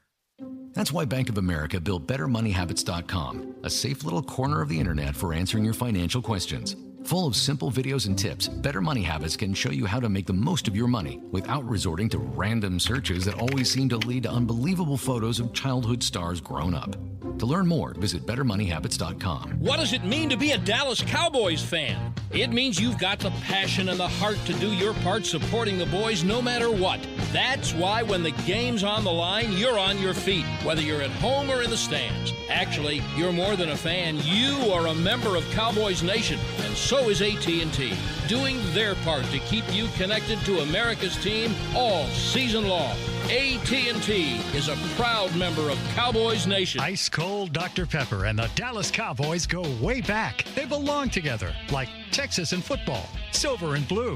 That's 0.73 0.91
why 0.91 1.05
Bank 1.05 1.29
of 1.29 1.37
America 1.37 1.81
built 1.81 2.07
BetterMoneyHabits.com, 2.07 3.55
a 3.63 3.69
safe 3.69 4.03
little 4.03 4.23
corner 4.23 4.61
of 4.61 4.69
the 4.69 4.79
internet 4.79 5.15
for 5.15 5.33
answering 5.33 5.65
your 5.65 5.73
financial 5.73 6.21
questions. 6.21 6.75
Full 7.05 7.25
of 7.25 7.35
simple 7.35 7.71
videos 7.71 8.07
and 8.07 8.17
tips, 8.17 8.47
Better 8.47 8.81
Money 8.81 9.01
Habits 9.01 9.37
can 9.37 9.53
show 9.53 9.71
you 9.71 9.85
how 9.85 9.99
to 9.99 10.09
make 10.09 10.25
the 10.25 10.33
most 10.33 10.67
of 10.67 10.75
your 10.75 10.87
money 10.87 11.21
without 11.31 11.67
resorting 11.67 12.09
to 12.09 12.17
random 12.17 12.79
searches 12.79 13.25
that 13.25 13.39
always 13.39 13.71
seem 13.71 13.87
to 13.89 13.97
lead 13.97 14.23
to 14.23 14.29
unbelievable 14.29 14.97
photos 14.97 15.39
of 15.39 15.53
childhood 15.53 16.03
stars 16.03 16.41
grown 16.41 16.73
up. 16.73 16.95
To 17.39 17.45
learn 17.45 17.67
more, 17.67 17.93
visit 17.93 18.25
BetterMoneyHabits.com. 18.25 19.59
What 19.59 19.77
does 19.77 19.93
it 19.93 20.03
mean 20.03 20.29
to 20.29 20.37
be 20.37 20.51
a 20.51 20.57
Dallas 20.57 21.01
Cowboys 21.01 21.63
fan? 21.63 22.13
It 22.31 22.51
means 22.51 22.79
you've 22.79 22.97
got 22.97 23.19
the 23.19 23.31
passion 23.43 23.89
and 23.89 23.99
the 23.99 24.07
heart 24.07 24.37
to 24.45 24.53
do 24.53 24.67
your 24.67 24.93
part 24.95 25.25
supporting 25.25 25.77
the 25.77 25.85
boys 25.85 26.23
no 26.23 26.41
matter 26.41 26.69
what. 26.69 26.99
That's 27.31 27.73
why 27.75 28.01
when 28.01 28.23
the 28.23 28.31
game's 28.31 28.83
on 28.83 29.03
the 29.03 29.11
line, 29.11 29.51
you're 29.51 29.77
on 29.77 29.99
your 29.99 30.15
feet, 30.15 30.45
whether 30.63 30.81
you're 30.81 31.03
at 31.03 31.11
home 31.11 31.51
or 31.51 31.61
in 31.61 31.69
the 31.69 31.77
stands. 31.77 32.33
Actually, 32.49 33.03
you're 33.15 33.31
more 33.31 33.55
than 33.55 33.69
a 33.69 33.77
fan. 33.77 34.17
You 34.23 34.71
are 34.71 34.87
a 34.87 34.95
member 34.95 35.35
of 35.35 35.47
Cowboys 35.51 36.01
Nation, 36.01 36.39
and 36.61 36.75
so 36.75 37.07
is 37.09 37.21
AT&T, 37.21 37.93
doing 38.27 38.57
their 38.73 38.95
part 38.95 39.25
to 39.25 39.37
keep 39.39 39.63
you 39.71 39.87
connected 39.95 40.39
to 40.39 40.61
America's 40.61 41.15
team 41.17 41.53
all 41.75 42.07
season 42.07 42.67
long. 42.67 42.95
AT&T 43.25 44.41
is 44.55 44.67
a 44.67 44.75
proud 44.95 45.35
member 45.35 45.69
of 45.69 45.77
Cowboys 45.93 46.47
Nation. 46.47 46.81
Ice 46.81 47.09
cold 47.09 47.53
Dr. 47.53 47.85
Pepper 47.85 48.25
and 48.25 48.39
the 48.39 48.49
Dallas 48.55 48.89
Cowboys 48.89 49.45
go 49.45 49.61
way 49.79 50.01
back. 50.01 50.45
They 50.55 50.65
belong 50.65 51.09
together, 51.09 51.53
like 51.71 51.89
Texas 52.09 52.53
and 52.53 52.63
football, 52.63 53.07
silver 53.31 53.75
and 53.75 53.87
blue, 53.87 54.15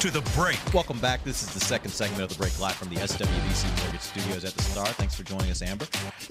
to 0.00 0.10
the 0.10 0.20
break. 0.34 0.58
Welcome 0.74 0.98
back. 0.98 1.24
This 1.24 1.42
is 1.42 1.54
the 1.54 1.60
second 1.60 1.90
segment 1.90 2.22
of 2.22 2.28
the 2.28 2.34
break 2.34 2.58
live 2.60 2.74
from 2.74 2.90
the 2.90 2.96
SWBC 2.96 3.82
Mortgage 3.82 4.00
Studios 4.00 4.44
at 4.44 4.52
the 4.52 4.62
Star. 4.62 4.86
Thanks 4.86 5.14
for 5.14 5.22
joining 5.22 5.50
us, 5.50 5.62
Amber. 5.62 5.86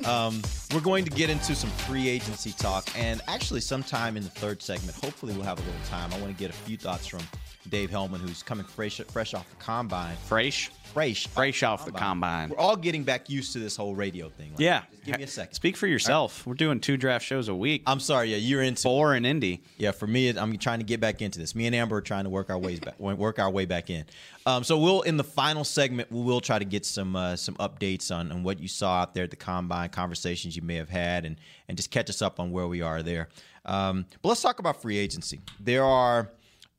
Um, 0.05 0.41
we're 0.73 0.81
going 0.81 1.03
to 1.03 1.09
get 1.09 1.31
into 1.31 1.55
some 1.55 1.71
free 1.71 2.07
agency 2.07 2.51
talk, 2.51 2.87
and 2.95 3.21
actually, 3.27 3.61
sometime 3.61 4.17
in 4.17 4.23
the 4.23 4.29
third 4.29 4.61
segment, 4.61 4.95
hopefully, 4.97 5.33
we'll 5.33 5.45
have 5.45 5.57
a 5.57 5.63
little 5.63 5.81
time. 5.87 6.13
I 6.13 6.19
want 6.19 6.31
to 6.31 6.39
get 6.39 6.51
a 6.51 6.53
few 6.53 6.77
thoughts 6.77 7.07
from 7.07 7.21
Dave 7.69 7.89
Helman, 7.89 8.19
who's 8.21 8.43
coming 8.43 8.65
fresh, 8.65 8.99
fresh 9.09 9.33
off 9.33 9.49
the 9.49 9.55
combine. 9.57 10.15
Fresh, 10.25 10.69
fresh, 10.93 11.27
fresh 11.27 11.63
off 11.63 11.85
the 11.85 11.91
combine. 11.91 12.49
We're 12.49 12.57
all 12.57 12.75
getting 12.75 13.03
back 13.03 13.29
used 13.29 13.53
to 13.53 13.59
this 13.59 13.75
whole 13.75 13.95
radio 13.95 14.29
thing. 14.29 14.51
Like, 14.51 14.59
Yeah. 14.59 14.81
just 14.91 15.03
give 15.05 15.17
me 15.17 15.23
a 15.23 15.27
second. 15.27 15.53
Speak 15.55 15.75
for 15.75 15.87
yourself. 15.87 16.45
We're 16.45 16.53
doing 16.53 16.79
two 16.79 16.95
draft 16.97 17.25
shows 17.25 17.47
a 17.47 17.55
week. 17.55 17.83
I'm 17.87 17.99
sorry. 17.99 18.31
Yeah, 18.31 18.37
you're 18.37 18.61
into 18.61 18.81
four 18.83 19.15
in 19.15 19.25
Indy. 19.25 19.61
Yeah, 19.77 19.91
for 19.91 20.07
me, 20.07 20.29
I'm 20.29 20.57
trying 20.57 20.79
to 20.79 20.85
get 20.85 20.99
back 20.99 21.21
into 21.21 21.39
this. 21.39 21.55
Me 21.55 21.65
and 21.65 21.75
Amber 21.75 21.97
are 21.97 22.01
trying 22.01 22.23
to 22.25 22.29
work 22.29 22.49
our 22.49 22.57
ways 22.57 22.79
back, 22.79 22.99
work 22.99 23.39
our 23.39 23.49
way 23.49 23.65
back 23.65 23.89
in. 23.89 24.05
Um, 24.45 24.63
so 24.63 24.77
we'll 24.77 25.01
in 25.01 25.17
the 25.17 25.23
final 25.23 25.63
segment, 25.63 26.11
we 26.11 26.21
will 26.21 26.41
try 26.41 26.59
to 26.59 26.65
get 26.65 26.85
some 26.85 27.15
uh, 27.15 27.35
some 27.35 27.55
updates 27.55 28.15
on, 28.15 28.31
on 28.31 28.43
what 28.43 28.59
you 28.59 28.67
saw 28.67 29.01
out 29.01 29.13
there 29.15 29.23
at 29.23 29.31
the 29.31 29.35
combine, 29.35 29.89
conversations 29.89 30.55
you 30.55 30.61
may 30.61 30.75
have 30.75 30.89
had, 30.89 31.25
and 31.25 31.37
and 31.67 31.77
just 31.77 31.89
catch 31.89 32.09
us 32.09 32.21
up 32.21 32.39
on 32.39 32.51
where 32.51 32.67
we 32.67 32.81
are 32.81 33.01
there. 33.01 33.27
Um, 33.65 34.05
but 34.21 34.29
let's 34.29 34.41
talk 34.43 34.59
about 34.59 34.81
free 34.83 34.97
agency. 34.97 35.41
There 35.59 35.83
are 35.83 36.29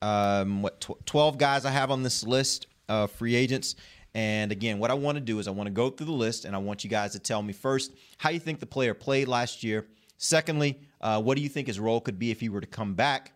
um, 0.03 0.63
what 0.63 0.81
tw- 0.81 1.05
12 1.07 1.39
guys 1.39 1.65
I 1.65 1.71
have 1.71 1.91
on 1.91 2.03
this 2.03 2.25
list 2.25 2.67
of 2.89 3.11
free 3.11 3.35
agents. 3.35 3.75
And 4.15 4.51
again, 4.51 4.79
what 4.79 4.91
I 4.91 4.95
want 4.95 5.17
to 5.17 5.21
do 5.21 5.39
is 5.39 5.47
I 5.47 5.51
want 5.51 5.67
to 5.67 5.73
go 5.73 5.91
through 5.91 6.07
the 6.07 6.13
list 6.13 6.45
and 6.45 6.55
I 6.55 6.59
want 6.59 6.85
you 6.85 6.91
guys 6.91 7.13
to 7.13 7.19
tell 7.19 7.43
me 7.43 7.53
first 7.53 7.93
how 8.19 8.31
you 8.31 8.41
think 8.41 8.61
the 8.61 8.67
player 8.67 8.95
played 8.95 9.29
last 9.29 9.63
year. 9.63 9.87
Secondly, 10.17 10.81
uh, 11.03 11.21
what 11.21 11.37
do 11.37 11.43
you 11.43 11.49
think 11.49 11.67
his 11.67 11.79
role 11.79 12.01
could 12.01 12.19
be 12.19 12.31
if 12.31 12.41
he 12.41 12.49
were 12.49 12.61
to 12.61 12.67
come 12.67 12.95
back? 12.95 13.33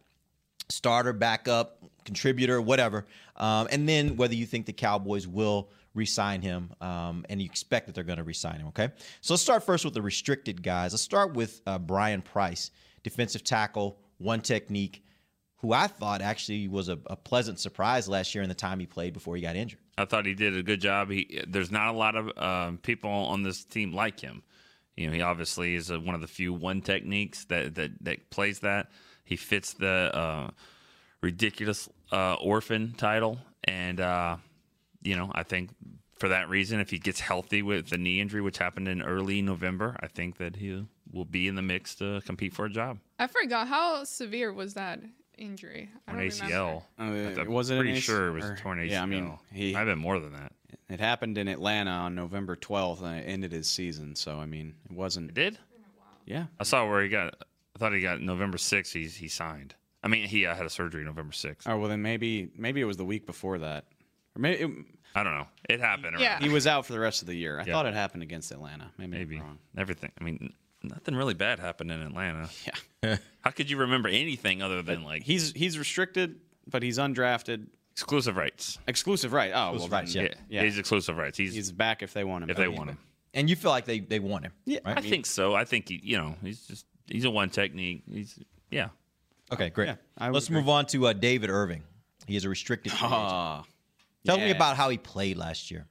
Starter, 0.71 1.13
backup, 1.13 1.83
contributor, 2.05 2.63
whatever. 2.63 3.07
Um, 3.37 3.69
and 3.71 3.89
then 3.89 4.17
whether 4.17 4.35
you 4.35 4.47
think 4.47 4.67
the 4.67 4.73
Cowboys 4.73 5.27
will 5.27 5.71
re-sign 5.95 6.41
him, 6.41 6.71
um, 6.81 7.27
and 7.29 7.43
you 7.43 7.47
expect 7.47 7.87
that 7.87 7.95
they're 7.95 8.05
going 8.05 8.19
to 8.19 8.25
re-sign 8.25 8.61
him. 8.61 8.69
Okay, 8.69 8.89
so 9.21 9.35
let's 9.35 9.43
start 9.43 9.65
first 9.65 9.85
with 9.85 9.95
the 9.95 10.03
restricted 10.03 10.63
guys. 10.63 10.93
Let's 10.93 11.03
start 11.03 11.35
with 11.35 11.61
uh, 11.67 11.79
Brian 11.79 12.23
Price, 12.23 12.71
defensive 13.03 13.43
tackle, 13.43 13.99
one 14.19 14.41
technique, 14.41 15.03
who 15.61 15.73
I 15.73 15.87
thought 15.87 16.23
actually 16.23 16.69
was 16.69 16.89
a, 16.89 16.99
a 17.07 17.17
pleasant 17.17 17.61
surprise 17.61 18.09
last 18.09 18.35
year 18.35 18.43
in 18.43 18.49
the 18.49 18.55
time 18.55 18.81
he 18.81 18.87
played 18.87 19.13
before 19.13 19.37
he 19.37 19.43
got 19.43 19.57
injured. 19.57 19.79
I 19.99 20.07
thought 20.07 20.25
he 20.25 20.35
did 20.35 20.57
a 20.57 20.63
good 20.63 20.81
job. 20.81 21.11
He 21.11 21.43
there's 21.47 21.71
not 21.71 21.89
a 21.89 21.97
lot 21.97 22.17
of 22.17 22.39
um, 22.39 22.79
people 22.79 23.11
on 23.11 23.43
this 23.43 23.65
team 23.65 23.93
like 23.93 24.21
him. 24.21 24.43
You 24.97 25.07
know, 25.07 25.13
he 25.13 25.21
obviously 25.21 25.75
is 25.75 25.91
a, 25.91 26.01
one 26.01 26.15
of 26.15 26.21
the 26.21 26.27
few 26.27 26.53
one 26.53 26.81
techniques 26.81 27.45
that 27.47 27.75
that 27.75 27.91
that 28.05 28.31
plays 28.31 28.61
that. 28.61 28.91
He 29.25 29.37
fits 29.37 29.75
the 29.75 30.11
uh, 30.15 30.51
ridiculous 31.21 31.89
uh, 32.11 32.35
orphan 32.35 32.95
title, 32.97 33.39
and 33.65 34.01
uh, 34.01 34.37
you 35.03 35.15
know, 35.15 35.31
I 35.35 35.43
think 35.43 35.71
for 36.19 36.29
that 36.29 36.49
reason, 36.49 36.81
if 36.81 36.91
he 36.91 36.99
gets 36.99 37.21
healthy 37.21 37.63
with 37.63 37.91
the 37.91 37.99
knee 37.99 38.21
injury, 38.21 38.41
which 38.41 38.59
happened 38.59 38.89
in 38.89 39.03
early 39.03 39.43
November, 39.43 39.97
I 40.01 40.07
think 40.09 40.39
that 40.39 40.57
he 40.57 40.87
will 41.13 41.25
be 41.25 41.49
in 41.49 41.55
the 41.55 41.63
mix 41.63 41.95
to 41.97 42.23
compete 42.25 42.55
for 42.55 42.65
a 42.65 42.71
job. 42.71 42.99
I 43.19 43.27
forgot 43.27 43.69
how 43.69 44.05
severe 44.05 44.53
was 44.53 44.75
that 44.75 45.01
injury. 45.41 45.91
I 46.07 46.13
Torn. 46.13 46.25
ACL. 46.29 46.83
Uh, 46.99 47.03
I'm 47.03 47.47
was 47.53 47.71
it 47.71 47.75
an 47.75 47.81
pretty 47.81 47.93
AC 47.99 48.01
sure 48.03 48.29
it 48.29 48.33
was 48.33 48.45
or- 48.45 48.53
a 48.53 48.57
torn 48.57 48.79
ACL. 48.79 48.91
Yeah, 48.91 49.03
I 49.03 49.07
mean, 49.07 49.39
he 49.53 49.75
I've 49.75 49.87
been 49.87 49.99
more 49.99 50.19
than 50.21 50.33
that. 50.35 50.53
It 50.89 51.01
happened 51.01 51.39
in 51.39 51.49
Atlanta 51.49 51.91
on 51.91 52.15
November 52.15 52.57
12th, 52.57 53.03
and 53.03 53.19
it 53.21 53.23
ended 53.29 53.53
his 53.53 53.69
season. 53.69 54.15
So 54.17 54.39
I 54.39 54.47
mean, 54.47 54.75
it 54.89 54.93
wasn't. 54.97 55.31
It 55.31 55.35
did. 55.35 55.59
Yeah. 56.27 56.47
I 56.61 56.65
saw 56.65 56.89
where 56.89 57.03
he 57.03 57.09
got. 57.09 57.35
I 57.75 57.79
thought 57.79 57.93
he 57.93 58.01
got 58.01 58.21
November 58.21 58.59
6th. 58.59 58.93
He's 58.93 59.17
he 59.17 59.29
signed. 59.29 59.75
I 60.03 60.09
mean, 60.09 60.27
he 60.29 60.47
uh, 60.47 60.55
had 60.55 60.67
a 60.67 60.71
surgery 60.71 61.05
November 61.05 61.33
6th. 61.33 61.63
Oh 61.67 61.77
well, 61.79 61.89
then 61.89 62.03
maybe 62.03 62.51
maybe 62.57 62.81
it 62.81 62.85
was 62.85 62.97
the 62.97 63.05
week 63.05 63.27
before 63.27 63.59
that, 63.59 63.85
or 64.37 64.41
maybe 64.43 64.63
it, 64.63 64.71
I 65.15 65.23
don't 65.25 65.35
know. 65.35 65.47
It 65.69 65.81
happened. 65.81 66.17
Yeah. 66.21 66.35
around- 66.35 66.43
he 66.43 66.49
was 66.49 66.67
out 66.67 66.87
for 66.87 66.93
the 66.93 67.01
rest 67.01 67.23
of 67.23 67.27
the 67.29 67.35
year. 67.35 67.59
I 67.59 67.65
Yeah. 67.65 67.73
thought 67.73 67.87
it 67.87 67.95
happened 67.95 68.23
against 68.23 68.51
Atlanta. 68.53 68.91
Maybe, 68.97 69.11
Maybe 69.11 69.37
I'm 69.37 69.43
wrong. 69.43 69.59
everything. 69.77 70.13
I 70.21 70.25
mean, 70.25 70.53
nothing 70.83 71.15
really 71.15 71.35
bad 71.35 71.59
happened 71.59 71.91
in 71.91 72.01
Atlanta. 72.03 72.49
Yeah. 73.03 73.17
How 73.41 73.51
could 73.51 73.71
you 73.71 73.79
remember 73.79 74.09
anything 74.09 74.63
other 74.63 74.83
than 74.83 75.03
like 75.05 75.23
He's 75.23 75.53
he's 75.53 75.79
restricted, 75.79 76.37
but 76.67 76.83
he's 76.83 76.99
undrafted. 76.99 77.67
exclusive 77.93 78.37
rights? 78.37 78.79
Exclusive 78.87 79.33
right. 79.33 79.53
Oh, 79.55 79.71
Exclusive 79.75 79.91
well, 79.91 80.01
rights, 80.01 80.15
then- 80.15 80.25
yeah. 80.25 80.35
Yeah, 80.49 80.63
he's 80.65 80.79
exclusive 80.79 81.17
rights. 81.17 81.39
He's, 81.39 81.55
He's 81.55 81.73
back 81.73 82.03
if 82.03 82.13
they 82.13 82.25
want 82.25 82.45
him. 82.45 82.51
if 82.51 82.57
they 82.57 82.69
want 82.69 82.91
him. 82.91 82.99
And 83.33 83.49
you 83.49 83.57
feel 83.57 83.71
like 83.71 83.85
they 83.85 84.01
they 84.01 84.19
want 84.19 84.45
him. 84.45 84.53
Yeah, 84.65 84.81
right? 84.85 84.99
I 84.99 85.01
think 85.03 85.25
so. 85.27 85.55
I 85.55 85.65
think 85.65 85.89
he, 85.89 86.01
you 86.03 86.19
know, 86.19 86.35
he's 86.43 86.67
just 86.67 86.85
he's 87.07 87.25
a 87.25 87.31
one 87.31 87.49
technique. 87.49 88.03
He's 88.11 88.39
yeah. 88.71 88.89
Okay, 89.53 89.71
great. 89.71 89.89
Yeah, 90.21 90.29
Let's 90.31 90.47
agree. 90.47 90.59
move 90.61 90.69
on 90.69 90.87
to 90.87 91.07
uh, 91.09 91.13
David 91.13 91.49
Irving. 91.51 91.83
He 92.27 92.37
is 92.37 92.45
a 92.45 92.49
restricted. 92.49 92.93
free 92.93 93.07
agent. 93.07 93.13
Ah, 93.21 93.65
Tell 94.27 94.37
me 94.39 94.51
about 94.51 94.77
how 94.77 94.89
he 94.91 94.99
played 94.99 95.37
last 95.39 95.71
year. 95.71 95.87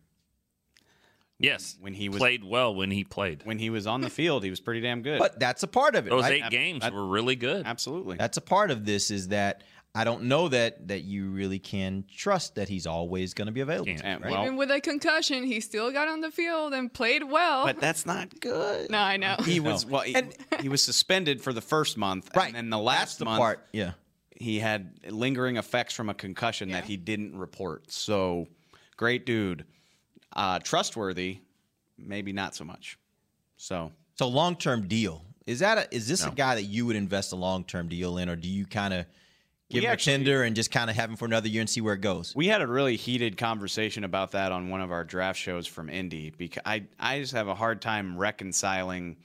Yes, 1.39 1.77
When 1.79 1.93
he 1.93 2.09
was- 2.09 2.17
played 2.19 2.43
well 2.43 2.75
when 2.75 2.91
he 2.91 3.03
played. 3.05 3.41
when 3.45 3.59
he 3.59 3.69
was 3.69 3.87
on 3.87 4.01
the 4.01 4.09
field, 4.09 4.43
he 4.43 4.49
was 4.49 4.59
pretty 4.59 4.81
damn 4.81 5.01
good. 5.01 5.19
But 5.19 5.39
that's 5.39 5.63
a 5.63 5.67
part 5.67 5.95
of 5.95 6.05
it. 6.05 6.09
Those 6.09 6.23
right? 6.23 6.33
eight 6.33 6.43
Ab- 6.43 6.51
games 6.51 6.81
that- 6.81 6.93
were 6.93 7.07
really 7.07 7.35
good. 7.37 7.65
Absolutely. 7.65 8.17
That's 8.17 8.37
a 8.37 8.41
part 8.41 8.71
of 8.71 8.85
this 8.85 9.09
is 9.09 9.29
that 9.29 9.63
I 9.95 10.03
don't 10.03 10.23
know 10.25 10.49
that 10.49 10.89
that 10.89 11.01
you 11.01 11.29
really 11.31 11.57
can 11.57 12.03
trust 12.13 12.55
that 12.55 12.67
he's 12.69 12.85
always 12.85 13.33
going 13.33 13.47
to 13.47 13.51
be 13.51 13.61
available. 13.61 13.85
Can't. 13.87 13.99
to 13.99 14.05
you, 14.05 14.13
And, 14.13 14.23
right? 14.23 14.31
well- 14.31 14.43
Even 14.43 14.55
with 14.57 14.69
a 14.69 14.81
concussion, 14.81 15.43
he 15.45 15.61
still 15.61 15.91
got 15.91 16.07
on 16.09 16.21
the 16.21 16.29
field 16.29 16.73
and 16.73 16.93
played 16.93 17.23
well. 17.23 17.65
but 17.65 17.79
that's 17.79 18.05
not 18.05 18.39
good. 18.41 18.91
no, 18.91 18.99
I 18.99 19.15
know. 19.17 19.37
He 19.45 19.59
was 19.61 19.85
well. 19.85 20.01
He, 20.01 20.15
he 20.61 20.67
was 20.69 20.83
suspended 20.83 21.41
for 21.41 21.53
the 21.53 21.61
first 21.61 21.97
month, 21.97 22.29
right. 22.35 22.47
And 22.47 22.55
then 22.55 22.69
the 22.69 22.77
That's 22.77 22.85
last 22.85 23.19
the 23.19 23.25
month, 23.25 23.39
part. 23.39 23.65
Yeah. 23.71 23.93
he 24.35 24.59
had 24.59 24.99
lingering 25.09 25.55
effects 25.57 25.93
from 25.93 26.09
a 26.09 26.13
concussion 26.13 26.71
that 26.71 26.83
he 26.85 26.95
didn't 26.97 27.37
report. 27.37 27.91
So, 27.91 28.47
great 28.95 29.25
dude, 29.25 29.65
uh, 30.33 30.59
trustworthy, 30.59 31.39
maybe 31.97 32.31
not 32.33 32.55
so 32.55 32.63
much. 32.63 32.97
So, 33.57 33.91
So 34.15 34.27
long 34.27 34.55
term 34.55 34.87
deal 34.87 35.25
is 35.45 35.59
that 35.59 35.77
a, 35.77 35.95
is 35.95 36.07
this 36.07 36.25
a 36.25 36.31
guy 36.31 36.55
that 36.55 36.63
you 36.63 36.85
would 36.85 36.95
invest 36.95 37.31
a 37.31 37.35
long 37.35 37.63
term 37.63 37.87
deal 37.87 38.17
in, 38.17 38.29
or 38.29 38.35
do 38.35 38.47
you 38.47 38.65
kind 38.65 38.93
of 38.93 39.05
give 39.69 39.81
We 39.81 39.85
him 39.87 39.91
actually- 39.91 40.13
a 40.13 40.17
tender 40.17 40.43
and 40.43 40.55
just 40.55 40.71
kind 40.71 40.89
of 40.89 40.95
have 40.95 41.09
him 41.09 41.15
for 41.15 41.25
another 41.25 41.47
year 41.47 41.61
and 41.61 41.69
see 41.69 41.81
where 41.81 41.95
it 41.95 42.01
goes? 42.01 42.33
we 42.35 42.47
had 42.47 42.61
a 42.61 42.67
really 42.67 42.95
heated 42.95 43.37
conversation 43.37 44.03
about 44.03 44.31
that 44.31 44.51
on 44.51 44.69
one 44.69 44.81
of 44.81 44.91
our 44.91 45.03
draft 45.03 45.39
shows 45.39 45.65
from 45.67 45.89
Indy 45.89 46.29
because 46.37 46.61
I 46.65 46.83
I 46.99 47.19
just 47.19 47.33
have 47.33 47.47
a 47.47 47.55
hard 47.55 47.81
time 47.81 48.17
reconciling. 48.17 49.17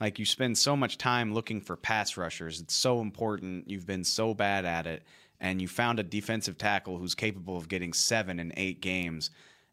Like 0.00 0.18
you 0.18 0.24
spend 0.24 0.58
so 0.58 0.76
much 0.76 0.98
time 0.98 1.32
looking 1.32 1.60
for 1.60 1.76
pass 1.76 2.16
rushers, 2.16 2.60
it's 2.60 2.74
so 2.74 3.00
important. 3.00 3.68
You've 3.68 3.86
been 3.86 4.02
so 4.04 4.34
bad 4.34 4.64
at 4.64 4.86
it, 4.86 5.04
and 5.40 5.60
you 5.62 5.68
found 5.68 6.00
a 6.00 6.02
defensive 6.02 6.58
tackle 6.58 6.98
who's 6.98 7.14
capable 7.14 7.56
of 7.56 7.68
getting 7.68 7.92
seven 7.92 8.40
in 8.40 8.52
eight 8.56 8.80
games, 8.80 9.30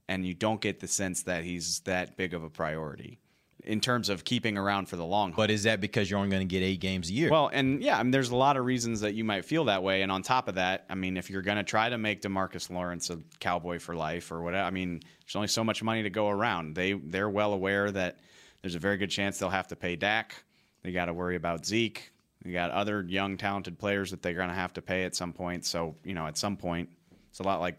and 0.09 0.25
you 0.25 0.33
don't 0.33 0.59
get 0.59 0.79
the 0.79 0.87
sense 0.87 1.23
that 1.23 1.43
he's 1.43 1.79
that 1.81 2.17
big 2.17 2.33
of 2.33 2.43
a 2.43 2.49
priority 2.49 3.19
in 3.63 3.79
terms 3.79 4.09
of 4.09 4.23
keeping 4.23 4.57
around 4.57 4.87
for 4.87 4.95
the 4.95 5.05
long 5.05 5.31
haul. 5.31 5.43
But 5.43 5.51
is 5.51 5.63
that 5.63 5.79
because 5.79 6.09
you're 6.09 6.17
only 6.17 6.31
going 6.31 6.47
to 6.47 6.51
get 6.51 6.63
eight 6.63 6.79
games 6.79 7.09
a 7.09 7.13
year? 7.13 7.29
Well, 7.29 7.49
and 7.53 7.81
yeah, 7.83 7.99
I 7.99 8.03
mean, 8.03 8.11
there's 8.11 8.31
a 8.31 8.35
lot 8.35 8.57
of 8.57 8.65
reasons 8.65 9.01
that 9.01 9.13
you 9.13 9.23
might 9.23 9.45
feel 9.45 9.65
that 9.65 9.83
way. 9.83 10.01
And 10.01 10.11
on 10.11 10.23
top 10.23 10.47
of 10.47 10.55
that, 10.55 10.85
I 10.89 10.95
mean, 10.95 11.15
if 11.15 11.29
you're 11.29 11.43
going 11.43 11.57
to 11.57 11.63
try 11.63 11.89
to 11.89 11.97
make 11.97 12.23
Demarcus 12.23 12.71
Lawrence 12.71 13.11
a 13.11 13.19
cowboy 13.39 13.77
for 13.77 13.95
life 13.95 14.31
or 14.31 14.41
whatever, 14.41 14.65
I 14.65 14.71
mean, 14.71 15.01
there's 15.21 15.35
only 15.35 15.47
so 15.47 15.63
much 15.63 15.83
money 15.83 16.01
to 16.01 16.09
go 16.09 16.29
around. 16.29 16.75
They 16.75 16.93
they're 16.93 17.29
well 17.29 17.53
aware 17.53 17.91
that 17.91 18.17
there's 18.61 18.75
a 18.75 18.79
very 18.79 18.97
good 18.97 19.11
chance 19.11 19.37
they'll 19.37 19.49
have 19.49 19.67
to 19.67 19.75
pay 19.75 19.95
Dak. 19.95 20.43
They 20.81 20.91
got 20.91 21.05
to 21.05 21.13
worry 21.13 21.35
about 21.35 21.65
Zeke. 21.65 22.11
You 22.43 22.53
got 22.53 22.71
other 22.71 23.05
young, 23.07 23.37
talented 23.37 23.77
players 23.77 24.09
that 24.11 24.23
they're 24.23 24.33
going 24.33 24.49
to 24.49 24.55
have 24.55 24.73
to 24.73 24.81
pay 24.81 25.03
at 25.03 25.15
some 25.15 25.33
point. 25.33 25.65
So 25.65 25.95
you 26.03 26.15
know, 26.15 26.25
at 26.25 26.37
some 26.37 26.57
point, 26.57 26.89
it's 27.29 27.39
a 27.39 27.43
lot 27.43 27.59
like. 27.59 27.77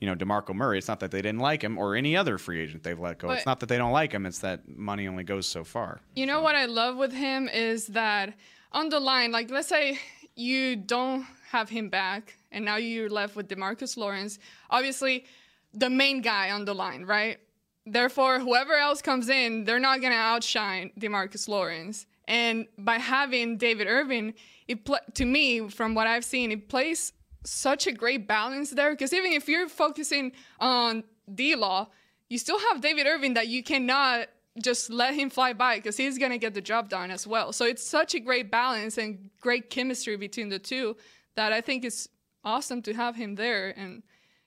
You 0.00 0.08
know, 0.08 0.14
DeMarco 0.16 0.54
Murray, 0.54 0.78
it's 0.78 0.88
not 0.88 1.00
that 1.00 1.10
they 1.10 1.22
didn't 1.22 1.40
like 1.40 1.62
him 1.62 1.78
or 1.78 1.94
any 1.94 2.16
other 2.16 2.36
free 2.38 2.60
agent 2.60 2.82
they've 2.82 2.98
let 2.98 3.18
go. 3.18 3.30
it's 3.30 3.46
not 3.46 3.60
that 3.60 3.68
they 3.68 3.78
don't 3.78 3.92
like 3.92 4.12
him, 4.12 4.26
it's 4.26 4.40
that 4.40 4.68
money 4.68 5.08
only 5.08 5.24
goes 5.24 5.46
so 5.46 5.64
far. 5.64 6.00
You 6.14 6.26
know 6.26 6.40
what 6.40 6.54
I 6.56 6.66
love 6.66 6.96
with 6.96 7.12
him 7.12 7.48
is 7.48 7.86
that 7.88 8.34
on 8.72 8.88
the 8.88 9.00
line, 9.00 9.32
like 9.32 9.50
let's 9.50 9.68
say 9.68 9.98
you 10.34 10.76
don't 10.76 11.24
have 11.50 11.68
him 11.68 11.88
back 11.88 12.34
and 12.50 12.64
now 12.64 12.76
you're 12.76 13.08
left 13.08 13.36
with 13.36 13.48
Demarcus 13.48 13.96
Lawrence, 13.96 14.38
obviously 14.68 15.24
the 15.72 15.88
main 15.90 16.20
guy 16.20 16.50
on 16.50 16.64
the 16.64 16.74
line, 16.74 17.04
right? 17.04 17.38
Therefore, 17.86 18.40
whoever 18.40 18.74
else 18.74 19.02
comes 19.02 19.28
in, 19.28 19.64
they're 19.64 19.78
not 19.78 20.00
gonna 20.00 20.14
outshine 20.14 20.90
Demarcus 20.98 21.48
Lawrence. 21.48 22.06
And 22.26 22.66
by 22.78 22.98
having 22.98 23.58
David 23.58 23.86
Irving, 23.86 24.34
it 24.66 24.84
pl- 24.84 24.98
to 25.14 25.24
me, 25.26 25.68
from 25.68 25.94
what 25.94 26.06
I've 26.06 26.24
seen, 26.24 26.50
it 26.50 26.68
plays 26.68 27.12
such 27.44 27.86
a 27.86 27.92
great 27.92 28.26
balance 28.26 28.70
there. 28.70 28.90
Because 28.90 29.12
even 29.12 29.32
if 29.32 29.48
you're 29.48 29.68
focusing 29.68 30.32
on 30.60 31.04
D 31.32 31.54
Law, 31.54 31.88
you 32.28 32.38
still 32.38 32.58
have 32.58 32.80
David 32.80 33.06
Irving 33.06 33.34
that 33.34 33.48
you 33.48 33.62
cannot 33.62 34.28
just 34.62 34.90
let 34.90 35.14
him 35.14 35.30
fly 35.30 35.52
by 35.52 35.76
because 35.76 35.96
he's 35.96 36.18
gonna 36.18 36.38
get 36.38 36.54
the 36.54 36.60
job 36.60 36.88
done 36.88 37.10
as 37.10 37.26
well. 37.26 37.52
So 37.52 37.64
it's 37.64 37.82
such 37.82 38.14
a 38.14 38.20
great 38.20 38.50
balance 38.50 38.98
and 38.98 39.30
great 39.40 39.68
chemistry 39.68 40.16
between 40.16 40.48
the 40.48 40.58
two 40.58 40.96
that 41.34 41.52
I 41.52 41.60
think 41.60 41.84
it's 41.84 42.08
awesome 42.44 42.82
to 42.82 42.94
have 42.94 43.16
him 43.16 43.34
there. 43.34 43.70
And 43.76 44.02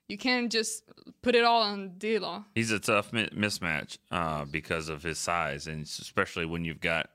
you 0.08 0.18
can't 0.18 0.50
just 0.50 0.84
put 1.22 1.36
it 1.36 1.44
all 1.44 1.62
on 1.62 1.98
D 1.98 2.20
Law. 2.20 2.46
He's 2.56 2.72
a 2.72 2.80
tough 2.80 3.12
mi- 3.12 3.30
mismatch 3.34 3.98
uh, 4.12 4.46
because 4.46 4.88
of 4.88 5.04
his 5.04 5.18
size, 5.18 5.68
and 5.68 5.84
especially 5.84 6.46
when 6.46 6.64
you've 6.64 6.80
got 6.80 7.10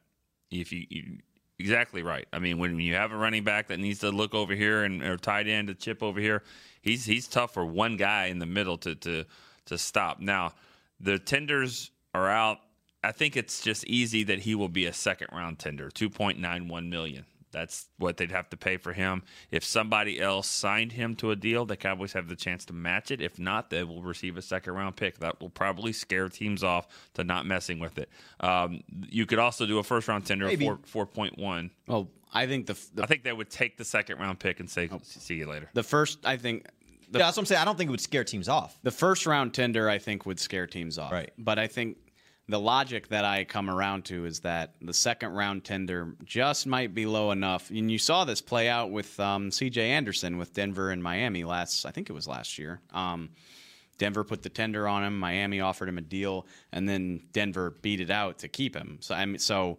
if 0.51 0.73
you, 0.73 0.87
you 0.91 1.19
exactly 1.63 2.03
right. 2.03 2.27
I 2.33 2.41
mean, 2.41 2.59
when 2.59 2.79
you 2.81 2.95
have 2.95 3.13
a 3.13 3.17
running 3.17 3.45
back 3.45 3.69
that 3.69 3.79
needs 3.79 4.01
to 4.01 4.11
look 4.11 4.35
over 4.35 4.53
here 4.55 4.83
and 4.83 5.01
or 5.03 5.17
tight 5.17 5.47
end 5.47 5.69
to 5.69 5.75
chip 5.75 6.03
over 6.03 6.19
here, 6.19 6.43
he's 6.81 7.05
he's 7.05 7.29
tough 7.29 7.55
for 7.55 7.65
one 7.65 7.97
guy 7.97 8.27
in 8.27 8.41
the 8.41 8.47
middle 8.47 8.77
to 8.79 8.97
to 8.97 9.25
to 9.67 9.79
stop. 9.79 10.19
Now, 10.19 10.55
the 10.99 11.19
tenders 11.21 11.91
are 12.15 12.29
out. 12.29 12.59
I 13.05 13.13
think 13.13 13.37
it's 13.37 13.63
just 13.63 13.85
easy 13.87 14.25
that 14.25 14.41
he 14.41 14.55
will 14.57 14.69
be 14.69 14.87
a 14.87 14.93
second 14.93 15.29
round 15.33 15.61
tender, 15.61 15.89
two 15.89 16.11
point 16.11 16.41
nine 16.41 16.67
one 16.67 16.91
million. 16.91 17.25
That's 17.53 17.89
what 17.99 18.17
they'd 18.17 18.31
have 18.33 18.49
to 18.51 18.57
pay 18.57 18.77
for 18.77 18.93
him. 18.93 19.23
If 19.51 19.65
somebody 19.65 20.21
else 20.21 20.49
signed 20.49 20.93
him 20.93 21.15
to 21.17 21.31
a 21.31 21.37
deal, 21.37 21.65
the 21.65 21.77
Cowboys 21.77 22.13
have 22.15 22.29
the 22.29 22.37
chance 22.37 22.65
to 22.67 22.73
match 22.73 23.11
it. 23.11 23.21
If 23.21 23.39
not, 23.39 23.71
they 23.71 23.85
will 23.85 24.03
receive 24.03 24.37
a 24.37 24.43
second 24.43 24.73
round 24.75 24.97
pick. 24.97 25.19
That 25.19 25.41
will 25.41 25.51
probably 25.51 25.93
scare 25.93 26.29
teams 26.29 26.65
off 26.65 26.89
to 27.15 27.25
not 27.25 27.47
messing 27.47 27.79
with 27.79 27.99
it. 27.99 28.09
Um, 28.41 28.83
you 29.09 29.27
could 29.27 29.39
also 29.39 29.67
do 29.67 29.79
a 29.79 29.83
first 29.83 30.09
round 30.09 30.27
tender 30.27 30.47
Maybe. 30.47 30.67
of 30.67 30.81
four 30.85 31.07
point 31.07 31.39
one. 31.39 31.71
Well, 31.87 32.09
I 32.33 32.47
think 32.47 32.67
the, 32.67 32.79
the 32.95 33.03
I 33.03 33.07
think 33.07 33.25
they 33.25 33.33
would 33.33 33.51
take 33.51 33.77
the 33.77 33.85
second 33.85 34.19
round 34.19 34.39
pick 34.39 34.59
and 34.61 34.69
say, 34.69 34.89
"See 35.03 35.35
you 35.35 35.47
later." 35.47 35.69
the 35.75 35.83
first, 35.83 36.25
I 36.25 36.37
think 36.37 36.67
the 37.11 37.19
yeah, 37.19 37.27
that's 37.27 37.37
what 37.37 37.43
I'm 37.43 37.47
saying. 37.47 37.61
I 37.61 37.65
don't 37.65 37.77
think 37.77 37.89
it 37.89 37.91
would 37.91 38.01
scare 38.01 38.25
teams 38.25 38.49
off. 38.49 38.79
The 38.83 38.91
first 38.91 39.27
round 39.27 39.53
tender, 39.53 39.89
I 39.89 39.99
think, 39.99 40.25
would 40.25 40.41
scare 40.41 40.67
teams 40.67 40.99
off. 40.99 41.13
Right. 41.13 41.31
But 41.37 41.59
I 41.59 41.67
think 41.67 41.99
the 42.53 42.61
logic 42.61 43.09
that 43.09 43.25
I 43.25 43.45
come 43.45 43.71
around 43.71 44.05
to 44.05 44.27
is 44.27 44.41
that 44.41 44.75
the 44.83 44.93
second 44.93 45.33
round 45.33 45.65
tender 45.65 46.15
just 46.23 46.67
might 46.67 46.95
be 46.95 47.07
low 47.07 47.31
enough. 47.31 47.71
And 47.71 47.91
you 47.91 47.97
saw 47.97 48.27
this 48.27 48.43
play 48.43 48.69
out 48.69 48.91
with 48.91 49.19
um, 49.19 49.49
CJ 49.49 49.79
Anderson 49.79 50.37
with 50.37 50.53
Denver 50.53 50.91
and 50.91 51.03
Miami 51.03 51.45
last, 51.45 51.87
I 51.87 51.93
think 51.93 52.11
it 52.11 52.13
was 52.13 52.29
last 52.29 52.59
year. 52.59 52.83
Um, 52.93 53.31
Denver 53.97 54.23
put 54.23 54.43
the 54.43 54.51
tender 54.51 54.87
on 54.87 55.03
him. 55.03 55.19
Miami 55.19 55.61
offered 55.63 55.89
him 55.89 55.97
a 55.97 56.03
deal, 56.03 56.47
and 56.73 56.87
then 56.87 57.23
Denver 57.33 57.71
beat 57.81 58.03
it 58.03 58.11
out 58.11 58.41
to 58.41 58.49
keep 58.49 58.77
him. 58.77 58.99
So 59.01 59.15
I 59.15 59.25
mean, 59.25 59.39
so 59.39 59.79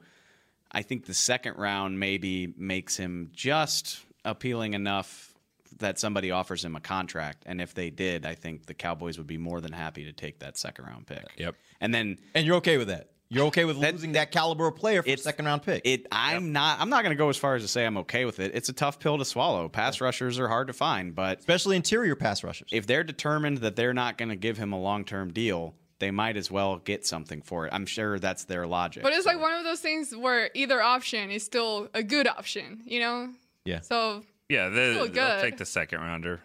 I 0.72 0.82
think 0.82 1.06
the 1.06 1.14
second 1.14 1.58
round 1.58 2.00
maybe 2.00 2.56
makes 2.58 2.98
him 2.98 3.30
just 3.34 4.00
appealing 4.26 4.74
enough 4.74 5.33
that 5.80 6.00
somebody 6.00 6.32
offers 6.32 6.64
him 6.64 6.76
a 6.76 6.80
contract, 6.80 7.44
and 7.46 7.62
if 7.62 7.74
they 7.74 7.90
did, 7.90 8.26
I 8.26 8.36
think 8.36 8.66
the 8.66 8.74
Cowboys 8.74 9.18
would 9.18 9.28
be 9.28 9.38
more 9.38 9.62
than 9.62 9.72
happy 9.72 10.06
to 10.06 10.14
take 10.14 10.40
that 10.40 10.58
second 10.58 10.86
round 10.86 11.08
pick. 11.08 11.24
Uh, 11.24 11.28
yep. 11.38 11.56
And 11.82 11.94
then 11.94 12.18
And 12.36 12.46
you're 12.46 12.58
okay 12.58 12.78
with 12.78 12.88
that? 12.88 13.10
You're 13.30 13.46
okay 13.46 13.66
with 13.66 13.78
losing 13.78 14.12
that 14.12 14.32
caliber 14.32 14.68
of 14.68 14.76
player 14.76 15.02
for 15.02 15.10
a 15.10 15.18
second 15.18 15.46
round 15.46 15.64
pick? 15.64 15.82
It. 15.86 16.06
I'm 16.12 16.52
not. 16.52 16.80
I'm 16.80 16.90
not 16.90 17.04
going 17.04 17.16
to 17.16 17.18
go 17.18 17.30
as 17.30 17.38
far 17.38 17.56
as 17.56 17.64
to 17.64 17.68
say 17.68 17.84
I'm 17.84 17.98
okay 17.98 18.26
with 18.26 18.40
it. 18.40 18.52
It's 18.54 18.70
a 18.70 18.74
tough 18.74 19.00
pill 19.00 19.18
to 19.18 19.26
swallow. 19.26 19.70
Pass 19.70 20.02
rushers 20.02 20.38
are 20.38 20.48
hard 20.48 20.68
to 20.68 20.74
find, 20.74 21.16
but 21.16 21.40
especially 21.40 21.76
interior 21.76 22.16
pass 22.16 22.44
rushers. 22.44 22.70
If 22.72 22.86
they're 22.86 23.04
determined 23.04 23.60
that 23.60 23.76
they're 23.76 23.94
not 23.94 24.20
going 24.20 24.30
to 24.30 24.36
give 24.36 24.58
him 24.58 24.72
a 24.72 24.80
long 24.80 25.04
term 25.04 25.34
deal, 25.34 25.74
they 25.98 26.12
might 26.12 26.38
as 26.38 26.52
well 26.52 26.78
get 26.78 27.08
something 27.08 27.42
for 27.42 27.66
it. 27.66 27.74
I'm 27.74 27.88
sure 27.88 28.20
that's 28.20 28.44
their 28.46 28.68
logic. 28.68 29.02
But 29.02 29.14
it's 29.14 29.26
like 29.26 29.40
one 29.40 29.54
of 29.54 29.64
those 29.64 29.80
things 29.80 30.16
where 30.16 30.52
either 30.54 30.82
option 30.82 31.32
is 31.32 31.44
still 31.44 31.90
a 31.94 32.04
good 32.04 32.28
option, 32.28 32.82
you 32.86 33.00
know? 33.00 33.30
Yeah. 33.66 33.80
So 33.82 34.24
Yeah, 34.54 34.70
they, 34.70 34.94
Still 34.94 35.08
they'll 35.10 35.42
take 35.42 35.58
the 35.58 35.66
second 35.66 36.00
rounder. 36.00 36.40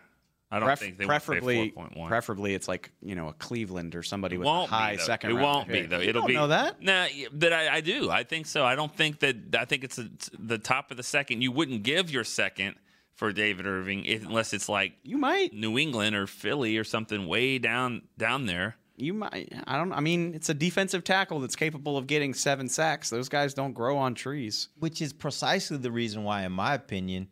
I 0.51 0.59
don't 0.61 0.67
Pref- 0.67 0.79
think 0.81 0.97
they 0.97 1.05
preferably, 1.05 1.75
want 1.77 1.91
to 1.91 1.95
pay 1.97 2.01
4.1. 2.05 2.09
preferably 2.09 2.55
it's 2.55 2.69
like 2.69 2.91
you 3.03 3.15
know 3.15 3.29
a 3.29 3.35
Cleveland 3.35 3.95
or 3.95 4.03
somebody 4.03 4.37
It 4.37 4.39
with 4.39 4.47
a 4.47 4.51
won't 4.51 4.71
high 4.71 4.93
be, 4.93 4.97
though. 4.97 5.03
second. 5.05 5.31
It 5.31 5.35
round 5.35 5.45
won't 5.45 5.69
be 5.69 5.75
pick. 5.83 5.91
though. 5.91 5.99
You 5.99 6.09
It'll 6.09 6.23
don't 6.23 6.29
be 6.29 6.35
know 6.35 6.47
that. 6.49 6.83
Nah, 6.83 7.03
y- 7.15 7.27
but 7.33 7.53
I, 7.53 7.77
I 7.77 7.81
do. 7.83 8.11
I 8.11 8.23
think 8.25 8.47
so. 8.47 8.65
I 8.65 8.75
don't 8.75 8.95
think 8.95 9.21
that. 9.21 9.37
I 9.59 9.67
think 9.67 9.85
it's 9.85 9.99
a, 9.99 10.09
the 10.39 10.57
top 10.57 10.91
of 10.91 10.97
the 10.97 11.03
second. 11.03 11.43
You 11.43 11.53
wouldn't 11.53 11.83
give 11.83 12.11
your 12.11 12.25
second 12.25 12.77
for 13.15 13.31
David 13.33 13.67
Irving 13.67 14.07
unless 14.09 14.55
it's 14.55 14.71
like 14.71 14.95
you 15.03 15.19
might 15.19 15.53
New 15.53 15.77
England 15.79 16.17
or 16.17 16.27
Philly 16.27 16.79
or 16.79 16.85
something 16.85 17.27
way 17.27 17.59
down 17.59 18.03
down 18.17 18.47
there. 18.47 18.77
You 18.97 19.13
might. 19.13 19.53
I 19.67 19.77
don't. 19.77 19.93
I 19.93 20.01
mean, 20.01 20.35
it's 20.35 20.49
a 20.49 20.55
defensive 20.55 21.05
tackle 21.05 21.41
that's 21.41 21.57
capable 21.57 21.99
of 21.99 22.07
getting 22.07 22.33
seven 22.33 22.71
sacks. 22.71 23.11
Those 23.11 23.29
guys 23.29 23.53
don't 23.53 23.75
grow 23.75 23.99
on 23.99 24.15
trees. 24.15 24.71
Which 24.79 25.03
is 25.03 25.13
precisely 25.13 25.77
the 25.77 25.93
reason 25.93 26.25
why, 26.25 26.45
in 26.45 26.53
my 26.53 26.73
opinion, 26.75 27.29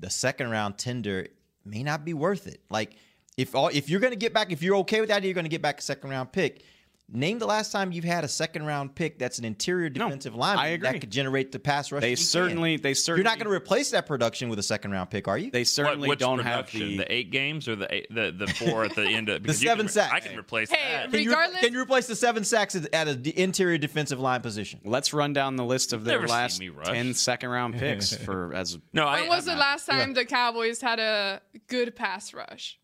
the 0.00 0.10
second 0.10 0.50
round 0.50 0.78
tender 0.78 1.28
may 1.64 1.82
not 1.82 2.04
be 2.04 2.14
worth 2.14 2.46
it. 2.46 2.60
Like 2.70 2.96
if 3.36 3.54
all 3.54 3.68
if 3.68 3.88
you're 3.88 4.00
going 4.00 4.12
to 4.12 4.18
get 4.18 4.34
back, 4.34 4.52
if 4.52 4.62
you're 4.62 4.76
okay 4.78 5.00
with 5.00 5.08
that, 5.10 5.22
you're 5.22 5.34
going 5.34 5.44
to 5.44 5.50
get 5.50 5.62
back 5.62 5.78
a 5.78 5.82
second 5.82 6.10
round 6.10 6.32
pick. 6.32 6.62
Name 7.10 7.38
the 7.38 7.46
last 7.46 7.72
time 7.72 7.90
you've 7.90 8.04
had 8.04 8.22
a 8.22 8.28
second 8.28 8.66
round 8.66 8.94
pick 8.94 9.18
that's 9.18 9.38
an 9.38 9.46
interior 9.46 9.88
defensive 9.88 10.34
lineman 10.34 10.62
I 10.62 10.68
agree. 10.68 10.90
that 10.92 11.00
could 11.00 11.10
generate 11.10 11.52
the 11.52 11.58
pass 11.58 11.90
rush. 11.90 12.02
They 12.02 12.10
you 12.10 12.16
can. 12.16 12.24
certainly- 12.24 12.76
they 12.76 12.94
You're 13.06 13.22
not 13.22 13.38
going 13.38 13.48
to 13.48 13.50
replace 13.50 13.90
that 13.92 14.04
production 14.06 14.50
with 14.50 14.58
a 14.58 14.62
second 14.62 14.90
round 14.90 15.08
pick, 15.08 15.26
are 15.26 15.38
you? 15.38 15.50
They 15.50 15.64
certainly 15.64 16.06
What, 16.06 16.18
which 16.20 16.28
production? 16.28 16.88
Have 16.90 16.98
the 16.98 17.10
eight 17.10 17.30
games 17.30 17.66
or 17.66 17.76
the 17.76 17.92
eight, 17.94 18.14
the 18.14 18.30
the 18.36 18.46
four 18.46 18.84
at 18.84 18.94
the 18.94 19.06
end 19.06 19.30
of 19.30 19.36
the 19.36 19.40
because 19.40 19.60
seven 19.60 19.86
can, 19.86 19.92
sacks. 19.92 20.12
I 20.12 20.20
can 20.20 20.38
replace 20.38 20.68
Hey, 20.70 20.76
that. 20.96 21.10
Can 21.10 21.20
you, 21.22 21.30
Regardless- 21.30 21.60
can 21.60 21.72
you 21.72 21.80
replace 21.80 22.06
the 22.06 22.16
seven 22.16 22.44
sacks 22.44 22.74
at 22.74 22.92
at 22.92 23.08
an 23.08 23.22
interior 23.36 23.78
defensive 23.78 24.20
line 24.20 24.42
position? 24.42 24.80
Let's 24.84 25.14
run 25.14 25.32
down 25.32 25.56
the 25.56 25.64
list 25.64 25.94
of 25.94 26.04
their 26.04 26.26
last 26.26 26.60
me 26.60 26.68
rush. 26.68 26.88
10 26.88 27.14
second 27.14 27.48
round 27.48 27.74
picks 27.78 28.14
for 28.14 28.52
as 28.52 28.76
No, 28.92 29.06
I, 29.06 29.20
when 29.20 29.30
was 29.30 29.46
the 29.46 29.52
I'm 29.52 29.58
last 29.58 29.86
time 29.86 30.12
the 30.12 30.26
Cowboys 30.26 30.82
had 30.82 30.98
a 31.00 31.40
good 31.68 31.96
pass 31.96 32.34
rush? 32.34 32.78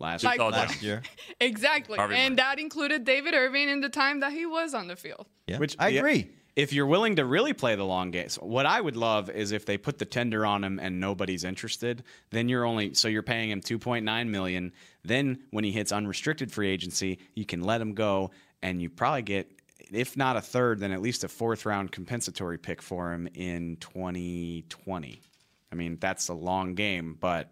Last 0.00 0.24
Like- 0.24 0.40
last 0.40 0.82
year. 0.82 1.02
Exactly. 1.40 1.96
Harvey 1.98 2.16
and 2.16 2.38
that 2.38 2.58
included 2.58 3.04
David 3.04 3.34
Irving 3.34 3.68
in 3.68 3.80
the 3.80 3.88
time 3.88 4.20
that 4.20 4.32
he 4.32 4.46
was 4.46 4.74
on 4.74 4.88
the 4.88 4.96
field. 4.96 5.26
Yeah, 5.46 5.58
Which 5.58 5.76
I 5.78 5.88
yeah, 5.88 6.00
agree. 6.00 6.30
If 6.56 6.72
you're 6.72 6.86
willing 6.86 7.16
to 7.16 7.24
really 7.24 7.52
play 7.52 7.76
the 7.76 7.84
long 7.84 8.10
game, 8.10 8.28
so 8.28 8.44
what 8.44 8.66
I 8.66 8.80
would 8.80 8.96
love 8.96 9.30
is 9.30 9.52
if 9.52 9.64
they 9.66 9.78
put 9.78 9.98
the 9.98 10.04
tender 10.04 10.44
on 10.44 10.64
him 10.64 10.80
and 10.80 10.98
nobody's 11.00 11.44
interested, 11.44 12.02
then 12.30 12.48
you're 12.48 12.64
only 12.64 12.92
so 12.94 13.06
you're 13.08 13.22
paying 13.22 13.50
him 13.50 13.60
2.9 13.60 14.28
million. 14.28 14.72
Then 15.04 15.44
when 15.52 15.62
he 15.64 15.70
hits 15.70 15.92
unrestricted 15.92 16.50
free 16.50 16.68
agency, 16.68 17.20
you 17.34 17.46
can 17.46 17.62
let 17.62 17.80
him 17.80 17.94
go, 17.94 18.32
and 18.62 18.82
you 18.82 18.90
probably 18.90 19.22
get, 19.22 19.50
if 19.92 20.16
not 20.16 20.36
a 20.36 20.40
third, 20.40 20.80
then 20.80 20.90
at 20.90 21.00
least 21.00 21.22
a 21.24 21.28
fourth 21.28 21.64
round 21.64 21.92
compensatory 21.92 22.58
pick 22.58 22.82
for 22.82 23.12
him 23.12 23.28
in 23.32 23.76
2020. 23.76 25.22
I 25.72 25.74
mean, 25.76 25.98
that's 26.00 26.28
a 26.28 26.34
long 26.34 26.74
game, 26.74 27.16
but 27.18 27.50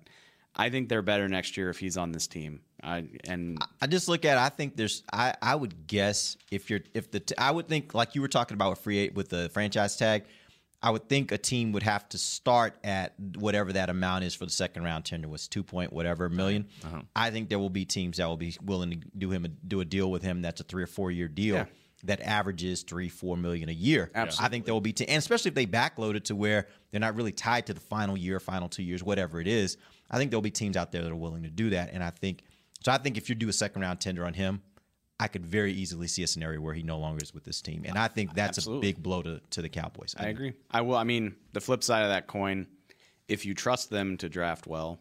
I 0.58 0.70
think 0.70 0.88
they're 0.88 1.02
better 1.02 1.28
next 1.28 1.56
year 1.56 1.70
if 1.70 1.78
he's 1.78 1.96
on 1.96 2.12
this 2.12 2.26
team. 2.26 2.60
I, 2.82 3.04
and 3.28 3.58
I 3.80 3.86
just 3.86 4.08
look 4.08 4.24
at. 4.24 4.36
it, 4.36 4.40
I 4.40 4.48
think 4.48 4.76
there's. 4.76 5.02
I 5.12 5.34
I 5.40 5.54
would 5.54 5.86
guess 5.86 6.36
if 6.50 6.68
you're 6.70 6.80
if 6.94 7.10
the 7.10 7.20
t- 7.20 7.34
I 7.38 7.50
would 7.50 7.68
think 7.68 7.94
like 7.94 8.14
you 8.14 8.20
were 8.20 8.28
talking 8.28 8.54
about 8.54 8.70
with 8.70 8.80
free 8.80 9.10
with 9.10 9.28
the 9.28 9.48
franchise 9.50 9.96
tag. 9.96 10.24
I 10.80 10.90
would 10.92 11.08
think 11.08 11.32
a 11.32 11.38
team 11.38 11.72
would 11.72 11.82
have 11.82 12.08
to 12.10 12.18
start 12.18 12.74
at 12.84 13.12
whatever 13.36 13.72
that 13.72 13.90
amount 13.90 14.22
is 14.22 14.36
for 14.36 14.44
the 14.44 14.52
second 14.52 14.84
round 14.84 15.04
tender 15.04 15.26
was 15.26 15.48
two 15.48 15.64
point 15.64 15.92
whatever 15.92 16.28
1000000 16.28 16.66
Uh-huh. 16.84 17.02
I 17.16 17.30
think 17.32 17.48
there 17.48 17.58
will 17.58 17.68
be 17.68 17.84
teams 17.84 18.18
that 18.18 18.26
will 18.28 18.36
be 18.36 18.54
willing 18.62 18.92
to 18.92 18.96
do 19.18 19.30
him 19.32 19.44
a, 19.44 19.48
do 19.48 19.80
a 19.80 19.84
deal 19.84 20.08
with 20.08 20.22
him 20.22 20.40
that's 20.40 20.60
a 20.60 20.64
three 20.64 20.84
or 20.84 20.86
four 20.86 21.10
year 21.10 21.26
deal 21.26 21.56
Yeah. 21.56 21.64
that 22.04 22.20
averages 22.20 22.84
three 22.84 23.08
four 23.08 23.36
million 23.36 23.68
a 23.68 23.72
year. 23.72 24.12
Absolutely. 24.14 24.46
I 24.46 24.48
think 24.50 24.64
there 24.66 24.74
will 24.74 24.80
be, 24.80 24.92
te- 24.92 25.06
and 25.08 25.18
especially 25.18 25.48
if 25.48 25.56
they 25.56 25.66
backload 25.66 26.14
it 26.14 26.26
to 26.26 26.36
where 26.36 26.68
they're 26.92 27.00
not 27.00 27.16
really 27.16 27.32
tied 27.32 27.66
to 27.66 27.74
the 27.74 27.80
final 27.80 28.16
year, 28.16 28.38
final 28.38 28.68
two 28.68 28.84
years, 28.84 29.02
whatever 29.02 29.40
it 29.40 29.48
is. 29.48 29.78
I 30.10 30.18
think 30.18 30.30
there'll 30.30 30.42
be 30.42 30.50
teams 30.50 30.76
out 30.76 30.92
there 30.92 31.02
that 31.02 31.10
are 31.10 31.16
willing 31.16 31.42
to 31.42 31.50
do 31.50 31.70
that, 31.70 31.90
and 31.92 32.02
I 32.02 32.10
think 32.10 32.42
so. 32.82 32.92
I 32.92 32.98
think 32.98 33.16
if 33.16 33.28
you 33.28 33.34
do 33.34 33.48
a 33.48 33.52
second 33.52 33.82
round 33.82 34.00
tender 34.00 34.24
on 34.24 34.34
him, 34.34 34.62
I 35.20 35.28
could 35.28 35.44
very 35.44 35.72
easily 35.72 36.06
see 36.06 36.22
a 36.22 36.26
scenario 36.26 36.60
where 36.60 36.74
he 36.74 36.82
no 36.82 36.98
longer 36.98 37.22
is 37.22 37.34
with 37.34 37.44
this 37.44 37.60
team, 37.60 37.84
and 37.86 37.98
I 37.98 38.08
think 38.08 38.34
that's 38.34 38.58
Absolutely. 38.58 38.88
a 38.88 38.92
big 38.92 39.02
blow 39.02 39.22
to, 39.22 39.40
to 39.50 39.62
the 39.62 39.68
Cowboys. 39.68 40.14
I 40.18 40.28
agree. 40.28 40.54
I 40.70 40.80
will. 40.82 40.96
I 40.96 41.04
mean, 41.04 41.34
the 41.52 41.60
flip 41.60 41.82
side 41.82 42.02
of 42.02 42.10
that 42.10 42.26
coin, 42.26 42.66
if 43.26 43.44
you 43.44 43.54
trust 43.54 43.90
them 43.90 44.16
to 44.18 44.28
draft 44.28 44.66
well, 44.66 45.00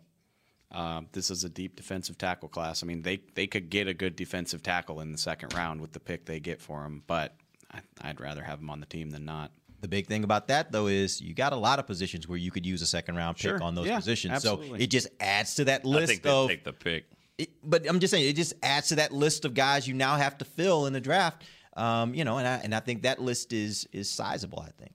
uh, 0.72 1.02
this 1.14 1.32
is 1.32 1.44
a 1.44 1.50
deep 1.50 1.76
defensive 1.76 2.18
tackle 2.18 2.50
class. 2.50 2.84
I 2.84 2.88
mean, 2.88 3.02
they 3.02 3.22
they 3.36 3.48
could 3.48 3.70
get 3.70 3.88
a 3.88 3.94
good 3.94 4.16
defensive 4.16 4.64
tackle 4.64 5.00
in 5.02 5.12
the 5.12 5.18
second 5.18 5.54
round 5.54 5.82
with 5.82 5.94
the 5.94 6.00
pick 6.00 6.26
they 6.26 6.40
get 6.40 6.62
for 6.62 6.84
him, 6.84 7.04
but 7.08 7.36
I, 7.72 7.80
I'd 8.02 8.20
rather 8.20 8.44
have 8.44 8.60
him 8.60 8.70
on 8.70 8.80
the 8.80 8.86
team 8.86 9.12
than 9.12 9.26
not. 9.26 9.52
The 9.82 9.88
big 9.88 10.08
thing 10.08 10.24
about 10.24 10.48
that 10.48 10.72
though 10.72 10.88
is 10.88 11.22
you 11.22 11.34
got 11.34 11.54
a 11.54 11.56
lot 11.56 11.78
of 11.80 11.86
positions 11.86 12.28
where 12.28 12.38
you 12.38 12.50
could 12.52 12.66
use 12.66 12.82
a 12.82 12.86
second 12.88 13.16
round 13.16 13.38
pick 13.38 13.44
Sure. 13.44 13.64
on 13.64 13.76
those 13.76 13.88
Yeah, 13.88 13.98
positions, 13.98 14.42
so 14.42 14.62
it 14.78 14.88
just 14.88 15.08
adds 15.20 15.56
to 15.56 15.66
that 15.66 15.86
list 15.86 16.04
I 16.04 16.06
think 16.14 16.24
they 16.24 16.30
of. 16.30 16.48
take 16.50 16.64
the 16.64 16.74
pick. 16.74 17.06
it- 17.38 17.52
but 17.64 17.88
I'm 17.88 18.00
just 18.00 18.10
saying, 18.12 18.28
it 18.28 18.36
just 18.36 18.54
adds 18.64 18.88
to 18.90 18.96
that 18.96 19.12
list 19.12 19.46
of 19.46 19.54
guys 19.54 19.88
you 19.88 19.94
now 19.94 20.16
have 20.16 20.38
to 20.40 20.46
fill 20.46 20.88
in 20.88 20.94
the 20.94 21.00
draft. 21.02 21.44
Um, 21.76 22.16
you 22.16 22.24
know, 22.24 22.40
and 22.40 22.48
I 22.48 22.56
and 22.64 22.74
I 22.74 22.80
think 22.80 23.04
that 23.04 23.22
list 23.22 23.54
is 23.54 23.88
is 23.92 24.10
sizable. 24.10 24.60
I 24.60 24.72
think. 24.82 24.94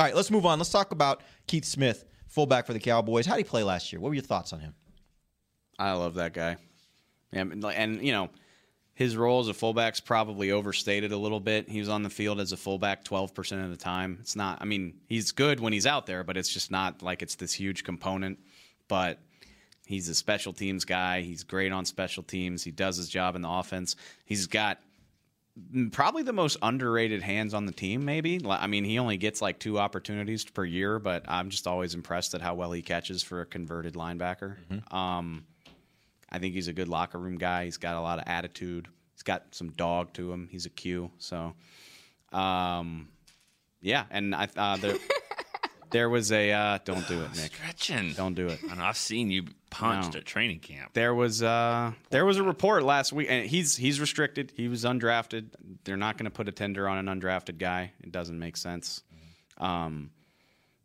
All 0.00 0.04
right, 0.04 0.16
let's 0.16 0.32
move 0.32 0.44
on. 0.44 0.58
Let's 0.58 0.70
talk 0.72 0.90
about 0.90 1.22
Keith 1.46 1.64
Smith, 1.64 2.04
fullback 2.26 2.66
for 2.66 2.72
the 2.72 2.80
Cowboys. 2.80 3.24
How 3.26 3.36
did 3.36 3.46
he 3.46 3.48
play 3.48 3.62
last 3.62 3.92
year? 3.92 4.00
What 4.00 4.08
were 4.08 4.14
your 4.14 4.24
thoughts 4.24 4.52
on 4.52 4.58
him? 4.58 4.74
I 5.78 5.92
love 5.92 6.14
that 6.14 6.32
guy. 6.32 6.56
Yeah, 7.32 7.42
and, 7.42 7.64
and 7.64 8.04
you 8.04 8.10
know, 8.10 8.30
his 8.94 9.16
role 9.16 9.40
as 9.40 9.48
a 9.48 9.54
fullback's 9.54 10.00
probably 10.00 10.52
overstated 10.52 11.12
a 11.12 11.16
little 11.16 11.40
bit. 11.40 11.68
He 11.68 11.80
was 11.80 11.88
on 11.88 12.02
the 12.02 12.10
field 12.10 12.40
as 12.40 12.52
a 12.52 12.56
fullback 12.56 13.04
12% 13.04 13.64
of 13.64 13.70
the 13.70 13.76
time. 13.76 14.18
It's 14.20 14.36
not 14.36 14.58
I 14.60 14.64
mean, 14.64 15.00
he's 15.08 15.32
good 15.32 15.60
when 15.60 15.72
he's 15.72 15.86
out 15.86 16.06
there, 16.06 16.22
but 16.22 16.36
it's 16.36 16.48
just 16.48 16.70
not 16.70 17.02
like 17.02 17.22
it's 17.22 17.34
this 17.34 17.52
huge 17.52 17.84
component. 17.84 18.38
But 18.86 19.18
he's 19.86 20.08
a 20.08 20.14
special 20.14 20.52
teams 20.52 20.84
guy. 20.84 21.22
He's 21.22 21.42
great 21.42 21.72
on 21.72 21.84
special 21.84 22.22
teams. 22.22 22.62
He 22.62 22.70
does 22.70 22.96
his 22.96 23.08
job 23.08 23.34
in 23.34 23.42
the 23.42 23.50
offense. 23.50 23.96
He's 24.24 24.46
got 24.46 24.78
probably 25.92 26.22
the 26.22 26.32
most 26.32 26.56
underrated 26.62 27.22
hands 27.22 27.54
on 27.54 27.64
the 27.64 27.70
team 27.70 28.04
maybe 28.04 28.40
i 28.48 28.66
mean 28.66 28.82
he 28.82 28.98
only 28.98 29.16
gets 29.16 29.40
like 29.40 29.56
two 29.60 29.78
opportunities 29.78 30.44
per 30.44 30.64
year 30.64 30.98
but 30.98 31.24
i'm 31.28 31.48
just 31.48 31.68
always 31.68 31.94
impressed 31.94 32.34
at 32.34 32.40
how 32.40 32.56
well 32.56 32.72
he 32.72 32.82
catches 32.82 33.22
for 33.22 33.40
a 33.40 33.46
converted 33.46 33.94
linebacker 33.94 34.56
um, 34.92 35.44
i 36.30 36.38
think 36.38 36.54
he's 36.54 36.68
a 36.68 36.72
good 36.72 36.88
locker 36.88 37.18
room 37.18 37.36
guy 37.36 37.64
he's 37.64 37.76
got 37.76 37.96
a 37.96 38.00
lot 38.00 38.18
of 38.18 38.24
attitude 38.26 38.88
he's 39.14 39.22
got 39.22 39.42
some 39.52 39.70
dog 39.70 40.12
to 40.12 40.32
him 40.32 40.48
he's 40.50 40.66
a 40.66 40.70
q 40.70 41.10
so 41.18 41.54
um, 42.32 43.08
yeah 43.80 44.04
and 44.10 44.34
i 44.34 44.48
uh, 44.56 44.76
there, 44.76 44.96
there 45.90 46.08
was 46.10 46.32
a 46.32 46.50
uh, 46.52 46.78
don't 46.84 47.06
do 47.08 47.22
it 47.22 47.30
nick 47.36 47.52
Stretching. 47.54 48.12
don't 48.14 48.34
do 48.34 48.46
it 48.48 48.60
And 48.70 48.80
I've 48.80 48.96
seen 48.96 49.30
you 49.30 49.44
punched 49.70 50.14
No. 50.14 50.18
at 50.18 50.24
training 50.24 50.58
camp. 50.60 50.92
there 50.94 51.14
was 51.14 51.42
uh 51.42 51.92
there 52.10 52.24
was 52.24 52.36
a 52.38 52.42
report 52.42 52.82
last 52.82 53.12
week, 53.12 53.26
and 53.30 53.46
he's 53.46 53.76
he's 53.76 54.00
restricted. 54.00 54.52
He 54.56 54.68
was 54.68 54.84
undrafted. 54.84 55.46
They're 55.84 55.96
not 55.96 56.16
going 56.16 56.24
to 56.26 56.30
put 56.30 56.48
a 56.48 56.52
tender 56.52 56.88
on 56.88 56.98
an 56.98 57.20
undrafted 57.20 57.58
guy. 57.58 57.92
It 58.02 58.10
doesn't 58.12 58.38
make 58.38 58.56
sense. 58.56 59.02
Um, 59.58 60.10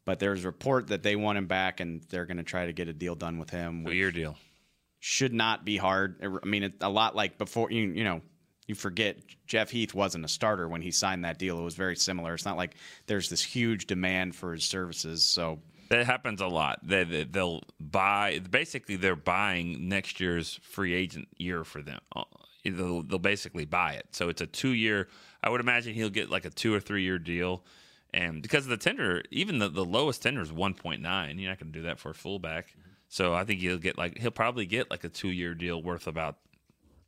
but 0.05 0.17
there's 0.19 0.43
a 0.43 0.47
report 0.47 0.87
that 0.87 1.03
they 1.03 1.15
want 1.15 1.37
him 1.37 1.45
back, 1.47 1.79
and 1.81 2.01
they're 2.09 2.25
going 2.25 2.37
to 2.37 2.43
try 2.43 2.65
to 2.65 2.73
get 2.73 2.87
a 2.87 2.93
deal 2.93 3.13
done 3.15 3.37
with 3.37 3.49
him. 3.51 3.81
Two 3.83 3.89
which 3.89 3.95
year 3.95 4.11
deal. 4.11 4.37
Should 4.99 5.33
not 5.33 5.65
be 5.65 5.77
hard. 5.77 6.39
I 6.43 6.45
mean, 6.47 6.63
it, 6.63 6.73
a 6.81 6.89
lot 6.89 7.15
like 7.15 7.37
before 7.37 7.71
you 7.71 7.89
you 7.91 8.03
know. 8.03 8.21
You 8.67 8.75
forget 8.75 9.17
Jeff 9.47 9.71
Heath 9.71 9.95
wasn't 9.95 10.25
a 10.25 10.27
starter 10.27 10.69
when 10.69 10.83
he 10.83 10.91
signed 10.91 11.25
that 11.25 11.39
deal. 11.39 11.57
It 11.57 11.63
was 11.63 11.73
very 11.73 11.95
similar. 11.95 12.35
It's 12.35 12.45
not 12.45 12.55
like 12.55 12.75
there's 13.07 13.27
this 13.27 13.41
huge 13.41 13.87
demand 13.87 14.35
for 14.35 14.53
his 14.53 14.63
services. 14.63 15.23
So 15.23 15.57
That 15.89 16.05
happens 16.05 16.39
a 16.39 16.45
lot. 16.45 16.77
They, 16.83 17.03
they, 17.03 17.23
they'll 17.23 17.63
buy. 17.79 18.37
Basically, 18.47 18.95
they're 18.95 19.15
buying 19.15 19.89
next 19.89 20.19
year's 20.19 20.59
free 20.61 20.93
agent 20.93 21.29
year 21.37 21.63
for 21.63 21.81
them. 21.81 21.99
Uh, 22.15 22.25
They'll, 22.63 23.01
they'll 23.01 23.17
basically 23.17 23.65
buy 23.65 23.93
it. 23.93 24.05
So 24.11 24.29
it's 24.29 24.41
a 24.41 24.45
two 24.45 24.73
year. 24.73 25.07
I 25.41 25.49
would 25.49 25.61
imagine 25.61 25.95
he'll 25.95 26.11
get 26.11 26.29
like 26.29 26.45
a 26.45 26.51
two 26.51 26.71
or 26.71 26.79
three 26.79 27.01
year 27.01 27.17
deal. 27.17 27.63
And 28.13 28.43
because 28.43 28.65
of 28.65 28.69
the 28.69 28.77
tender, 28.77 29.23
even 29.31 29.57
the, 29.57 29.69
the 29.69 29.83
lowest 29.85 30.21
tender 30.21 30.41
is 30.41 30.51
1.9. 30.51 30.99
You're 31.39 31.49
not 31.49 31.59
going 31.59 31.71
to 31.71 31.79
do 31.79 31.81
that 31.83 31.97
for 31.97 32.11
a 32.11 32.13
fullback. 32.13 32.75
So 33.09 33.33
I 33.33 33.43
think 33.43 33.59
he'll 33.59 33.77
get 33.77 33.97
like, 33.97 34.17
he'll 34.19 34.31
probably 34.31 34.65
get 34.65 34.89
like 34.89 35.03
a 35.03 35.09
two 35.09 35.29
year 35.29 35.53
deal 35.53 35.81
worth 35.81 36.07
about, 36.07 36.37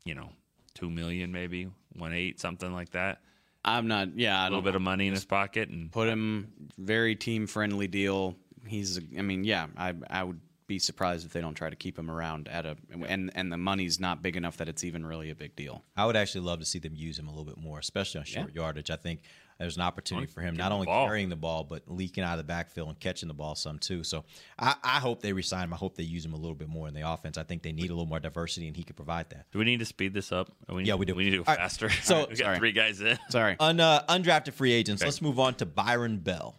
you 0.03 0.15
know, 0.15 0.29
two 0.73 0.89
million, 0.89 1.31
maybe 1.31 1.69
one 1.93 2.13
eight, 2.13 2.39
something 2.39 2.73
like 2.73 2.91
that. 2.91 3.21
I'm 3.63 3.87
not. 3.87 4.17
Yeah, 4.17 4.37
I 4.39 4.41
A 4.41 4.43
little 4.45 4.57
don't 4.57 4.65
bit 4.65 4.75
of 4.75 4.81
money 4.81 5.07
in 5.07 5.13
his 5.13 5.25
pocket. 5.25 5.69
And 5.69 5.91
put 5.91 6.07
him 6.07 6.51
very 6.77 7.15
team 7.15 7.45
friendly 7.45 7.87
deal. 7.87 8.35
He's, 8.65 8.99
I 9.17 9.21
mean, 9.21 9.43
yeah, 9.43 9.67
I 9.77 9.93
I 10.09 10.23
would 10.23 10.39
be 10.65 10.79
surprised 10.79 11.25
if 11.25 11.33
they 11.33 11.41
don't 11.41 11.53
try 11.53 11.69
to 11.69 11.75
keep 11.75 11.99
him 11.99 12.09
around 12.09 12.47
at 12.47 12.65
a 12.65 12.77
and 13.07 13.29
and 13.35 13.51
the 13.51 13.57
money's 13.57 13.99
not 13.99 14.23
big 14.23 14.35
enough 14.35 14.57
that 14.57 14.67
it's 14.67 14.83
even 14.83 15.05
really 15.05 15.29
a 15.29 15.35
big 15.35 15.55
deal. 15.55 15.83
I 15.95 16.05
would 16.07 16.15
actually 16.15 16.41
love 16.41 16.59
to 16.59 16.65
see 16.65 16.79
them 16.79 16.95
use 16.95 17.19
him 17.19 17.27
a 17.27 17.29
little 17.29 17.45
bit 17.45 17.57
more, 17.57 17.77
especially 17.77 18.19
on 18.19 18.25
short 18.25 18.55
yardage. 18.55 18.89
I 18.89 18.95
think 18.95 19.21
there's 19.61 19.75
an 19.77 19.83
opportunity 19.83 20.27
for 20.27 20.41
him 20.41 20.55
not 20.55 20.71
only 20.71 20.85
ball. 20.87 21.05
carrying 21.05 21.29
the 21.29 21.35
ball 21.35 21.63
but 21.63 21.83
leaking 21.87 22.23
out 22.23 22.33
of 22.33 22.37
the 22.39 22.43
backfield 22.43 22.89
and 22.89 22.99
catching 22.99 23.27
the 23.27 23.33
ball 23.33 23.55
some 23.55 23.77
too. 23.79 24.03
So 24.03 24.25
I, 24.57 24.75
I 24.83 24.99
hope 24.99 25.21
they 25.21 25.33
resign 25.33 25.65
him. 25.65 25.73
I 25.73 25.77
hope 25.77 25.95
they 25.95 26.03
use 26.03 26.25
him 26.25 26.33
a 26.33 26.37
little 26.37 26.55
bit 26.55 26.67
more 26.67 26.87
in 26.87 26.93
the 26.93 27.07
offense. 27.09 27.37
I 27.37 27.43
think 27.43 27.61
they 27.61 27.71
need 27.71 27.85
a 27.89 27.93
little 27.93 28.05
more 28.07 28.19
diversity, 28.19 28.67
and 28.67 28.75
he 28.75 28.83
could 28.83 28.95
provide 28.95 29.29
that. 29.29 29.45
Do 29.51 29.59
we 29.59 29.65
need 29.65 29.79
to 29.79 29.85
speed 29.85 30.13
this 30.13 30.31
up? 30.31 30.49
We 30.67 30.83
Yeah, 30.83 30.95
we 30.95 31.05
do. 31.05 31.13
We 31.15 31.23
need 31.25 31.31
to 31.31 31.37
go 31.37 31.43
All 31.47 31.53
right, 31.53 31.59
faster. 31.59 31.89
so- 32.03 32.21
we 32.29 32.35
got 32.35 32.37
Sorry. 32.37 32.57
three 32.57 32.71
guys 32.71 32.99
in. 33.01 33.17
Sorry. 33.29 33.55
Un, 33.59 33.79
uh, 33.79 34.03
undrafted 34.09 34.53
free 34.53 34.73
agents. 34.73 35.01
Okay. 35.01 35.07
Let's 35.07 35.21
move 35.21 35.39
on 35.39 35.53
to 35.55 35.65
Byron 35.65 36.17
Bell, 36.17 36.55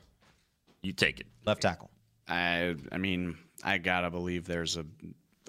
You 0.83 0.93
take 0.93 1.21
it. 1.21 1.27
left 1.45 1.63
tackle. 1.63 1.91
I 2.29 2.77
I 2.93 2.99
mean, 2.99 3.37
I 3.65 3.79
gotta 3.79 4.11
believe 4.11 4.45
there's 4.47 4.77
a, 4.77 4.87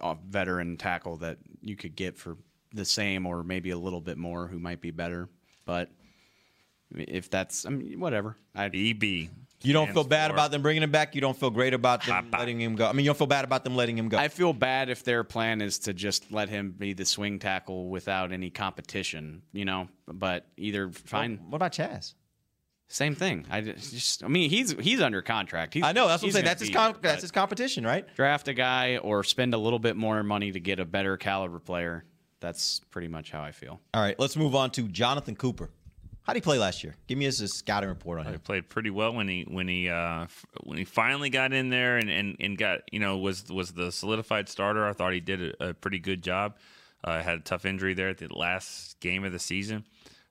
a 0.01 0.17
veteran 0.27 0.75
tackle 0.77 1.17
that 1.17 1.37
you 1.61 1.75
could 1.75 1.95
get 1.95 2.17
for 2.17 2.35
the 2.73 2.83
same 2.83 3.27
or 3.27 3.43
maybe 3.43 3.69
a 3.69 3.77
little 3.77 4.01
bit 4.01 4.17
more 4.17 4.47
who 4.47 4.57
might 4.57 4.81
be 4.81 4.89
better. 4.91 5.29
But 5.65 5.91
if 6.95 7.29
that's, 7.29 7.65
I 7.65 7.69
mean, 7.69 7.99
whatever. 7.99 8.37
I 8.55 8.65
EB. 8.65 9.29
You 9.65 9.71
don't 9.71 9.93
feel 9.93 10.03
bad 10.03 10.27
for- 10.27 10.33
about 10.33 10.51
them 10.51 10.61
bringing 10.61 10.83
him 10.83 10.91
back. 10.91 11.15
You 11.15 11.21
don't 11.21 11.37
feel 11.37 11.49
great 11.49 11.73
about 11.73 12.05
them 12.05 12.25
Papa. 12.29 12.37
letting 12.41 12.59
him 12.59 12.75
go. 12.75 12.85
I 12.85 12.91
mean, 12.91 13.05
you 13.05 13.09
don't 13.09 13.17
feel 13.17 13.27
bad 13.27 13.45
about 13.45 13.63
them 13.63 13.75
letting 13.77 13.97
him 13.97 14.09
go. 14.09 14.17
I 14.17 14.27
feel 14.27 14.51
bad 14.51 14.89
if 14.89 15.05
their 15.05 15.23
plan 15.23 15.61
is 15.61 15.79
to 15.79 15.93
just 15.93 16.31
let 16.33 16.49
him 16.49 16.71
be 16.77 16.91
the 16.91 17.05
swing 17.05 17.39
tackle 17.39 17.87
without 17.87 18.33
any 18.33 18.49
competition, 18.49 19.41
you 19.53 19.63
know. 19.63 19.87
But 20.05 20.45
either 20.57 20.91
fine, 20.91 21.39
What 21.49 21.55
about 21.57 21.71
Chaz? 21.71 22.13
same 22.89 23.15
thing. 23.15 23.45
I 23.49 23.61
just, 23.61 24.23
I 24.23 24.27
mean, 24.27 24.49
he's 24.49 24.71
he's 24.79 24.99
under 25.01 25.21
contract. 25.21 25.73
He's, 25.73 25.83
I 25.83 25.93
know. 25.93 26.07
That's 26.09 26.21
what 26.21 26.27
I'm 26.27 26.33
saying. 26.33 26.45
That's 26.45 26.61
his 26.61 26.69
com- 26.69 26.97
that's 27.01 27.21
his 27.21 27.31
competition, 27.31 27.85
right? 27.85 28.05
draft 28.15 28.49
a 28.49 28.53
guy 28.53 28.97
or 28.97 29.23
spend 29.23 29.53
a 29.53 29.57
little 29.57 29.79
bit 29.79 29.95
more 29.95 30.21
money 30.23 30.51
to 30.51 30.59
get 30.59 30.79
a 30.79 30.85
better 30.85 31.15
caliber 31.17 31.59
player. 31.59 32.03
That's 32.41 32.81
pretty 32.91 33.07
much 33.07 33.31
how 33.31 33.41
I 33.41 33.51
feel. 33.53 33.79
All 33.93 34.01
right, 34.01 34.19
let's 34.19 34.35
move 34.35 34.53
on 34.55 34.71
to 34.71 34.89
Jonathan 34.89 35.35
Cooper. 35.37 35.69
How 36.23 36.31
did 36.31 36.37
he 36.37 36.41
play 36.41 36.57
last 36.57 36.83
year? 36.83 36.95
Give 37.07 37.17
me 37.17 37.25
his, 37.25 37.39
his 37.39 37.53
scouting 37.53 37.89
report 37.89 38.19
on 38.19 38.25
him. 38.25 38.31
He 38.31 38.37
played 38.37 38.69
pretty 38.69 38.89
well 38.89 39.13
when 39.13 39.27
he 39.27 39.45
when 39.47 39.67
he 39.67 39.89
uh, 39.89 40.27
when 40.63 40.77
he 40.77 40.85
finally 40.85 41.29
got 41.29 41.51
in 41.51 41.69
there 41.69 41.97
and, 41.97 42.09
and, 42.09 42.37
and 42.39 42.57
got 42.57 42.81
you 42.91 42.99
know 42.99 43.17
was 43.17 43.51
was 43.51 43.71
the 43.73 43.91
solidified 43.91 44.47
starter. 44.47 44.87
I 44.87 44.93
thought 44.93 45.13
he 45.13 45.19
did 45.19 45.55
a, 45.59 45.69
a 45.69 45.73
pretty 45.73 45.99
good 45.99 46.23
job. 46.23 46.57
Uh, 47.03 47.21
had 47.21 47.39
a 47.39 47.41
tough 47.41 47.65
injury 47.65 47.93
there 47.93 48.07
at 48.07 48.17
the 48.17 48.33
last 48.33 48.97
game 49.01 49.25
of 49.25 49.33
the 49.33 49.39
season, 49.39 49.83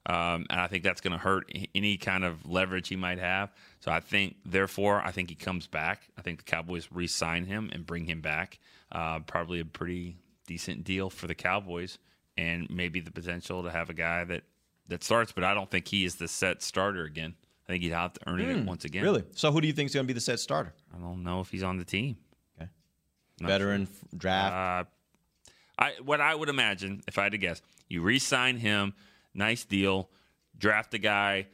um, 0.07 0.47
and 0.49 0.59
I 0.59 0.69
think 0.69 0.83
that's 0.83 1.03
going 1.03 1.13
to 1.13 1.19
hurt 1.19 1.53
any 1.75 1.99
kind 1.99 2.25
of 2.25 2.49
leverage 2.49 2.89
he 2.89 2.97
might 2.97 3.19
have. 3.19 3.53
So 3.81 3.93
I 3.93 4.01
think, 4.01 4.37
therefore, 4.47 5.03
I 5.05 5.11
think 5.11 5.29
he 5.29 5.35
comes 5.35 5.67
back. 5.67 6.09
I 6.17 6.23
think 6.23 6.39
the 6.39 6.45
Cowboys 6.45 6.89
re-sign 6.91 7.45
him 7.45 7.69
and 7.75 7.85
bring 7.85 8.07
him 8.07 8.23
back. 8.23 8.59
Uh, 8.91 9.19
probably 9.21 9.61
a 9.61 9.67
pretty 9.67 10.17
decent 10.47 10.85
deal 10.85 11.11
for 11.11 11.27
the 11.27 11.35
Cowboys, 11.35 11.99
and 12.39 12.71
maybe 12.71 13.01
the 13.01 13.13
potential 13.13 13.63
to 13.63 13.71
have 13.71 13.91
a 13.91 13.95
guy 13.95 14.25
that 14.25 14.45
that 14.89 15.03
starts. 15.05 15.33
But 15.33 15.45
I 15.45 15.55
don't 15.55 15.71
think 15.71 15.89
he 15.89 16.05
is 16.05 16.17
the 16.17 16.29
set 16.29 16.63
starter 16.63 17.05
again. 17.05 17.35
I 17.69 17.73
think 17.73 17.85
he'd 17.85 17.91
have 17.93 18.13
to 18.15 18.21
earn 18.27 18.41
it 18.41 18.67
once 18.67 18.85
again. 18.85 19.03
Hmm, 19.03 19.07
Really? 19.07 19.25
So 19.35 19.53
who 19.53 19.61
do 19.61 19.67
you 19.67 19.73
think 19.73 19.89
is 19.91 19.95
going 19.95 20.05
to 20.05 20.09
be 20.09 20.13
the 20.15 20.21
set 20.21 20.41
starter? 20.41 20.75
I 20.95 20.99
don't 20.99 21.23
know 21.23 21.41
if 21.41 21.51
he's 21.51 21.63
on 21.63 21.79
the 21.79 21.85
team. 21.85 22.17
Okay. 22.61 22.69
Not 23.41 23.49
Veteran 23.49 23.83
f- 23.83 24.19
draft. 24.19 24.53
Uh, 24.53 24.91
I 25.79 25.93
what 26.05 26.21
I 26.21 26.35
would 26.35 26.49
imagine 26.49 27.03
if 27.09 27.19
I 27.19 27.23
had 27.25 27.33
to 27.33 27.39
guess, 27.39 27.63
you 27.89 28.03
re-sign 28.03 28.59
him, 28.59 28.95
nice 29.33 29.65
deal, 29.65 30.11
draft 30.59 30.93
a 30.95 30.99
guy, 30.99 31.47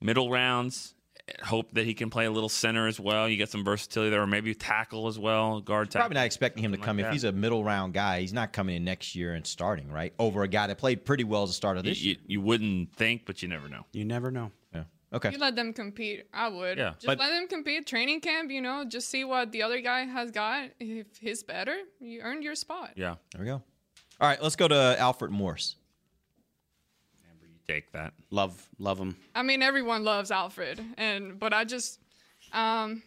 middle 0.00 0.30
rounds, 0.30 0.94
hope 1.42 1.72
that 1.72 1.84
he 1.84 1.94
can 1.94 2.10
play 2.10 2.26
a 2.26 2.30
little 2.30 2.48
center 2.48 2.86
as 2.86 2.98
well. 3.00 3.28
You 3.28 3.36
get 3.36 3.50
some 3.50 3.64
versatility 3.64 4.10
there, 4.10 4.22
or 4.22 4.26
maybe 4.26 4.54
tackle 4.54 5.06
as 5.08 5.18
well, 5.18 5.60
guard 5.60 5.90
tackle. 5.90 6.02
Probably 6.02 6.14
not 6.16 6.26
expecting 6.26 6.62
him 6.64 6.72
to 6.72 6.78
come. 6.78 6.96
like 6.98 7.06
if 7.06 7.12
he's 7.12 7.24
a 7.24 7.32
middle 7.32 7.64
round 7.64 7.94
guy, 7.94 8.20
he's 8.20 8.32
not 8.32 8.52
coming 8.52 8.76
in 8.76 8.84
next 8.84 9.14
year 9.14 9.34
and 9.34 9.46
starting, 9.46 9.90
right? 9.90 10.12
Over 10.18 10.42
a 10.42 10.48
guy 10.48 10.66
that 10.66 10.78
played 10.78 11.04
pretty 11.04 11.24
well 11.24 11.42
as 11.42 11.50
a 11.50 11.54
starter 11.54 11.78
You, 11.80 11.82
this 11.84 12.02
you, 12.02 12.16
you 12.26 12.40
wouldn't 12.40 12.94
think, 12.94 13.26
but 13.26 13.42
you 13.42 13.48
never 13.48 13.68
know. 13.68 13.84
You 13.92 14.04
never 14.04 14.30
know. 14.30 14.50
Yeah. 14.74 14.84
Okay. 15.12 15.30
You 15.32 15.38
let 15.38 15.56
them 15.56 15.72
compete. 15.72 16.24
I 16.32 16.48
would. 16.48 16.78
Yeah, 16.78 16.90
Just 16.94 17.06
but- 17.06 17.18
let 17.18 17.30
them 17.30 17.48
compete. 17.48 17.86
Training 17.86 18.20
camp, 18.20 18.50
you 18.50 18.60
know, 18.60 18.84
just 18.84 19.08
see 19.08 19.24
what 19.24 19.52
the 19.52 19.62
other 19.62 19.80
guy 19.80 20.04
has 20.04 20.30
got. 20.30 20.70
If 20.78 21.06
he's 21.20 21.42
better, 21.42 21.76
you 22.00 22.20
earned 22.20 22.44
your 22.44 22.54
spot. 22.54 22.90
Yeah, 22.96 23.16
There 23.32 23.40
we 23.40 23.46
go. 23.46 23.62
All 24.20 24.28
right, 24.28 24.42
let's 24.42 24.56
go 24.56 24.68
to 24.68 24.96
Alfred 24.98 25.30
Morris. 25.30 25.76
You 27.70 27.74
take 27.74 27.92
that. 27.92 28.12
Love 28.30 28.68
love 28.78 28.98
him. 28.98 29.16
I 29.34 29.42
mean, 29.42 29.62
everyone 29.62 30.04
loves 30.04 30.30
Alfred, 30.30 30.80
and 30.98 31.38
but 31.38 31.52
I 31.52 31.64
just 31.64 31.98
um 32.52 33.02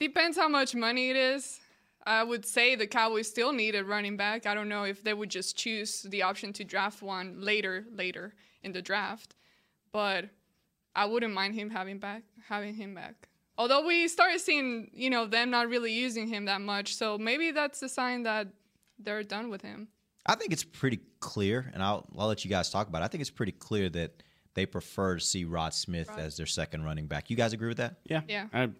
depends 0.00 0.36
how 0.36 0.48
much 0.48 0.74
money 0.74 1.10
it 1.10 1.16
is. 1.16 1.60
I 2.06 2.22
would 2.22 2.44
say 2.44 2.74
the 2.74 2.86
Cowboys 2.86 3.28
still 3.28 3.52
need 3.52 3.74
a 3.74 3.84
running 3.84 4.16
back. 4.16 4.46
I 4.46 4.54
don't 4.54 4.68
know 4.68 4.84
if 4.84 5.02
they 5.02 5.14
would 5.14 5.30
just 5.30 5.56
choose 5.56 6.02
the 6.02 6.22
option 6.22 6.52
to 6.54 6.64
draft 6.64 7.02
one 7.02 7.40
later, 7.40 7.86
later 7.94 8.34
in 8.62 8.72
the 8.72 8.82
draft, 8.82 9.34
but 9.90 10.26
I 10.94 11.06
wouldn't 11.06 11.32
mind 11.32 11.54
him 11.54 11.70
having 11.70 11.98
back 11.98 12.22
having 12.48 12.74
him 12.74 12.94
back. 12.94 13.28
Although 13.56 13.86
we 13.86 14.08
started 14.08 14.40
seeing, 14.40 14.90
you 14.92 15.10
know, 15.10 15.26
them 15.26 15.50
not 15.50 15.68
really 15.68 15.92
using 15.92 16.26
him 16.26 16.44
that 16.46 16.60
much, 16.60 16.94
so 16.96 17.16
maybe 17.16 17.52
that's 17.52 17.80
a 17.82 17.88
sign 17.88 18.24
that 18.24 18.48
they're 18.98 19.22
done 19.22 19.48
with 19.48 19.62
him. 19.62 19.88
I 20.26 20.34
think 20.36 20.52
it's 20.52 20.64
pretty 20.64 21.00
clear, 21.20 21.70
and 21.74 21.82
I'll, 21.82 22.06
I'll 22.18 22.28
let 22.28 22.44
you 22.44 22.50
guys 22.50 22.70
talk 22.70 22.88
about 22.88 23.02
it. 23.02 23.04
I 23.04 23.08
think 23.08 23.20
it's 23.20 23.30
pretty 23.30 23.52
clear 23.52 23.88
that 23.90 24.22
they 24.54 24.66
prefer 24.66 25.16
to 25.16 25.20
see 25.20 25.44
Rod 25.44 25.74
Smith 25.74 26.10
as 26.16 26.36
their 26.36 26.46
second 26.46 26.84
running 26.84 27.06
back. 27.06 27.28
You 27.28 27.36
guys 27.36 27.52
agree 27.52 27.68
with 27.68 27.78
that? 27.78 27.96
Yeah. 28.04 28.22
Yeah. 28.28 28.46
I, 28.52 28.70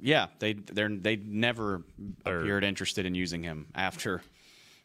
yeah. 0.00 0.26
They 0.38 0.54
they're 0.54 0.88
they 0.88 1.16
never 1.16 1.82
appeared 2.24 2.64
interested 2.64 3.04
in 3.04 3.14
using 3.14 3.42
him 3.42 3.66
after 3.74 4.22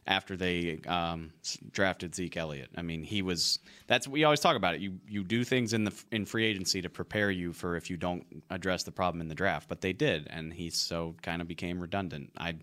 after 0.05 0.35
they 0.35 0.81
um, 0.85 1.31
drafted 1.71 2.13
Zeke 2.13 2.35
Elliott. 2.35 2.69
I 2.75 2.81
mean, 2.81 3.03
he 3.03 3.21
was 3.21 3.59
that's 3.87 4.07
we 4.07 4.23
always 4.23 4.39
talk 4.39 4.55
about 4.57 4.75
it. 4.75 4.81
You 4.81 4.99
you 5.07 5.23
do 5.23 5.43
things 5.43 5.73
in 5.73 5.83
the 5.83 5.93
in 6.11 6.25
free 6.25 6.45
agency 6.45 6.81
to 6.81 6.89
prepare 6.89 7.31
you 7.31 7.53
for 7.53 7.75
if 7.75 7.89
you 7.89 7.97
don't 7.97 8.25
address 8.49 8.83
the 8.83 8.91
problem 8.91 9.21
in 9.21 9.27
the 9.27 9.35
draft, 9.35 9.69
but 9.69 9.81
they 9.81 9.93
did, 9.93 10.27
and 10.29 10.53
he 10.53 10.69
so 10.69 11.15
kind 11.21 11.41
of 11.41 11.47
became 11.47 11.79
redundant. 11.79 12.31
I 12.37 12.55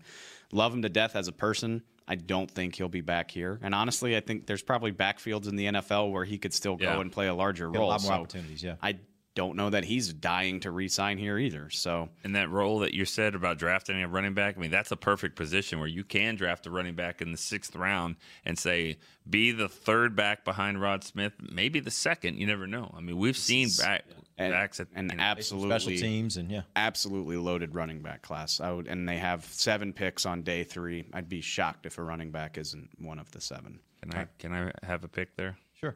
love 0.51 0.73
him 0.73 0.81
to 0.83 0.89
death 0.89 1.15
as 1.15 1.27
a 1.27 1.33
person. 1.33 1.83
I 2.07 2.15
don't 2.15 2.49
think 2.49 2.75
he'll 2.75 2.89
be 2.89 3.01
back 3.01 3.31
here, 3.31 3.59
and 3.61 3.73
honestly, 3.75 4.17
I 4.17 4.19
think 4.19 4.45
there's 4.45 4.63
probably 4.63 4.91
backfields 4.91 5.47
in 5.47 5.55
the 5.55 5.65
NFL 5.65 6.11
where 6.11 6.25
he 6.25 6.37
could 6.37 6.53
still 6.53 6.75
go 6.75 6.85
Yeah. 6.85 6.99
and 7.01 7.11
play 7.11 7.27
a 7.27 7.33
larger 7.33 7.69
Get 7.69 7.77
a 7.77 7.79
role. 7.79 7.89
lot 7.89 8.01
more 8.01 8.09
So 8.09 8.13
opportunities, 8.15 8.61
yeah. 8.63 8.75
I 8.81 8.97
don't 9.33 9.55
know 9.55 9.69
that 9.69 9.85
he's 9.85 10.13
dying 10.13 10.59
to 10.59 10.71
re-sign 10.71 11.17
here 11.17 11.37
either. 11.37 11.69
So 11.69 12.09
in 12.23 12.33
that 12.33 12.49
role 12.49 12.79
that 12.79 12.93
you 12.93 13.05
said 13.05 13.33
about 13.33 13.57
drafting 13.57 14.01
a 14.01 14.07
running 14.07 14.33
back, 14.33 14.57
I 14.57 14.59
mean, 14.59 14.71
that's 14.71 14.91
a 14.91 14.97
perfect 14.97 15.35
position 15.35 15.79
where 15.79 15.87
you 15.87 16.03
can 16.03 16.35
draft 16.35 16.65
a 16.67 16.71
running 16.71 16.95
back 16.95 17.21
in 17.21 17.31
the 17.31 17.37
sixth 17.37 17.75
round 17.75 18.17
and 18.45 18.59
say, 18.59 18.97
be 19.29 19.51
the 19.51 19.69
third 19.69 20.15
back 20.15 20.43
behind 20.43 20.81
Rod 20.81 21.03
Smith, 21.03 21.33
maybe 21.39 21.79
the 21.79 21.91
second. 21.91 22.37
You 22.37 22.47
never 22.47 22.67
know. 22.67 22.93
I 22.95 22.99
mean, 22.99 23.17
we've 23.17 23.37
seen 23.37 23.69
back, 23.79 24.03
and, 24.37 24.51
backs 24.51 24.79
at 24.79 24.87
and 24.93 25.11
you 25.11 25.17
know, 25.17 25.23
absolutely 25.23 25.97
Special 25.97 26.09
teams 26.09 26.37
and 26.37 26.51
yeah. 26.51 26.63
absolutely 26.75 27.37
loaded 27.37 27.73
running 27.73 28.01
back 28.01 28.21
class. 28.23 28.59
I 28.59 28.71
would, 28.71 28.87
and 28.87 29.07
they 29.07 29.17
have 29.17 29.45
seven 29.45 29.93
picks 29.93 30.25
on 30.25 30.41
day 30.41 30.63
three. 30.63 31.05
I'd 31.13 31.29
be 31.29 31.41
shocked 31.41 31.85
if 31.85 31.97
a 31.97 32.03
running 32.03 32.31
back 32.31 32.57
isn't 32.57 32.89
one 32.99 33.19
of 33.19 33.31
the 33.31 33.39
seven. 33.39 33.79
Can 34.01 34.13
I 34.13 34.27
can 34.39 34.53
I 34.53 34.71
have 34.85 35.03
a 35.03 35.07
pick 35.07 35.37
there? 35.37 35.57
Sure. 35.73 35.95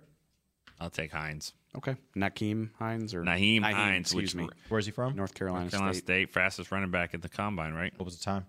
I'll 0.80 0.90
take 0.90 1.12
Hines. 1.12 1.54
Okay, 1.78 1.96
Nakeem 2.16 2.70
Hines 2.80 3.14
or 3.14 3.24
Naheem 3.24 3.62
Hines, 3.62 4.08
excuse 4.08 4.34
which 4.34 4.44
me, 4.44 4.50
Where's 4.70 4.86
he 4.86 4.92
from? 4.92 5.16
North 5.16 5.34
Carolina, 5.34 5.64
North 5.64 5.72
Carolina 5.72 5.94
State. 5.94 6.04
State. 6.06 6.32
fastest 6.32 6.72
running 6.72 6.92
back 6.92 7.14
at 7.14 7.22
the 7.22 7.28
combine, 7.30 7.74
right? 7.74 7.94
What 7.98 8.06
was 8.06 8.18
the 8.18 8.24
time? 8.24 8.46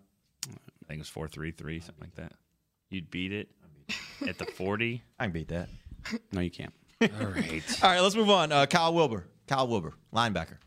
I 0.48 0.86
think 0.88 0.98
it 0.98 1.00
was 1.00 1.08
four 1.08 1.26
three 1.26 1.50
three, 1.50 1.80
something 1.80 2.02
like 2.02 2.14
that. 2.14 2.32
You'd 2.88 3.10
beat 3.10 3.32
it 3.32 3.48
at 4.28 4.38
the 4.38 4.44
forty. 4.46 5.02
I 5.18 5.24
can 5.24 5.32
beat 5.32 5.48
that. 5.48 5.68
No, 6.32 6.40
you 6.40 6.50
can't. 6.52 6.72
All 7.02 7.26
right. 7.26 7.62
All 7.82 7.90
right, 7.90 8.00
let's 8.00 8.14
move 8.14 8.30
on. 8.30 8.52
Uh, 8.52 8.66
Kyle 8.66 8.94
Wilber. 8.94 9.24
Kyle 9.48 9.66
Wilber, 9.66 9.92
linebacker. 10.14 10.58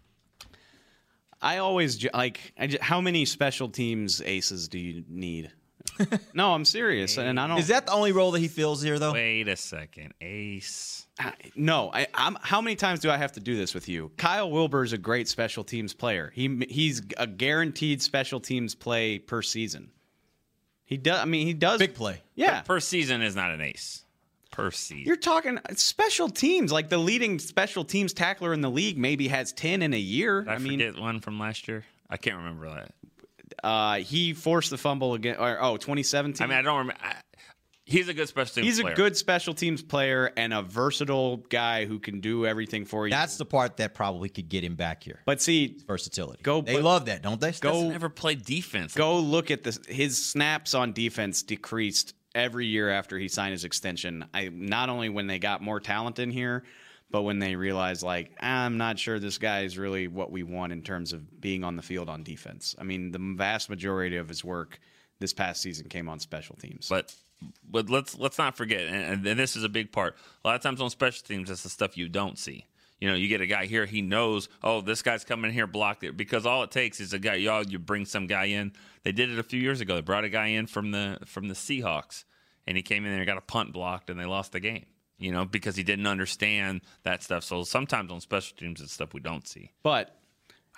I 1.41 1.57
always 1.57 2.05
like. 2.13 2.53
I 2.59 2.67
ju- 2.67 2.77
how 2.81 2.99
many 2.99 3.23
special 3.25 3.69
teams 3.69 4.21
aces 4.21 4.67
do 4.67 4.77
you 4.77 5.05
need? 5.07 5.51
No, 6.33 6.53
I'm 6.53 6.65
serious, 6.65 7.17
and 7.17 7.39
I 7.39 7.47
don't. 7.47 7.57
Is 7.59 7.67
that 7.67 7.85
the 7.87 7.91
only 7.91 8.11
role 8.11 8.31
that 8.31 8.39
he 8.39 8.47
fills 8.47 8.81
here, 8.81 8.97
though? 8.99 9.13
Wait 9.13 9.47
a 9.47 9.55
second, 9.55 10.13
Ace. 10.21 11.05
I- 11.19 11.33
No, 11.55 11.91
I, 11.93 12.07
I'm. 12.13 12.37
How 12.41 12.61
many 12.61 12.75
times 12.75 12.99
do 13.01 13.09
I 13.11 13.17
have 13.17 13.33
to 13.33 13.39
do 13.39 13.57
this 13.57 13.73
with 13.73 13.89
you? 13.89 14.11
Kyle 14.17 14.49
Wilber 14.49 14.83
is 14.83 14.93
a 14.93 14.97
great 14.97 15.27
special 15.27 15.63
teams 15.63 15.93
player. 15.93 16.31
He 16.33 16.65
he's 16.69 17.01
a 17.17 17.27
guaranteed 17.27 18.01
special 18.01 18.39
teams 18.39 18.75
play 18.75 19.19
per 19.19 19.41
season. 19.41 19.91
He 20.85 20.97
does. 20.97 21.19
I 21.19 21.25
mean, 21.25 21.45
he 21.45 21.53
does 21.53 21.79
Big 21.79 21.93
play. 21.93 22.21
Yeah, 22.35 22.61
Per 22.61 22.79
season 22.79 23.21
is 23.21 23.35
not 23.35 23.51
an 23.51 23.61
ace. 23.61 24.05
Per 24.51 24.71
season. 24.71 25.05
you're 25.05 25.15
talking 25.15 25.59
special 25.75 26.27
teams. 26.29 26.71
Like 26.71 26.89
the 26.89 26.97
leading 26.97 27.37
special 27.39 27.83
teams 27.85 28.13
tackler 28.13 28.53
in 28.53 28.61
the 28.61 28.69
league 28.71 28.97
maybe 28.97 29.27
has 29.27 29.53
ten 29.53 29.81
in 29.81 29.93
a 29.93 29.99
year. 29.99 30.41
Did 30.41 30.49
I, 30.49 30.55
I 30.55 30.57
mean, 30.57 30.79
forget 30.79 30.99
one 30.99 31.19
from 31.19 31.39
last 31.39 31.67
year. 31.67 31.85
I 32.09 32.17
can't 32.17 32.37
remember 32.37 32.67
that. 32.73 32.91
Uh, 33.63 33.95
he 33.95 34.33
forced 34.33 34.69
the 34.69 34.77
fumble 34.77 35.13
again. 35.13 35.35
Or, 35.37 35.57
oh, 35.61 35.77
2017. 35.77 36.43
I 36.43 36.49
mean, 36.49 36.57
I 36.57 36.61
don't 36.61 36.77
remember. 36.77 37.01
I, 37.03 37.15
He's 37.89 38.07
a 38.07 38.13
good 38.13 38.27
special 38.27 38.53
teams 38.53 38.67
He's 38.67 38.81
player. 38.81 38.93
a 38.93 38.95
good 38.95 39.17
special 39.17 39.55
teams 39.55 39.81
player 39.81 40.31
and 40.37 40.53
a 40.53 40.61
versatile 40.61 41.37
guy 41.37 41.85
who 41.85 41.97
can 41.97 42.19
do 42.19 42.45
everything 42.45 42.85
for 42.85 43.07
you. 43.07 43.11
That's 43.11 43.37
the 43.37 43.45
part 43.45 43.77
that 43.77 43.95
probably 43.95 44.29
could 44.29 44.47
get 44.47 44.63
him 44.63 44.75
back 44.75 45.03
here. 45.03 45.21
But 45.25 45.41
see, 45.41 45.79
versatility. 45.87 46.43
Go. 46.43 46.61
They 46.61 46.75
but- 46.75 46.83
love 46.83 47.05
that, 47.05 47.23
don't 47.23 47.41
they? 47.41 47.51
Go. 47.53 47.71
Doesn't 47.71 47.93
ever 47.93 48.09
play 48.09 48.35
defense. 48.35 48.93
Go 48.93 49.17
look 49.17 49.49
at 49.49 49.63
this. 49.63 49.79
His 49.87 50.23
snaps 50.23 50.75
on 50.75 50.93
defense 50.93 51.41
decreased 51.41 52.13
every 52.35 52.67
year 52.67 52.91
after 52.91 53.17
he 53.17 53.27
signed 53.27 53.53
his 53.53 53.63
extension. 53.65 54.23
I 54.35 54.49
not 54.53 54.89
only 54.89 55.09
when 55.09 55.25
they 55.25 55.39
got 55.39 55.63
more 55.63 55.79
talent 55.79 56.19
in 56.19 56.29
here, 56.29 56.63
but 57.11 57.23
when 57.23 57.39
they 57.39 57.55
realize, 57.55 58.03
like 58.03 58.31
I'm 58.39 58.77
not 58.77 58.99
sure 58.99 59.19
this 59.19 59.37
guy 59.37 59.61
is 59.61 59.77
really 59.77 60.07
what 60.07 60.31
we 60.31 60.43
want 60.43 60.73
in 60.73 60.81
terms 60.81 61.13
of 61.13 61.41
being 61.41 61.63
on 61.63 61.75
the 61.75 61.81
field 61.81 62.09
on 62.09 62.23
defense. 62.23 62.75
I 62.79 62.83
mean, 62.83 63.11
the 63.11 63.19
vast 63.37 63.69
majority 63.69 64.17
of 64.17 64.27
his 64.29 64.43
work 64.43 64.79
this 65.19 65.33
past 65.33 65.61
season 65.61 65.89
came 65.89 66.07
on 66.09 66.19
special 66.19 66.55
teams. 66.55 66.87
But 66.89 67.13
but 67.69 67.89
let's 67.89 68.17
let's 68.17 68.37
not 68.37 68.57
forget, 68.57 68.81
and, 68.81 69.25
and 69.25 69.39
this 69.39 69.55
is 69.55 69.63
a 69.63 69.69
big 69.69 69.91
part. 69.91 70.15
A 70.43 70.47
lot 70.47 70.55
of 70.55 70.61
times 70.61 70.81
on 70.81 70.89
special 70.89 71.25
teams, 71.25 71.49
that's 71.49 71.63
the 71.63 71.69
stuff 71.69 71.97
you 71.97 72.09
don't 72.09 72.37
see. 72.37 72.65
You 72.99 73.07
know, 73.07 73.15
you 73.15 73.29
get 73.29 73.39
a 73.39 73.47
guy 73.47 73.65
here, 73.65 73.85
he 73.85 74.01
knows, 74.01 74.49
oh, 74.61 74.81
this 74.81 75.01
guy's 75.01 75.23
coming 75.23 75.53
here, 75.53 75.65
blocked 75.65 76.03
it. 76.03 76.17
Because 76.17 76.45
all 76.45 76.63
it 76.63 76.71
takes 76.71 76.99
is 76.99 77.13
a 77.13 77.19
guy, 77.19 77.35
y'all, 77.35 77.65
you 77.65 77.79
bring 77.79 78.05
some 78.05 78.27
guy 78.27 78.45
in. 78.45 78.73
They 79.03 79.13
did 79.13 79.29
it 79.29 79.39
a 79.39 79.43
few 79.43 79.59
years 79.59 79.79
ago. 79.79 79.95
They 79.95 80.01
brought 80.01 80.25
a 80.25 80.29
guy 80.29 80.47
in 80.47 80.67
from 80.67 80.91
the 80.91 81.19
from 81.25 81.47
the 81.47 81.53
Seahawks, 81.53 82.25
and 82.67 82.75
he 82.75 82.83
came 82.83 83.05
in 83.05 83.11
there 83.11 83.21
and 83.21 83.27
got 83.27 83.37
a 83.37 83.41
punt 83.41 83.71
blocked, 83.71 84.09
and 84.09 84.19
they 84.19 84.25
lost 84.25 84.51
the 84.51 84.59
game. 84.59 84.85
You 85.19 85.31
know, 85.31 85.45
because 85.45 85.75
he 85.75 85.83
didn't 85.83 86.07
understand 86.07 86.81
that 87.03 87.21
stuff. 87.23 87.43
So 87.43 87.63
sometimes 87.63 88.11
on 88.11 88.21
special 88.21 88.55
teams, 88.57 88.81
it's 88.81 88.93
stuff 88.93 89.13
we 89.13 89.19
don't 89.19 89.45
see. 89.47 89.71
But 89.83 90.15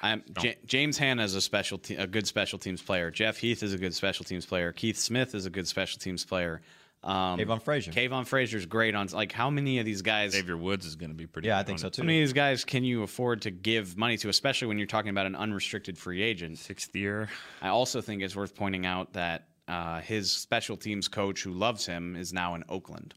I'm, 0.01 0.23
J- 0.39 0.57
James 0.65 0.97
Hanna 0.97 1.23
is 1.23 1.35
a 1.35 1.41
special 1.41 1.77
te- 1.77 1.95
a 1.95 2.07
good 2.07 2.25
special 2.27 2.57
teams 2.57 2.81
player. 2.81 3.11
Jeff 3.11 3.37
Heath 3.37 3.61
is 3.61 3.73
a 3.73 3.77
good 3.77 3.93
special 3.93 4.25
teams 4.25 4.45
player. 4.45 4.71
Keith 4.71 4.97
Smith 4.97 5.35
is 5.35 5.45
a 5.45 5.51
good 5.51 5.67
special 5.67 5.99
teams 5.99 6.25
player. 6.25 6.61
Um, 7.03 7.39
Kavon 7.39 7.61
Frazier. 7.61 7.91
Kavon 7.91 8.27
Frazier's 8.27 8.65
great 8.67 8.93
on 8.93 9.07
like 9.07 9.31
how 9.31 9.49
many 9.49 9.79
of 9.79 9.85
these 9.85 10.01
guys? 10.03 10.33
Xavier 10.33 10.57
Woods 10.57 10.85
is 10.85 10.95
going 10.95 11.09
to 11.09 11.15
be 11.15 11.25
pretty. 11.25 11.47
Yeah, 11.47 11.57
I 11.57 11.63
think 11.63 11.77
on 11.77 11.79
so 11.79 11.89
too. 11.89 12.01
How 12.03 12.05
many 12.05 12.19
of 12.19 12.27
these 12.27 12.33
guys 12.33 12.63
can 12.63 12.83
you 12.83 13.01
afford 13.03 13.43
to 13.43 13.51
give 13.51 13.97
money 13.97 14.17
to, 14.17 14.29
especially 14.29 14.67
when 14.67 14.77
you're 14.77 14.87
talking 14.87 15.09
about 15.09 15.25
an 15.25 15.35
unrestricted 15.35 15.97
free 15.97 16.21
agent? 16.21 16.59
Sixth 16.59 16.95
year. 16.95 17.29
I 17.61 17.69
also 17.69 18.01
think 18.01 18.21
it's 18.21 18.35
worth 18.35 18.55
pointing 18.55 18.85
out 18.85 19.13
that 19.13 19.47
uh, 19.67 19.99
his 20.01 20.31
special 20.31 20.77
teams 20.77 21.07
coach, 21.07 21.41
who 21.41 21.53
loves 21.53 21.85
him, 21.87 22.15
is 22.15 22.33
now 22.33 22.53
in 22.55 22.63
Oakland. 22.69 23.15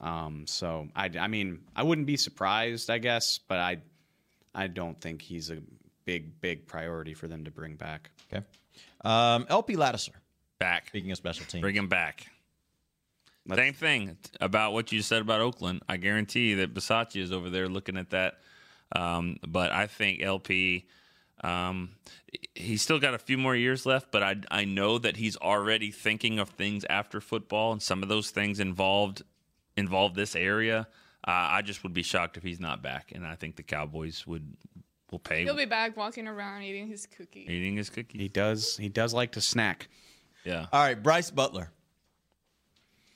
Um, 0.00 0.44
so 0.46 0.88
I, 0.94 1.10
I 1.18 1.28
mean, 1.28 1.60
I 1.74 1.82
wouldn't 1.82 2.06
be 2.06 2.16
surprised, 2.16 2.90
I 2.90 2.98
guess, 2.98 3.38
but 3.38 3.58
I, 3.58 3.78
I 4.54 4.66
don't 4.66 5.00
think 5.00 5.22
he's 5.22 5.50
a 5.50 5.58
big, 6.04 6.40
big 6.40 6.66
priority 6.66 7.14
for 7.14 7.28
them 7.28 7.44
to 7.44 7.50
bring 7.50 7.76
back. 7.76 8.10
Okay. 8.32 8.44
Um, 9.04 9.46
LP 9.48 9.76
Ladouceur. 9.76 10.14
Back. 10.58 10.88
Speaking 10.88 11.10
of 11.10 11.16
special 11.16 11.46
teams. 11.46 11.62
Bring 11.62 11.76
him 11.76 11.88
back. 11.88 12.26
Same 13.54 13.74
thing 13.74 14.16
about 14.40 14.72
what 14.72 14.92
you 14.92 15.02
said 15.02 15.22
about 15.22 15.40
Oakland. 15.40 15.82
I 15.88 15.96
guarantee 15.96 16.54
that 16.54 16.74
Bisaccia 16.74 17.20
is 17.20 17.32
over 17.32 17.50
there 17.50 17.68
looking 17.68 17.96
at 17.96 18.10
that. 18.10 18.34
Um, 18.94 19.38
but 19.46 19.72
I 19.72 19.86
think 19.86 20.22
LP, 20.22 20.86
um, 21.42 21.90
he's 22.54 22.82
still 22.82 22.98
got 22.98 23.14
a 23.14 23.18
few 23.18 23.38
more 23.38 23.56
years 23.56 23.86
left. 23.86 24.12
But 24.12 24.22
I 24.22 24.36
I 24.50 24.64
know 24.64 24.98
that 24.98 25.16
he's 25.16 25.36
already 25.36 25.90
thinking 25.90 26.38
of 26.38 26.50
things 26.50 26.84
after 26.88 27.20
football, 27.20 27.72
and 27.72 27.82
some 27.82 28.02
of 28.02 28.08
those 28.08 28.30
things 28.30 28.60
involved 28.60 29.22
involve 29.76 30.14
this 30.14 30.34
area. 30.36 30.86
Uh, 31.26 31.30
I 31.30 31.62
just 31.62 31.82
would 31.82 31.92
be 31.92 32.02
shocked 32.02 32.36
if 32.36 32.42
he's 32.42 32.60
not 32.60 32.82
back, 32.82 33.12
and 33.14 33.26
I 33.26 33.34
think 33.34 33.56
the 33.56 33.62
Cowboys 33.62 34.26
would 34.26 34.56
will 35.10 35.18
pay 35.18 35.42
He'll 35.44 35.56
be 35.56 35.64
back 35.64 35.96
walking 35.96 36.26
around 36.28 36.62
eating 36.62 36.86
his 36.86 37.06
cookie. 37.06 37.44
eating 37.48 37.76
his 37.76 37.90
cookie. 37.90 38.18
He 38.18 38.28
does, 38.28 38.76
he 38.76 38.88
does 38.88 39.12
like 39.12 39.32
to 39.32 39.40
snack. 39.40 39.88
Yeah, 40.44 40.66
All 40.72 40.82
right, 40.82 41.00
Brice 41.00 41.30
Butler. 41.30 41.70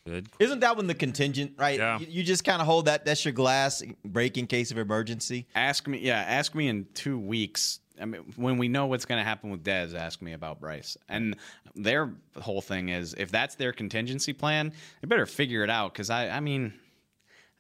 good. 0.07 0.29
Isn't 0.39 0.61
that 0.61 0.77
one 0.77 0.87
the 0.87 0.95
contingent, 0.95 1.53
right? 1.59 1.79
Yeah. 1.79 1.99
You, 1.99 2.07
you 2.11 2.23
just 2.23 2.45
kind 2.45 2.61
of 2.61 2.67
hold 2.67 2.85
that. 2.87 3.05
That's 3.07 3.25
your 3.25 3.33
glass 3.33 3.83
break 4.05 4.37
in 4.37 4.47
case 4.47 4.71
of 4.71 4.77
emergency. 4.79 5.47
Ask 5.55 5.87
me, 5.89 5.99
yeah, 6.01 6.19
ask 6.21 6.55
me 6.55 6.69
in 6.69 6.87
two 6.95 7.19
weeks. 7.19 7.81
I 8.01 8.07
mean, 8.07 8.23
when 8.37 8.59
we 8.59 8.69
know 8.69 8.87
what's 8.87 9.05
going 9.05 9.21
to 9.21 9.25
happen 9.25 9.51
with 9.51 9.63
Dez, 9.63 9.95
ask 9.95 10.21
me 10.21 10.33
about 10.33 10.61
Brice. 10.61 10.97
And 11.09 11.37
their 11.77 12.13
whole 12.41 12.61
thing 12.61 12.89
is, 12.89 13.15
if 13.17 13.31
that's 13.31 13.55
their 13.55 13.73
contingency 13.73 14.33
plan, 14.33 14.73
they 15.01 15.07
better 15.07 15.27
figure 15.27 15.63
it 15.63 15.71
out. 15.71 15.93
Because 15.93 16.11
I, 16.11 16.29
I 16.29 16.41
mean, 16.41 16.73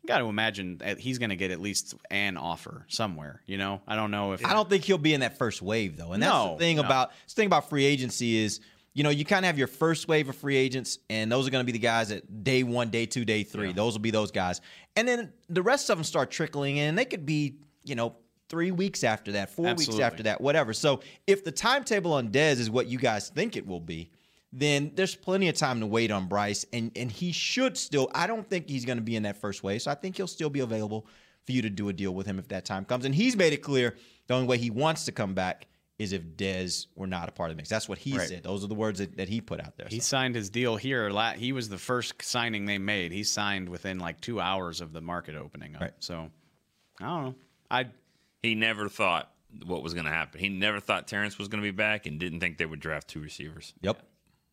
I 0.03 0.07
got 0.09 0.19
to 0.19 0.25
imagine 0.25 0.79
that 0.79 0.99
he's 0.99 1.19
going 1.19 1.31
to 1.31 1.37
get 1.37 1.51
at 1.51 1.61
least 1.61 1.95
an 2.11 2.37
offer 2.37 2.85
somewhere. 2.89 3.43
You 3.47 3.59
know, 3.59 3.81
I 3.87 3.95
don't 3.95 4.11
know 4.11 4.33
if 4.33 4.45
I 4.45 4.53
don't 4.53 4.69
think 4.69 4.85
he'll 4.85 4.99
be 4.99 5.15
in 5.15 5.21
that 5.21 5.39
first 5.39 5.63
wave 5.63 5.97
though. 5.97 6.13
And 6.13 6.23
that's 6.23 6.33
No, 6.33 6.55
the 6.55 6.59
thing 6.59 6.77
no. 6.77 6.83
about 6.83 7.13
the 7.29 7.35
thing 7.35 7.47
about 7.47 7.71
free 7.71 7.85
agency 7.85 8.37
is, 8.37 8.61
you 8.93 9.03
know, 9.05 9.11
you 9.11 9.25
kind 9.25 9.45
of 9.45 9.49
have 9.49 9.59
your 9.59 9.67
first 9.69 10.09
wave 10.09 10.29
of 10.29 10.37
free 10.37 10.57
agents, 10.57 10.99
and 11.11 11.31
those 11.31 11.47
are 11.47 11.51
going 11.51 11.63
to 11.63 11.67
be 11.67 11.73
the 11.73 11.79
guys 11.79 12.11
at 12.11 12.45
day 12.45 12.63
one, 12.65 12.91
day 12.91 13.07
two, 13.07 13.25
day 13.25 13.45
three. 13.45 13.73
Those 13.73 13.95
will 13.95 14.01
be 14.03 14.11
those 14.11 14.31
guys, 14.31 14.61
and 14.97 15.07
then 15.07 15.33
the 15.49 15.63
rest 15.63 15.91
of 15.91 15.97
them 15.97 16.05
start 16.05 16.31
trickling 16.31 16.77
in. 16.77 16.97
They 16.97 17.05
could 17.05 17.25
be, 17.25 17.57
you 17.85 17.95
know. 17.95 18.17
Three 18.55 18.71
weeks 18.71 19.03
after 19.03 19.33
that, 19.33 19.51
four 19.51 19.67
Absolutely. 19.67 19.97
weeks 20.01 20.07
after 20.13 20.23
that, 20.23 20.41
whatever. 20.41 20.73
So, 20.73 21.01
if 21.27 21.43
the 21.43 21.51
timetable 21.51 22.13
on 22.13 22.29
Dez 22.29 22.61
is 22.61 22.71
what 22.71 22.87
you 22.87 22.99
guys 22.99 23.31
think 23.31 23.57
it 23.57 23.67
will 23.67 23.81
be, 23.81 24.11
then 24.53 24.93
there's 24.95 25.17
plenty 25.17 25.49
of 25.49 25.57
time 25.57 25.81
to 25.81 25.87
wait 25.87 26.13
on 26.13 26.29
Brice, 26.29 26.65
and 26.73 26.93
and 26.95 27.11
he 27.11 27.33
should 27.33 27.77
still. 27.77 28.09
I 28.15 28.29
don't 28.29 28.49
think 28.49 28.69
he's 28.69 28.85
going 28.85 28.99
to 28.99 29.03
be 29.03 29.17
in 29.17 29.25
that 29.25 29.39
first 29.39 29.65
wave, 29.65 29.83
so 29.83 29.91
I 29.91 29.97
think 29.97 30.17
he'll 30.17 30.29
still 30.29 30.51
be 30.51 30.61
available 30.61 31.05
for 31.45 31.51
you 31.51 31.63
to 31.63 31.69
do 31.69 31.89
a 31.89 31.93
deal 31.93 32.15
with 32.15 32.27
him 32.29 32.39
if 32.39 32.47
that 32.47 32.65
time 32.65 32.85
comes. 32.85 33.05
And 33.05 33.13
he's 33.13 33.37
made 33.37 33.53
it 33.53 33.57
clear 33.57 33.97
the 34.29 34.35
only 34.35 34.47
way 34.47 34.57
he 34.57 34.71
wants 34.71 35.05
to 35.07 35.11
come 35.13 35.35
back 35.35 35.67
is 35.99 36.13
if 36.13 36.23
Dez 36.23 36.87
were 36.95 37.09
not 37.09 37.29
a 37.29 37.33
part 37.33 37.51
of 37.51 37.57
the 37.57 37.61
mix. 37.61 37.69
That's 37.69 37.89
what 37.89 37.99
he 37.99 38.17
Right. 38.17 38.29
said. 38.29 38.45
Those 38.45 38.63
are 38.63 38.69
the 38.69 38.75
words 38.77 39.01
that, 39.01 39.17
that 39.17 39.29
he 39.29 39.41
put 39.41 39.61
out 39.61 39.77
there. 39.77 39.89
He 39.91 39.99
So, 39.99 40.05
signed 40.17 40.37
his 40.37 40.49
deal 40.49 40.77
here. 40.77 41.11
He 41.37 41.51
was 41.53 41.69
the 41.69 41.79
first 41.79 42.23
signing 42.23 42.67
they 42.67 42.79
made. 42.79 43.11
He 43.11 43.25
signed 43.25 43.69
within 43.69 43.99
like 43.99 44.21
two 44.21 44.41
hours 44.41 44.81
of 44.81 44.93
the 44.93 45.01
market 45.01 45.35
opening 45.35 45.75
up. 45.75 45.83
Right. 45.83 45.93
So 45.99 46.31
I 47.01 47.05
don't 47.05 47.25
know. 47.25 47.35
I 47.71 47.87
He 48.45 48.55
never 48.55 48.91
thought 48.91 49.31
what 49.65 49.83
was 49.83 49.95
going 49.95 50.05
to 50.05 50.13
happen. 50.13 50.39
He 50.39 50.51
never 50.51 50.79
thought 50.79 51.09
Terrance 51.09 51.39
was 51.39 51.49
going 51.49 51.63
to 51.63 51.67
be 51.67 51.75
back, 51.75 52.05
and 52.05 52.21
didn't 52.21 52.41
think 52.41 52.59
they 52.59 52.67
would 52.67 52.79
draft 52.81 53.09
two 53.09 53.21
receivers. 53.21 53.73
yep. 53.81 54.03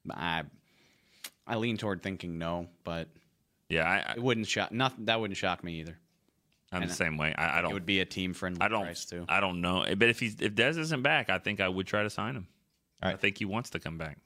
I 0.10 0.44
I 1.46 1.58
lean 1.58 1.76
toward 1.76 2.02
thinking 2.02 2.38
no, 2.38 2.68
but 2.86 3.10
Yeah, 3.68 3.84
I, 3.84 4.14
it 4.14 4.24
wouldn't 4.24 4.48
shock. 4.48 4.72
Nothing 4.72 5.06
that 5.06 5.20
wouldn't 5.20 5.38
shock 5.38 5.62
me 5.62 5.82
either. 5.82 6.00
I, 6.72 6.78
I'm 6.78 6.84
And 6.84 6.92
the 6.92 6.96
same 6.96 7.18
way. 7.18 7.36
I, 7.38 7.60
I 7.60 7.62
don't. 7.62 7.72
It 7.72 7.74
would 7.74 7.86
be 7.86 8.00
a 8.00 8.06
team 8.06 8.34
friendly 8.34 8.62
I 8.62 8.70
don't. 8.70 8.86
price 8.86 9.04
too. 9.04 9.26
I 9.28 9.42
don't 9.42 9.60
know. 9.60 9.86
But 9.98 10.08
if 10.08 10.22
he's 10.22 10.36
if 10.39 10.56
Dez 10.56 10.78
isn't 10.78 11.02
back, 11.02 11.30
I 11.30 11.38
think 11.38 11.60
I 11.60 11.68
would 11.68 11.86
try 11.86 12.04
to 12.04 12.10
sign 12.10 12.36
him. 12.36 12.48
All 13.04 13.10
right. 13.10 13.16
I 13.16 13.18
think 13.18 13.39
he 13.39 13.46
wants 13.46 13.72
to 13.72 13.80
come 13.80 13.98
back. 13.98 14.20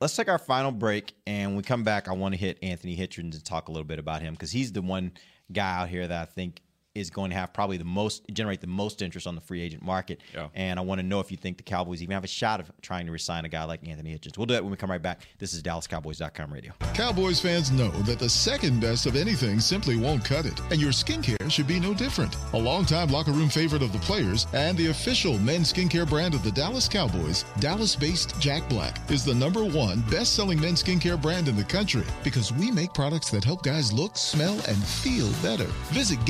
Let's 0.00 0.16
take 0.16 0.28
our 0.28 0.38
final 0.38 0.72
break, 0.72 1.14
and 1.28 1.50
when 1.50 1.56
we 1.58 1.62
come 1.62 1.84
back, 1.84 2.08
I 2.08 2.12
want 2.12 2.34
to 2.34 2.40
hit 2.40 2.58
Anthony 2.60 2.96
Hitchens 2.96 3.34
and 3.34 3.44
talk 3.44 3.68
a 3.68 3.70
little 3.70 3.86
bit 3.86 4.00
about 4.00 4.20
him 4.20 4.34
because 4.34 4.50
he's 4.50 4.72
the 4.72 4.82
one 4.82 5.12
guy 5.52 5.76
out 5.80 5.88
here 5.88 6.06
that 6.06 6.22
I 6.22 6.24
think 6.24 6.60
is 6.96 7.10
going 7.10 7.30
to 7.30 7.36
have 7.36 7.52
probably 7.52 7.76
the 7.76 7.84
most 7.84 8.22
generate 8.32 8.60
the 8.60 8.66
most 8.66 9.02
interest 9.02 9.26
on 9.26 9.34
the 9.34 9.40
free 9.40 9.60
agent 9.60 9.82
market. 9.82 10.20
Yeah. 10.34 10.48
And 10.54 10.78
I 10.78 10.82
want 10.82 11.00
to 11.00 11.06
know 11.06 11.20
if 11.20 11.30
you 11.30 11.36
think 11.36 11.58
the 11.58 11.62
Cowboys 11.62 12.02
even 12.02 12.14
have 12.14 12.24
a 12.24 12.28
shot 12.28 12.60
of 12.60 12.72
trying 12.80 13.06
to 13.06 13.12
resign 13.12 13.44
a 13.44 13.48
guy 13.48 13.64
like 13.64 13.86
Anthony 13.86 14.16
Hitchens. 14.16 14.38
We'll 14.38 14.46
do 14.46 14.54
that 14.54 14.62
when 14.62 14.70
we 14.70 14.76
come 14.76 14.90
right 14.90 15.02
back. 15.02 15.20
This 15.38 15.52
is 15.52 15.62
DallasCowboys.com 15.62 16.52
radio. 16.52 16.72
Cowboys 16.94 17.40
fans 17.40 17.70
know 17.70 17.90
that 18.02 18.18
the 18.18 18.28
second 18.28 18.80
best 18.80 19.06
of 19.06 19.16
anything 19.16 19.60
simply 19.60 19.96
won't 19.96 20.24
cut 20.24 20.46
it, 20.46 20.58
and 20.70 20.80
your 20.80 20.90
skincare 20.90 21.50
should 21.50 21.66
be 21.66 21.78
no 21.78 21.92
different. 21.94 22.34
A 22.54 22.58
longtime 22.58 23.08
locker 23.08 23.32
room 23.32 23.48
favorite 23.48 23.82
of 23.82 23.92
the 23.92 23.98
players 24.00 24.46
and 24.52 24.76
the 24.78 24.88
official 24.88 25.38
men's 25.38 25.72
skincare 25.72 26.08
brand 26.08 26.34
of 26.34 26.42
the 26.42 26.52
Dallas 26.52 26.88
Cowboys, 26.88 27.44
Dallas 27.60 27.94
based 27.94 28.40
Jack 28.40 28.68
Black, 28.68 28.98
is 29.10 29.24
the 29.24 29.34
number 29.34 29.64
one 29.64 30.00
best 30.10 30.34
selling 30.34 30.60
men's 30.60 30.82
skincare 30.82 31.20
brand 31.20 31.48
in 31.48 31.56
the 31.56 31.64
country 31.64 32.04
because 32.24 32.52
we 32.52 32.70
make 32.70 32.94
products 32.94 33.30
that 33.30 33.44
help 33.44 33.62
guys 33.62 33.92
look, 33.92 34.16
smell, 34.16 34.54
and 34.68 34.76
feel 34.76 35.30
better. 35.42 35.70
Visit 35.92 36.24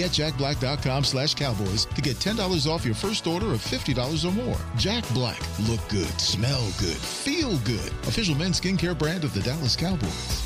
getjackblack.com 0.57 1.05
slash 1.05 1.35
cowboys 1.35 1.87
to 1.87 2.01
get 2.03 2.17
$10 2.17 2.67
off 2.67 2.85
your 2.85 2.95
first 2.95 3.27
order 3.27 3.47
of 3.53 3.61
$50 3.61 4.25
or 4.25 4.33
more. 4.33 4.59
Jack 4.77 5.05
Black. 5.15 5.41
Look 5.69 5.87
good, 5.89 6.21
smell 6.21 6.67
good, 6.79 6.97
feel 6.97 7.59
good. 7.59 7.93
Official 8.07 8.35
men's 8.35 8.61
skincare 8.61 8.99
brand 8.99 9.25
of 9.25 9.35
the 9.35 9.41
Dallas 9.41 9.77
Cowboys. 9.77 10.46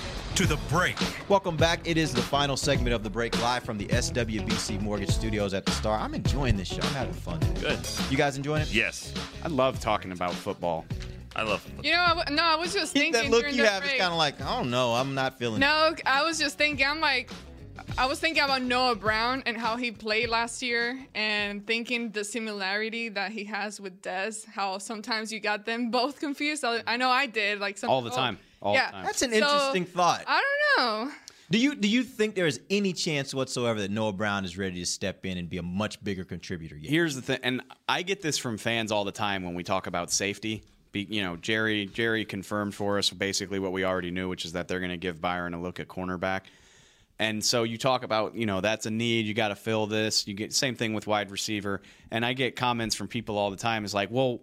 to 0.35 0.45
the 0.45 0.57
break. 0.69 0.95
Welcome 1.27 1.57
back. 1.57 1.81
It 1.83 1.97
is 1.97 2.13
the 2.13 2.21
final 2.21 2.55
segment 2.55 2.93
of 2.93 3.03
the 3.03 3.09
break 3.09 3.39
live 3.41 3.63
from 3.63 3.77
the 3.77 3.85
SWBC 3.87 4.81
Mortgage 4.81 5.09
Studios 5.09 5.53
at 5.53 5.65
the 5.65 5.71
Star. 5.71 5.99
I'm 5.99 6.13
enjoying 6.13 6.55
this 6.55 6.69
show. 6.69 6.81
I'm 6.81 6.93
having 6.93 7.13
fun. 7.13 7.39
Good. 7.59 7.79
You 8.09 8.17
guys 8.17 8.37
enjoying 8.37 8.61
it? 8.61 8.73
Yes. 8.73 9.13
I 9.43 9.49
love 9.49 9.79
talking 9.79 10.11
about 10.11 10.33
football. 10.33 10.85
I 11.35 11.43
love 11.43 11.61
Football. 11.61 11.85
You 11.85 11.91
know, 11.93 12.01
I 12.01 12.09
w- 12.09 12.35
no, 12.35 12.43
I 12.43 12.55
was 12.55 12.73
just 12.73 12.93
thinking 12.93 13.13
that 13.13 13.29
look 13.29 13.45
you 13.51 13.63
the 13.63 13.69
have 13.69 13.85
is 13.85 13.91
kind 13.91 14.11
of 14.11 14.17
like, 14.17 14.41
I 14.41 14.57
don't 14.57 14.69
know. 14.69 14.93
I'm 14.93 15.15
not 15.15 15.37
feeling 15.37 15.57
it. 15.57 15.65
No, 15.65 15.95
I 16.05 16.23
was 16.23 16.37
just 16.37 16.57
thinking. 16.57 16.85
I'm 16.85 16.99
like, 16.99 17.29
I 17.97 18.05
was 18.05 18.19
thinking 18.19 18.43
about 18.43 18.61
Noah 18.61 18.95
Brown 18.95 19.43
and 19.45 19.57
how 19.57 19.77
he 19.77 19.91
played 19.91 20.29
last 20.29 20.61
year, 20.61 20.99
and 21.15 21.65
thinking 21.65 22.11
the 22.11 22.23
similarity 22.23 23.09
that 23.09 23.31
he 23.31 23.45
has 23.45 23.79
with 23.79 24.01
Dez. 24.01 24.45
How 24.45 24.77
sometimes 24.77 25.31
you 25.31 25.39
got 25.39 25.65
them 25.65 25.89
both 25.89 26.19
confused. 26.19 26.65
I, 26.65 26.83
I 26.85 26.97
know 26.97 27.09
I 27.09 27.27
did. 27.27 27.59
Like 27.59 27.77
some, 27.77 27.89
All 27.89 28.01
the 28.01 28.11
oh, 28.11 28.15
time. 28.15 28.37
All 28.61 28.73
yeah. 28.73 28.87
the 28.87 28.91
time. 28.91 29.05
That's 29.05 29.21
an 29.21 29.31
So, 29.31 29.37
interesting 29.37 29.85
thought. 29.85 30.23
I 30.27 30.41
don't 30.77 31.07
know. 31.07 31.11
Do 31.49 31.57
you 31.57 31.75
do 31.75 31.87
you 31.89 32.03
think 32.03 32.35
there 32.35 32.47
is 32.47 32.61
any 32.69 32.93
chance 32.93 33.33
whatsoever 33.33 33.81
that 33.81 33.91
Noah 33.91 34.13
Brown 34.13 34.45
is 34.45 34.57
ready 34.57 34.79
to 34.79 34.85
step 34.85 35.25
in 35.25 35.37
and 35.37 35.49
be 35.49 35.57
a 35.57 35.63
much 35.63 36.01
bigger 36.01 36.23
contributor? 36.23 36.77
Yet? 36.77 36.89
Here's 36.89 37.15
the 37.15 37.21
thing, 37.21 37.39
and 37.43 37.61
I 37.89 38.03
get 38.03 38.21
this 38.21 38.37
from 38.37 38.57
fans 38.57 38.91
all 38.91 39.03
the 39.03 39.11
time 39.11 39.43
when 39.43 39.53
we 39.53 39.63
talk 39.63 39.85
about 39.87 40.11
safety. 40.11 40.63
Be, 40.93 41.01
you 41.09 41.21
know, 41.21 41.35
Jerry 41.35 41.87
Jerry 41.87 42.23
confirmed 42.23 42.73
for 42.73 42.97
us 42.97 43.09
basically 43.09 43.59
what 43.59 43.73
we 43.73 43.83
already 43.83 44.11
knew, 44.11 44.29
which 44.29 44.45
is 44.45 44.53
that 44.53 44.69
they're 44.69 44.79
going 44.79 44.91
to 44.91 44.97
give 44.97 45.19
Byron 45.19 45.53
a 45.53 45.61
look 45.61 45.81
at 45.81 45.87
cornerback. 45.89 46.41
And 47.19 47.43
so 47.43 47.63
you 47.63 47.77
talk 47.77 48.03
about, 48.03 48.33
you 48.33 48.45
know, 48.45 48.61
that's 48.61 48.85
a 48.87 48.91
need. 48.91 49.25
You 49.25 49.33
got 49.33 49.49
to 49.49 49.55
fill 49.55 49.87
this. 49.87 50.27
You 50.27 50.33
get 50.33 50.53
same 50.53 50.75
thing 50.75 50.93
with 50.93 51.05
wide 51.05 51.29
receiver. 51.31 51.81
And 52.09 52.25
I 52.25 52.33
get 52.33 52.55
comments 52.55 52.95
from 52.95 53.07
people 53.07 53.37
all 53.37 53.51
the 53.51 53.57
time. 53.57 53.85
It's 53.85 53.93
like, 53.93 54.09
well, 54.09 54.39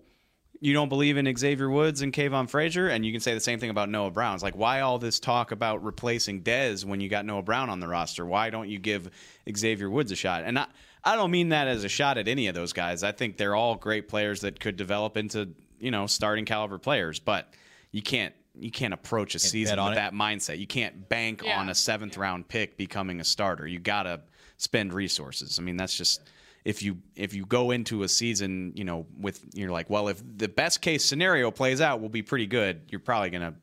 you 0.61 0.73
don't 0.73 0.89
believe 0.89 1.17
in 1.17 1.37
Xavier 1.37 1.71
Woods 1.71 2.03
and 2.03 2.13
Kavon 2.13 2.49
Frazier, 2.51 2.89
and 2.89 3.05
you 3.07 3.13
can 3.13 3.21
say 3.21 3.35
the 3.35 3.41
same 3.41 3.61
thing 3.61 3.71
about 3.71 3.89
Noah 3.89 4.11
Brown. 4.11 4.35
It's 4.35 4.43
like, 4.43 4.57
why 4.57 4.81
all 4.81 4.99
this 4.99 5.21
talk 5.21 5.53
about 5.53 5.85
replacing 5.85 6.43
Dez 6.43 6.85
when 6.85 7.01
you 7.01 7.09
got 7.09 7.25
Noah 7.25 7.43
Brown 7.43 7.71
on 7.71 7.81
the 7.81 7.89
roster? 7.89 8.27
Why 8.27 8.51
don't 8.51 8.69
you 8.69 8.79
give 8.79 9.09
Xavier 9.57 9.89
Woods 9.89 10.11
a 10.11 10.17
shot? 10.17 10.43
And 10.45 10.59
I, 10.59 10.67
I 11.05 11.15
don't 11.17 11.31
mean 11.31 11.51
that 11.51 11.69
as 11.69 11.85
a 11.85 11.89
shot 11.89 12.19
at 12.19 12.27
any 12.29 12.49
of 12.49 12.55
those 12.55 12.73
guys. 12.73 13.03
I 13.03 13.13
think 13.13 13.37
they're 13.37 13.55
all 13.55 13.77
great 13.77 14.09
players 14.09 14.41
that 14.41 14.59
could 14.59 14.77
develop 14.77 15.17
into, 15.17 15.51
you 15.79 15.91
know, 15.93 16.07
starting 16.07 16.45
caliber 16.45 16.79
players, 16.79 17.19
but 17.21 17.55
you 17.93 18.03
can't 18.03 18.35
you 18.61 18.73
can't 18.73 18.93
approach 18.93 19.37
a 19.37 19.39
season 19.39 19.77
bet 19.77 19.79
on 19.79 19.91
with 19.91 19.99
it. 19.99 20.01
that 20.01 20.13
mindset. 20.13 20.59
You 20.59 20.67
can't 20.67 21.09
bank 21.09 21.43
Yeah. 21.45 21.61
on 21.61 21.69
a 21.69 21.75
seventh 21.77 22.17
round 22.19 22.49
pick 22.49 22.77
becoming 22.77 23.21
a 23.21 23.25
starter. 23.25 23.69
You 23.69 23.79
gotta 23.79 24.23
spend 24.57 24.93
resources. 24.93 25.61
I 25.61 25.63
mean, 25.63 25.77
that's 25.77 25.97
just 25.97 26.23
if 26.65 26.83
you 26.83 26.99
if 27.17 27.35
you 27.35 27.45
go 27.47 27.71
into 27.71 28.03
a 28.03 28.09
season, 28.09 28.73
you 28.75 28.85
know, 28.85 29.07
with 29.19 29.45
you're 29.55 29.71
like, 29.71 29.89
well, 29.91 30.09
if 30.09 30.23
the 30.37 30.49
best 30.49 30.81
case 30.83 31.05
scenario 31.05 31.51
plays 31.51 31.81
out, 31.81 32.01
we'll 32.01 32.09
be 32.09 32.23
pretty 32.23 32.47
good. 32.47 32.83
You're 32.89 33.01
probably 33.01 33.31
gonna 33.31 33.55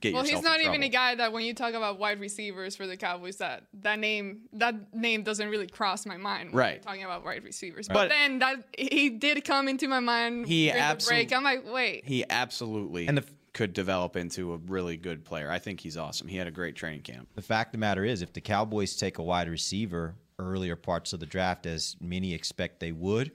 get 0.00 0.14
Well, 0.14 0.22
yourself. 0.22 0.42
he's 0.42 0.44
not 0.44 0.60
in 0.60 0.66
even 0.68 0.82
a 0.84 0.88
guy 0.88 1.16
that 1.16 1.32
when 1.32 1.44
you 1.44 1.52
talk 1.52 1.74
about 1.74 1.98
wide 1.98 2.20
receivers 2.20 2.76
for 2.76 2.86
the 2.86 2.96
Cowboys, 2.96 3.36
that 3.38 3.64
that 3.80 3.98
name 3.98 4.42
that 4.52 4.94
name 4.94 5.22
doesn't 5.24 5.48
really 5.48 5.66
cross 5.66 6.06
my 6.06 6.16
mind. 6.16 6.50
When 6.50 6.58
Right. 6.58 6.82
talking 6.82 7.04
about 7.04 7.24
wide 7.24 7.42
receivers, 7.44 7.88
But- 7.88 7.94
but, 7.94 8.08
then 8.10 8.38
that 8.38 8.64
he 8.78 9.10
did 9.10 9.44
come 9.44 9.68
into 9.68 9.88
my 9.88 10.00
mind 10.00 10.46
He 10.46 10.66
during 10.66 10.78
the 10.80 10.86
absol- 10.94 11.08
break. 11.08 11.32
I'm 11.32 11.42
like, 11.42 11.70
wait, 11.70 12.04
He 12.06 12.24
absolutely 12.30 13.08
And 13.08 13.18
the- 13.18 13.24
could 13.52 13.72
develop 13.72 14.16
into 14.16 14.52
a 14.52 14.56
really 14.56 14.96
good 14.96 15.24
player. 15.24 15.48
I 15.50 15.60
think 15.60 15.78
he's 15.80 15.96
awesome. 15.96 16.26
He 16.26 16.36
had 16.36 16.48
a 16.48 16.50
great 16.50 16.74
training 16.74 17.02
camp. 17.02 17.28
The 17.36 17.42
fact 17.42 17.68
of 17.68 17.72
the 17.72 17.78
matter 17.78 18.04
is, 18.04 18.20
if 18.20 18.32
the 18.32 18.40
Cowboys 18.40 18.96
take 18.96 19.18
a 19.18 19.22
wide 19.22 19.48
receiver 19.48 20.16
earlier 20.38 20.76
parts 20.76 21.12
of 21.12 21.20
the 21.20 21.26
draft, 21.26 21.66
as 21.66 21.96
many 22.00 22.34
expect 22.34 22.80
they 22.80 22.92
would, 22.92 23.32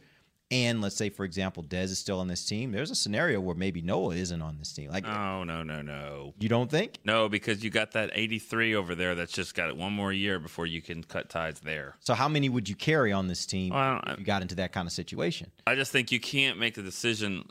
and 0.52 0.82
let's 0.82 0.96
say, 0.96 1.10
for 1.10 1.26
example, 1.26 1.62
Dez 1.64 1.86
is 1.86 2.00
still 2.00 2.20
on 2.20 2.28
this 2.28 2.44
team, 2.44 2.72
there's 2.72 2.90
a 2.90 2.96
scenario 2.96 3.40
where 3.40 3.54
maybe 3.54 3.84
Noah 3.84 4.16
isn't 4.16 4.42
on 4.42 4.58
this 4.58 4.74
team. 4.74 4.90
Like, 4.90 5.04
No, 5.04 5.44
no, 5.44 5.62
no, 5.62 5.84
no. 5.84 6.34
you 6.40 6.50
don't 6.50 6.72
think? 6.72 6.98
No, 7.06 7.30
because 7.30 7.64
you 7.64 7.70
got 7.70 7.92
that 7.92 8.10
83 8.14 8.74
over 8.74 8.96
there 8.96 9.14
that's 9.14 9.32
just 9.32 9.54
got 9.54 9.70
it 9.70 9.78
one 9.78 9.94
more 9.94 10.12
year 10.12 10.40
before 10.40 10.66
you 10.66 10.82
can 10.82 11.04
cut 11.04 11.30
ties 11.30 11.60
there. 11.60 11.98
So, 12.00 12.16
how 12.16 12.28
many 12.28 12.50
would 12.50 12.68
you 12.68 12.76
carry 12.76 13.12
on 13.12 13.28
this 13.28 13.46
team 13.46 13.74
Well, 13.74 14.02
if 14.08 14.18
you 14.20 14.26
got 14.26 14.42
into 14.42 14.56
that 14.56 14.72
kind 14.72 14.88
of 14.88 14.92
situation? 14.92 15.52
I 15.68 15.76
just 15.76 15.92
think 15.92 16.12
you 16.12 16.20
can't 16.20 16.58
make 16.58 16.78
a 16.78 16.82
decision. 16.82 17.48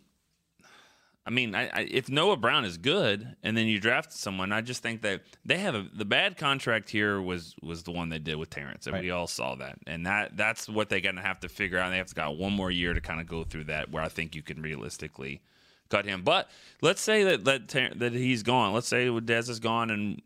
I 1.28 1.30
mean, 1.30 1.54
I, 1.54 1.68
I, 1.68 1.80
if 1.90 2.08
Noah 2.08 2.38
Brown 2.38 2.64
is 2.64 2.78
good, 2.78 3.36
and 3.42 3.54
then 3.54 3.66
you 3.66 3.78
draft 3.78 4.14
someone, 4.14 4.50
I 4.50 4.62
just 4.62 4.82
think 4.82 5.02
that 5.02 5.20
they 5.44 5.58
have 5.58 5.74
a, 5.74 5.86
the 5.92 6.06
bad 6.06 6.38
contract 6.38 6.88
here 6.88 7.20
was 7.20 7.54
was 7.62 7.82
the 7.82 7.90
one 7.90 8.08
they 8.08 8.18
did 8.18 8.36
with 8.36 8.48
Terrance, 8.48 8.86
and 8.86 8.98
we 8.98 9.10
all 9.10 9.26
saw 9.26 9.54
that, 9.56 9.78
and 9.86 10.06
that 10.06 10.38
that's 10.38 10.70
what 10.70 10.88
they're 10.88 11.02
gonna 11.02 11.20
have 11.20 11.38
to 11.40 11.50
figure 11.50 11.76
out. 11.76 11.90
They 11.90 11.98
have 11.98 12.06
to 12.06 12.14
got 12.14 12.38
one 12.38 12.54
more 12.54 12.70
year 12.70 12.94
to 12.94 13.02
kind 13.02 13.20
of 13.20 13.26
go 13.26 13.44
through 13.44 13.64
that, 13.64 13.90
where 13.90 14.02
I 14.02 14.08
think 14.08 14.34
you 14.34 14.42
can 14.42 14.62
realistically 14.62 15.42
cut 15.90 16.06
him. 16.06 16.22
But 16.22 16.48
let's 16.80 17.02
say 17.02 17.24
that 17.24 17.44
that 17.44 17.68
Ter- 17.68 17.92
that 17.96 18.14
he's 18.14 18.42
gone. 18.42 18.72
Let's 18.72 18.88
say 18.88 19.08
Dez 19.08 19.50
is 19.50 19.60
gone, 19.60 19.90
and 19.90 20.22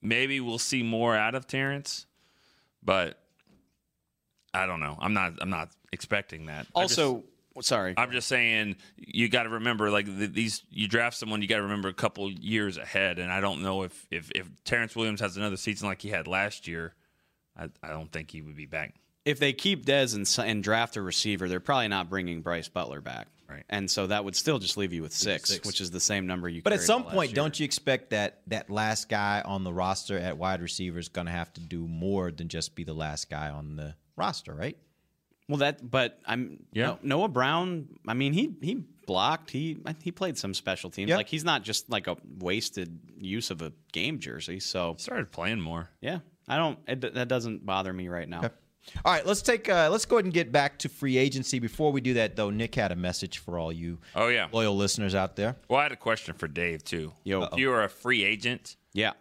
maybe 0.00 0.40
we'll 0.40 0.58
see 0.58 0.82
more 0.82 1.14
out 1.14 1.34
of 1.34 1.46
Terrance, 1.46 2.06
but. 2.82 3.18
I 4.54 4.64
don't 4.64 4.80
know. 4.80 4.96
I'm 4.98 5.12
not. 5.12 5.34
I'm 5.42 5.50
not 5.50 5.68
expecting 5.92 6.46
that. 6.46 6.66
Also, 6.74 7.24
sorry, 7.60 7.94
I'm 7.96 8.10
just 8.12 8.28
saying 8.28 8.76
you 8.96 9.28
got 9.28 9.44
to 9.44 9.50
remember 9.50 9.90
like 9.90 10.06
th- 10.06 10.32
these 10.32 10.62
you 10.70 10.88
draft 10.88 11.16
someone 11.16 11.42
you 11.42 11.48
got 11.48 11.56
to 11.56 11.62
remember 11.62 11.88
a 11.88 11.94
couple 11.94 12.30
years 12.30 12.76
ahead 12.76 13.18
and 13.18 13.32
I 13.32 13.40
don't 13.40 13.62
know 13.62 13.82
if 13.82 14.06
if 14.10 14.30
if 14.34 14.48
Terrance 14.64 14.94
Williams 14.96 15.20
has 15.20 15.36
another 15.36 15.56
season 15.56 15.88
like 15.88 16.02
he 16.02 16.08
had 16.08 16.26
last 16.26 16.66
year 16.68 16.94
I, 17.58 17.68
I 17.82 17.88
don't 17.88 18.10
think 18.12 18.30
he 18.30 18.42
would 18.42 18.56
be 18.56 18.66
back. 18.66 18.94
if 19.24 19.38
they 19.38 19.52
keep 19.52 19.86
Dez 19.86 20.14
and, 20.14 20.48
and 20.48 20.62
draft 20.62 20.96
a 20.96 21.02
receiver, 21.02 21.48
they're 21.48 21.58
probably 21.60 21.88
not 21.88 22.08
bringing 22.10 22.42
Brice 22.42 22.68
Butler 22.68 23.00
back. 23.00 23.28
Right. 23.48 23.64
And 23.68 23.88
so 23.88 24.08
that 24.08 24.24
would 24.24 24.34
still 24.34 24.58
just 24.58 24.76
leave 24.76 24.92
you 24.92 25.02
with 25.02 25.12
six, 25.12 25.50
six. 25.50 25.66
which 25.66 25.80
is 25.80 25.92
the 25.92 26.00
same 26.00 26.26
number 26.26 26.48
you. 26.48 26.62
But 26.62 26.72
at 26.72 26.80
some 26.82 27.04
point, 27.04 27.30
year. 27.30 27.36
don't 27.36 27.58
you 27.58 27.64
expect 27.64 28.10
that 28.10 28.40
that 28.48 28.68
last 28.70 29.08
guy 29.08 29.40
on 29.44 29.62
the 29.62 29.72
roster 29.72 30.18
at 30.18 30.36
wide 30.36 30.60
receiver 30.60 30.98
is 30.98 31.08
going 31.08 31.26
to 31.26 31.32
have 31.32 31.52
to 31.54 31.60
do 31.60 31.86
more 31.86 32.32
than 32.32 32.48
just 32.48 32.74
be 32.74 32.82
the 32.82 32.92
last 32.92 33.30
guy 33.30 33.48
on 33.48 33.76
the 33.76 33.94
roster, 34.16 34.52
right? 34.52 34.76
Well, 35.48 35.58
that, 35.58 35.88
but 35.88 36.18
I'm 36.26 36.64
Yeah. 36.72 36.86
no- 36.86 36.98
Noah 37.02 37.28
Brown. 37.28 37.88
I 38.08 38.14
mean, 38.14 38.32
he 38.32 38.52
he 38.60 38.82
blocked. 39.06 39.50
He 39.50 39.78
he 40.02 40.10
played 40.10 40.36
some 40.36 40.54
special 40.54 40.90
teams. 40.90 41.08
Yeah. 41.10 41.16
Like 41.16 41.28
he's 41.28 41.44
not 41.44 41.62
just 41.62 41.88
like 41.88 42.06
a 42.08 42.16
wasted 42.38 42.98
use 43.18 43.50
of 43.50 43.62
a 43.62 43.72
game 43.92 44.18
jersey. 44.18 44.58
So 44.60 44.96
Started 44.98 45.30
playing 45.30 45.60
more. 45.60 45.90
yeah, 46.00 46.18
I 46.48 46.56
don't. 46.56 46.78
It, 46.88 47.14
that 47.14 47.28
doesn't 47.28 47.64
bother 47.64 47.92
me 47.92 48.08
right 48.08 48.28
now. 48.28 48.50
All 49.04 49.12
right, 49.12 49.26
let's 49.26 49.42
take 49.42 49.68
uh, 49.68 49.88
let's 49.90 50.04
go 50.04 50.16
ahead 50.16 50.26
and 50.26 50.34
get 50.34 50.52
back 50.52 50.78
to 50.80 50.88
free 50.88 51.16
agency. 51.18 51.58
Before 51.58 51.90
we 51.92 52.00
do 52.00 52.14
that, 52.14 52.36
though, 52.36 52.50
Nick 52.50 52.74
had 52.76 52.92
a 52.92 52.96
message 52.96 53.38
for 53.38 53.58
all 53.58 53.72
you 53.72 53.98
Oh 54.14 54.28
yeah. 54.28 54.46
loyal 54.52 54.76
listeners 54.76 55.14
out 55.14 55.34
there. 55.36 55.56
Well, 55.68 55.80
I 55.80 55.84
had 55.84 55.92
a 55.92 55.96
question 55.96 56.34
for 56.34 56.46
Dave 56.48 56.84
too. 56.84 57.12
Yo. 57.24 57.42
if 57.44 57.58
you 57.58 57.68
were 57.68 57.82
a 57.82 57.88
free 57.88 58.22
agent, 58.24 58.76
Yeah, 58.92 59.12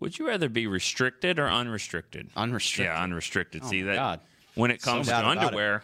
would 0.00 0.18
you 0.20 0.28
rather 0.28 0.48
be 0.48 0.66
restricted 0.68 1.40
or 1.40 1.48
unrestricted? 1.48 2.30
unrestricted. 2.36 2.92
Yeah, 2.94 3.02
unrestricted. 3.02 3.62
Oh 3.64 3.68
See 3.70 3.82
that 3.82 3.96
God. 3.96 4.20
When 4.58 4.70
it 4.70 4.82
comes 4.82 5.06
No 5.08 5.12
to 5.14 5.22
doubt 5.22 5.32
about 5.32 5.42
it. 5.42 5.46
underwear, 5.46 5.82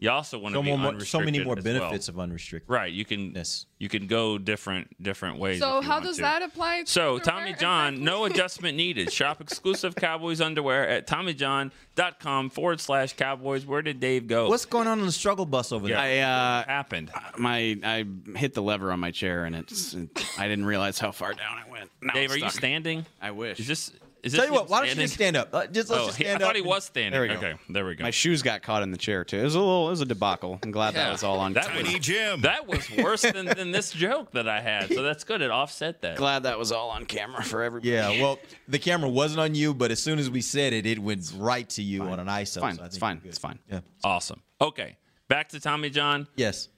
you 0.00 0.10
also 0.10 0.38
want 0.38 0.52
to 0.54 0.58
So, 0.58 0.62
be 0.62 0.68
more, 0.70 0.78
unrestricted. 0.88 1.08
so 1.08 1.20
many 1.20 1.38
more 1.44 1.56
as 1.56 1.64
well. 1.64 1.74
benefits 1.74 2.08
of 2.08 2.18
unrestricted. 2.18 2.68
Right, 2.68 2.92
you 2.92 3.04
can 3.04 3.32
Yes. 3.34 3.66
you 3.78 3.88
can 3.88 4.06
go 4.06 4.36
different 4.38 5.00
different 5.02 5.38
ways. 5.38 5.60
So 5.60 5.80
how 5.80 6.00
does 6.00 6.16
to. 6.16 6.22
that 6.22 6.42
apply? 6.42 6.82
To 6.82 6.90
So, 6.90 7.18
Tommy 7.20 7.54
John, 7.54 7.94
exactly? 7.94 8.04
no 8.04 8.24
adjustment 8.28 8.76
needed. 8.76 9.12
Shop 9.12 9.40
exclusive 9.40 9.94
Cowboys 9.94 10.40
underwear 10.40 10.86
at 10.88 11.06
TommyJohn.com 11.06 12.50
forward 12.50 12.80
slash 12.80 13.12
Cowboys. 13.14 13.64
Where 13.66 13.82
did 13.82 14.00
Dave 14.00 14.26
go? 14.26 14.48
What's 14.48 14.64
going 14.66 14.88
on 14.88 14.98
in 15.00 15.06
the 15.06 15.12
struggle 15.12 15.46
bus 15.46 15.72
over 15.72 15.86
there? 15.86 15.96
I 15.98 16.18
uh, 16.18 16.58
What 16.58 16.68
happened? 16.68 17.10
my 17.38 17.78
I 17.82 18.04
hit 18.36 18.54
the 18.54 18.62
lever 18.62 18.90
on 18.92 19.00
my 19.00 19.10
chair 19.10 19.44
and 19.44 19.54
it's. 19.56 19.94
I 20.38 20.48
didn't 20.48 20.66
realize 20.66 20.98
how 20.98 21.12
far 21.12 21.32
down 21.34 21.56
I 21.66 21.70
went. 21.70 21.90
Now 22.02 22.12
Dave, 22.14 22.30
are 22.32 22.38
you 22.38 22.50
standing? 22.50 23.06
I 23.22 23.30
wish. 23.30 23.60
Is 23.60 23.66
this 23.68 23.92
Is 24.24 24.32
Tell 24.32 24.40
this 24.42 24.48
you 24.50 24.54
what, 24.54 24.70
why 24.70 24.78
don't 24.78 24.86
you 24.86 24.90
standing? 24.92 25.04
just 25.04 25.14
stand 25.14 25.36
up? 25.36 25.48
Uh, 25.54 25.66
Just 25.66 25.90
let's 25.90 26.02
Oh, 26.02 26.06
just 26.06 26.18
he- 26.18 26.24
stand 26.24 26.42
I 26.42 26.44
up. 26.46 26.48
thought 26.48 26.56
he 26.56 26.60
and- 26.62 26.68
was 26.68 26.84
standing. 26.84 27.12
There 27.12 27.22
we 27.22 27.28
go. 27.28 27.34
Okay, 27.34 27.54
there 27.68 27.84
we 27.86 27.94
go. 27.94 28.02
My 28.04 28.10
shoes 28.10 28.42
got 28.42 28.62
caught 28.62 28.82
in 28.82 28.90
the 28.90 28.96
chair 28.96 29.22
too. 29.24 29.38
It 29.38 29.44
was 29.44 29.54
a 29.54 29.58
little, 29.58 29.86
it 29.88 29.90
was 29.90 30.00
a 30.00 30.06
debacle. 30.06 30.58
I'm 30.62 30.70
glad 30.70 30.94
that 30.94 31.12
was 31.12 31.22
all 31.22 31.38
on. 31.40 31.52
That 31.52 31.66
camera. 31.68 31.98
Jim. 31.98 32.40
That 32.40 32.66
was 32.66 32.90
worse 32.96 33.22
than, 33.22 33.46
than 33.46 33.70
this 33.70 33.92
joke 33.92 34.32
that 34.32 34.48
I 34.48 34.60
had. 34.60 34.88
So 34.92 35.02
that's 35.02 35.24
good. 35.24 35.42
It 35.42 35.50
offset 35.50 36.00
that. 36.02 36.16
Glad 36.16 36.44
that 36.44 36.58
was 36.58 36.72
all 36.72 36.90
on 36.90 37.04
camera 37.04 37.42
for 37.44 37.62
everybody. 37.62 37.90
Yeah, 37.92 38.22
well, 38.22 38.38
the 38.66 38.78
camera 38.78 39.08
wasn't 39.10 39.40
on 39.40 39.54
you, 39.54 39.74
but 39.74 39.90
as 39.90 40.02
soon 40.02 40.18
as 40.18 40.30
we 40.30 40.40
said 40.40 40.72
it, 40.72 40.86
it 40.86 40.98
went 40.98 41.30
right 41.36 41.68
to 41.70 41.82
you 41.82 42.02
on 42.04 42.18
an 42.18 42.26
ISO. 42.26 42.60
fine. 42.60 42.76
so 42.76 42.82
I 42.82 42.86
It's 42.86 42.94
think 42.96 43.00
fine. 43.00 43.14
you're 43.16 43.20
good. 43.22 43.28
It's 43.28 43.38
fine. 43.38 43.58
Yeah. 43.70 43.80
Awesome. 44.02 44.40
Okay. 44.60 44.96
Back 45.28 45.50
to 45.50 45.60
Tommy 45.60 45.90
John. 45.90 46.26
Yes. 46.36 46.68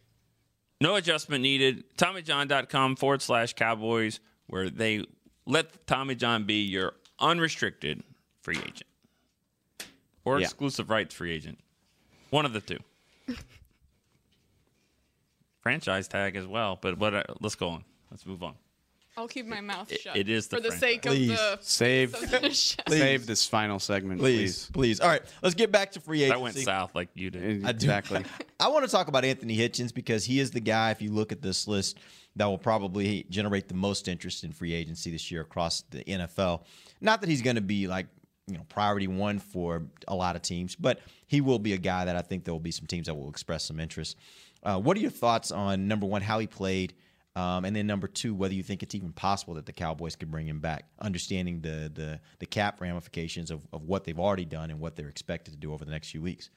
No 0.81 0.97
adjustment 0.97 1.43
needed. 1.43 1.85
TommyJohn.com 1.97 2.97
forward 2.97 3.23
slash 3.23 3.55
Cowboys, 3.55 4.21
where 4.47 4.69
they 4.69 5.05
let 5.47 5.87
Tommy 5.87 6.15
John 6.15 6.45
be 6.45 6.63
your 6.65 6.93
unrestricted 7.19 8.03
free 8.43 8.59
agent 8.59 8.85
or 10.25 10.39
Yeah. 10.39 10.45
exclusive 10.47 10.91
rights 10.91 11.14
free 11.14 11.33
agent. 11.33 11.59
One 12.31 12.45
of 12.45 12.53
the 12.53 12.61
two. 12.61 12.79
Franchise 15.62 16.07
tag 16.09 16.37
as 16.37 16.47
well, 16.47 16.79
but 16.81 16.99
what? 16.99 17.14
uh, 17.14 17.23
Let's 17.41 17.55
go 17.57 17.69
on. 17.71 17.85
Let's 18.11 18.25
move 18.27 18.43
on. 18.43 18.55
I'll 19.19 19.27
keep 19.29 19.47
my 19.47 19.62
mouth 19.62 19.91
It- 19.91 20.03
shut. 20.03 20.14
it 20.17 20.29
is 20.29 20.47
the 20.49 20.57
for 20.57 20.62
the 20.62 20.69
franchise. 20.69 20.81
sake 20.81 21.03
Please. 21.03 21.31
of 21.31 21.59
the 21.61 21.64
Save, 21.64 22.14
of 22.14 22.31
the 22.31 22.51
show. 22.53 22.83
save 22.87 23.25
this 23.27 23.47
final 23.47 23.79
segment, 23.81 24.21
Please, 24.21 24.67
please. 24.67 24.71
please. 24.73 25.01
All 25.01 25.09
right, 25.09 25.23
let's 25.43 25.55
get 25.55 25.73
back 25.73 25.93
to 25.93 26.01
free 26.01 26.23
agency. 26.23 26.35
I 26.39 26.43
went 26.43 26.57
south 26.59 26.95
like 26.95 27.09
you 27.14 27.31
did. 27.31 27.64
Exactly. 27.67 28.25
I 28.61 28.69
want 28.69 28.85
to 28.85 28.91
talk 28.91 29.09
about 29.09 29.25
Anthony 29.25 29.57
Hitchens 29.57 29.93
because 29.95 30.27
he 30.27 30.39
is 30.39 30.51
the 30.51 30.61
guy, 30.61 30.91
if 30.91 31.01
you 31.01 31.11
look 31.12 31.33
at 31.33 31.41
this 31.41 31.67
list, 31.67 31.99
that 32.37 32.45
will 32.45 32.59
probably 32.59 33.25
generate 33.31 33.69
the 33.69 33.75
most 33.75 34.07
interest 34.07 34.45
in 34.45 34.53
free 34.53 34.75
agency 34.75 35.11
this 35.11 35.31
year 35.31 35.41
across 35.41 35.81
the 35.91 36.05
NFL. 36.05 36.64
Not 37.01 37.21
that 37.21 37.29
he's 37.29 37.43
going 37.43 37.57
to 37.57 37.63
be 37.63 37.87
like, 37.87 38.07
you 38.47 38.57
know, 38.57 38.65
priority 38.69 39.09
one 39.09 39.39
for 39.39 39.85
a 40.07 40.15
lot 40.15 40.37
of 40.37 40.43
teams, 40.43 40.77
but 40.77 41.01
he 41.27 41.41
will 41.41 41.59
be 41.59 41.73
a 41.73 41.79
guy 41.79 42.05
that 42.05 42.17
I 42.17 42.23
think 42.23 42.45
there 42.45 42.55
will 42.55 42.61
be 42.61 42.71
some 42.71 42.87
teams 42.87 43.07
that 43.07 43.15
will 43.15 43.29
express 43.29 43.65
some 43.65 43.81
interest. 43.81 44.17
Uh, 44.63 44.79
what 44.79 44.97
are 44.97 45.01
your 45.01 45.11
thoughts 45.11 45.51
on 45.51 45.89
number 45.89 46.07
one, 46.07 46.23
how 46.23 46.39
he 46.39 46.47
played? 46.47 46.95
Um, 47.35 47.67
and 47.67 47.77
then 47.77 47.87
number 47.87 48.09
two, 48.09 48.35
whether 48.35 48.55
you 48.55 48.63
think 48.63 48.83
it's 48.83 48.95
even 48.95 49.13
possible 49.13 49.55
that 49.55 49.67
the 49.67 49.73
Cowboys 49.73 50.17
could 50.17 50.31
bring 50.31 50.49
him 50.49 50.59
back, 50.59 50.87
understanding 51.01 51.61
the 51.61 51.93
the, 51.95 52.21
the 52.39 52.47
cap 52.47 52.81
ramifications 52.81 53.51
of, 53.51 53.61
of 53.75 53.83
what 53.83 54.05
they've 54.05 54.19
already 54.19 54.47
done 54.47 54.71
and 54.71 54.81
what 54.81 54.97
they're 54.97 55.09
expected 55.09 55.53
to 55.53 55.59
do 55.59 55.73
over 55.73 55.85
the 55.85 55.91
next 55.91 56.11
few 56.11 56.23
weeks. 56.23 56.49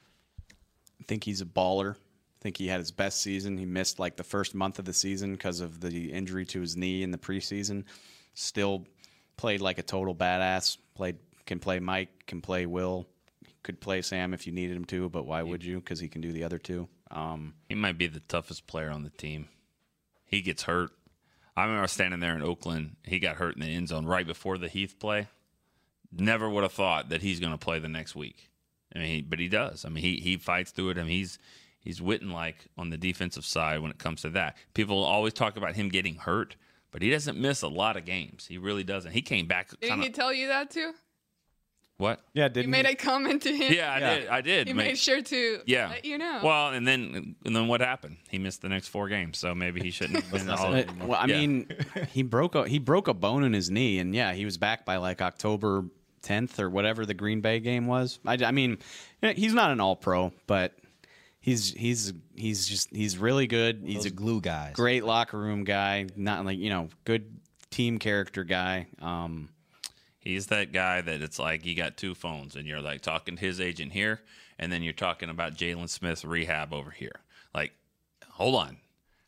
I 1.00 1.04
think 1.06 1.24
he's 1.24 1.42
a 1.42 1.44
baller. 1.44 1.96
I 1.96 2.38
think 2.40 2.56
he 2.56 2.66
had 2.66 2.78
his 2.78 2.90
best 2.90 3.20
season. 3.20 3.58
He 3.58 3.66
missed 3.66 3.98
like 3.98 4.16
the 4.16 4.24
first 4.24 4.54
month 4.54 4.78
of 4.78 4.86
the 4.86 4.94
season 4.94 5.32
because 5.32 5.60
of 5.60 5.80
the 5.80 6.10
injury 6.10 6.46
to 6.46 6.60
his 6.62 6.76
knee 6.76 7.02
in 7.02 7.10
the 7.10 7.18
preseason. 7.18 7.84
Still 8.32 8.86
played 9.40 9.62
like 9.62 9.78
a 9.78 9.82
total 9.82 10.14
badass. 10.14 10.76
Played 10.94 11.16
can 11.46 11.58
play 11.58 11.80
Mike, 11.80 12.26
can 12.26 12.42
play 12.42 12.66
Will, 12.66 13.06
could 13.62 13.80
play 13.80 14.02
Sam 14.02 14.34
if 14.34 14.46
you 14.46 14.52
needed 14.52 14.76
him 14.76 14.84
to, 14.86 15.08
but 15.08 15.24
why 15.26 15.42
would 15.42 15.64
you? 15.64 15.80
Because 15.80 15.98
he 15.98 16.08
can 16.08 16.20
do 16.20 16.30
the 16.30 16.44
other 16.44 16.58
two. 16.58 16.88
Um, 17.10 17.54
He 17.68 17.74
might 17.74 17.98
be 17.98 18.06
the 18.06 18.20
toughest 18.20 18.66
player 18.66 18.90
on 18.90 19.02
the 19.02 19.10
team. 19.10 19.48
He 20.26 20.42
gets 20.42 20.64
hurt. 20.64 20.90
I 21.56 21.64
remember 21.64 21.88
standing 21.88 22.20
there 22.20 22.36
in 22.36 22.42
Oakland. 22.42 22.96
He 23.02 23.18
got 23.18 23.36
hurt 23.36 23.56
in 23.56 23.62
the 23.62 23.66
end 23.74 23.88
zone 23.88 24.06
right 24.06 24.26
before 24.26 24.58
the 24.58 24.68
Heath 24.68 24.98
play. 24.98 25.28
Never 26.12 26.48
would 26.48 26.62
have 26.62 26.72
thought 26.72 27.08
that 27.08 27.22
he's 27.22 27.40
going 27.40 27.52
to 27.52 27.58
play 27.58 27.78
the 27.78 27.88
next 27.88 28.14
week. 28.14 28.50
I 28.94 28.98
mean, 28.98 29.08
he, 29.08 29.22
but 29.22 29.38
he 29.38 29.48
does. 29.48 29.84
I 29.84 29.88
mean, 29.88 30.04
he 30.04 30.16
he 30.16 30.36
fights 30.36 30.70
through 30.70 30.90
it. 30.90 30.98
I 30.98 31.02
mean, 31.02 31.12
he's 31.12 31.38
he's 31.80 32.00
Witten 32.00 32.32
like 32.32 32.66
on 32.76 32.90
the 32.90 32.98
defensive 32.98 33.44
side 33.44 33.80
when 33.80 33.90
it 33.90 33.98
comes 33.98 34.22
to 34.22 34.30
that. 34.30 34.56
People 34.74 35.02
always 35.02 35.32
talk 35.32 35.56
about 35.56 35.74
him 35.76 35.88
getting 35.88 36.16
hurt, 36.16 36.56
but 36.90 37.02
he 37.02 37.10
doesn't 37.10 37.38
miss 37.38 37.62
a 37.62 37.68
lot 37.68 37.96
of 37.96 38.04
games. 38.04 38.46
He 38.46 38.58
really 38.58 38.84
doesn't. 38.84 39.12
He 39.12 39.22
came 39.22 39.46
back 39.46 39.70
Didn't 39.70 39.88
kind 39.90 40.02
he 40.02 40.10
tell 40.10 40.32
you 40.32 40.48
that 40.48 40.70
too? 40.70 40.92
what? 41.98 42.20
yeah, 42.32 42.48
didn't 42.48 42.70
made 42.70 42.86
he? 42.86 42.92
a 42.92 42.96
comment 42.96 43.42
to 43.42 43.54
him. 43.54 43.72
Yeah, 43.74 43.92
I 43.92 43.98
did. 44.00 44.28
I 44.28 44.40
did. 44.40 44.66
He 44.68 44.72
make- 44.72 44.86
made 44.88 44.98
sure 44.98 45.20
to 45.20 45.60
yeah. 45.66 45.90
let 45.90 46.04
you 46.06 46.16
know. 46.16 46.40
Well, 46.42 46.68
and 46.68 46.88
then 46.88 47.36
and 47.44 47.54
then 47.54 47.68
what 47.68 47.80
happened? 47.82 48.16
He 48.30 48.38
missed 48.38 48.62
the 48.62 48.70
next 48.70 48.88
four 48.88 49.08
games, 49.08 49.36
so 49.38 49.54
maybe 49.54 49.80
he 49.82 49.90
shouldn't 49.90 50.22
have 50.24 50.32
been 50.32 50.48
all. 50.48 50.74
Uh, 50.74 50.84
well, 51.06 51.18
I 51.20 51.26
Yeah. 51.26 51.38
mean, 51.40 51.68
he 52.10 52.22
broke 52.22 52.54
a 52.54 52.66
he 52.66 52.78
broke 52.78 53.06
a 53.08 53.14
bone 53.14 53.44
in 53.44 53.52
his 53.52 53.70
knee, 53.70 53.98
and 53.98 54.14
yeah, 54.14 54.32
he 54.32 54.44
was 54.46 54.56
back 54.56 54.86
by 54.86 54.96
like 54.96 55.20
October 55.20 55.84
10th 56.22 56.58
or 56.58 56.70
whatever 56.70 57.04
the 57.04 57.14
Green 57.14 57.40
Bay 57.42 57.60
game 57.60 57.86
was. 57.86 58.18
I, 58.26 58.38
I 58.44 58.50
mean, 58.50 58.78
eh, 59.22 59.34
he's 59.36 59.52
not 59.54 59.70
an 59.70 59.80
All 59.80 59.96
Pro, 59.96 60.32
but 60.46 60.74
he's 61.40 61.72
he's 61.72 62.12
he's 62.34 62.68
just 62.68 62.94
he's 62.94 63.18
really 63.18 63.46
good. 63.46 63.82
He's 63.84 64.04
a 64.04 64.10
glue 64.10 64.40
guy, 64.40 64.72
great 64.74 65.04
locker 65.04 65.38
room 65.38 65.64
guy, 65.64 66.06
not 66.16 66.44
like 66.44 66.58
you 66.58 66.70
know, 66.70 66.88
good 67.04 67.40
team 67.70 67.98
character 67.98 68.44
guy. 68.44 68.86
Um, 69.00 69.48
He's 70.20 70.48
that 70.48 70.72
guy 70.72 71.00
that 71.00 71.22
it's 71.22 71.38
like 71.38 71.64
you 71.64 71.74
got 71.74 71.96
two 71.96 72.14
phones 72.14 72.54
and 72.54 72.66
you're 72.66 72.82
like 72.82 73.00
talking 73.00 73.36
to 73.36 73.40
his 73.40 73.58
agent 73.58 73.92
here, 73.92 74.20
and 74.58 74.70
then 74.70 74.82
you're 74.82 74.92
talking 74.92 75.30
about 75.30 75.54
Jaylon 75.54 75.88
Smith's 75.88 76.26
rehab 76.26 76.74
over 76.74 76.90
here. 76.90 77.20
Like, 77.54 77.72
hold 78.28 78.54
on. 78.54 78.76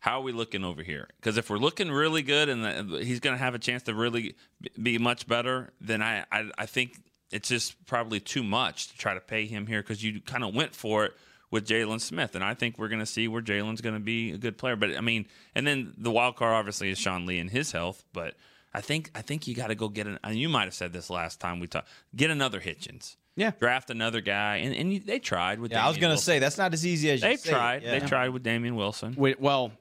How 0.01 0.19
are 0.19 0.23
we 0.23 0.33
looking 0.33 0.65
over 0.65 0.83
here? 0.83 1.09
Because 1.17 1.39
if 1.39 1.49
we're 1.49 1.57
looking 1.57 1.91
really 1.91 2.23
good 2.23 2.49
and 2.51 2.65
the, 2.65 3.05
he's 3.05 3.21
going 3.21 3.35
to 3.35 3.43
have 3.43 3.55
a 3.55 3.59
chance 3.59 3.85
to 3.85 3.95
really 3.95 4.35
be 4.81 4.99
much 4.99 5.27
better, 5.27 5.71
then 5.81 6.03
I, 6.03 6.25
I, 6.31 6.51
I 6.59 6.67
think 6.67 6.99
it's 7.31 7.49
just 7.49 7.87
probably 7.87 8.21
too 8.21 8.43
much 8.43 8.89
to 8.89 8.99
try 8.99 9.15
to 9.15 9.21
pay 9.21 9.47
him 9.47 9.67
here 9.67 9.81
because 9.81 10.03
you 10.03 10.21
kind 10.21 10.45
of 10.45 10.55
went 10.55 10.75
for 10.75 11.07
it 11.07 11.13
with 11.53 11.68
Jaylon 11.68 12.00
Smith. 12.00 12.34
And 12.34 12.42
I 12.42 12.55
think 12.55 12.78
we're 12.78 12.88
going 12.88 12.98
to 12.98 13.07
see 13.07 13.28
where 13.28 13.42
Jaylon's 13.42 13.80
going 13.80 13.94
to 13.94 14.00
be 14.00 14.32
a 14.32 14.38
good 14.38 14.59
player. 14.59 14.74
But 14.74 14.96
I 14.96 15.00
mean, 15.00 15.26
and 15.55 15.64
then 15.64 15.94
the 15.96 16.11
wild 16.11 16.34
card 16.34 16.55
obviously 16.55 16.90
is 16.90 16.98
Sean 16.98 17.26
Lee 17.26 17.38
and 17.38 17.48
his 17.48 17.70
health. 17.70 18.03
But 18.12 18.34
I 18.74 18.80
think 18.80 19.12
I 19.14 19.22
think 19.22 19.46
you 19.46 19.55
got 19.55 19.68
to 19.68 19.76
go 19.76 19.88
get 19.88 20.09
an. 20.09 20.18
And 20.24 20.36
you 20.36 20.48
might 20.48 20.64
have 20.64 20.74
said 20.74 20.92
this 20.92 21.09
last 21.09 21.38
time 21.38 21.61
we 21.61 21.68
talked. 21.68 21.88
Get 22.16 22.30
another 22.30 22.59
Hitchens. 22.59 23.16
Yeah. 23.36 23.53
Draft 23.59 23.90
another 23.90 24.20
guy, 24.20 24.57
and 24.57 24.74
and 24.74 24.92
you, 24.92 25.00
they 25.00 25.18
tried 25.18 25.61
with. 25.61 25.70
Yeah, 25.70 25.84
I 25.84 25.88
was 25.88 25.98
gonna 25.98 26.18
say 26.18 26.38
that's 26.38 26.59
not 26.59 26.74
as 26.74 26.84
easy 26.84 27.11
as 27.11 27.22
you 27.22 27.28
they 27.28 27.36
tried. 27.36 27.82
Yeah. 27.82 27.98
They 27.98 28.07
tried 28.07 28.30
with 28.30 28.42
Damien 28.42 28.76
Wilson. 28.76 29.14
Wait, 29.16 29.40
well, 29.40 29.72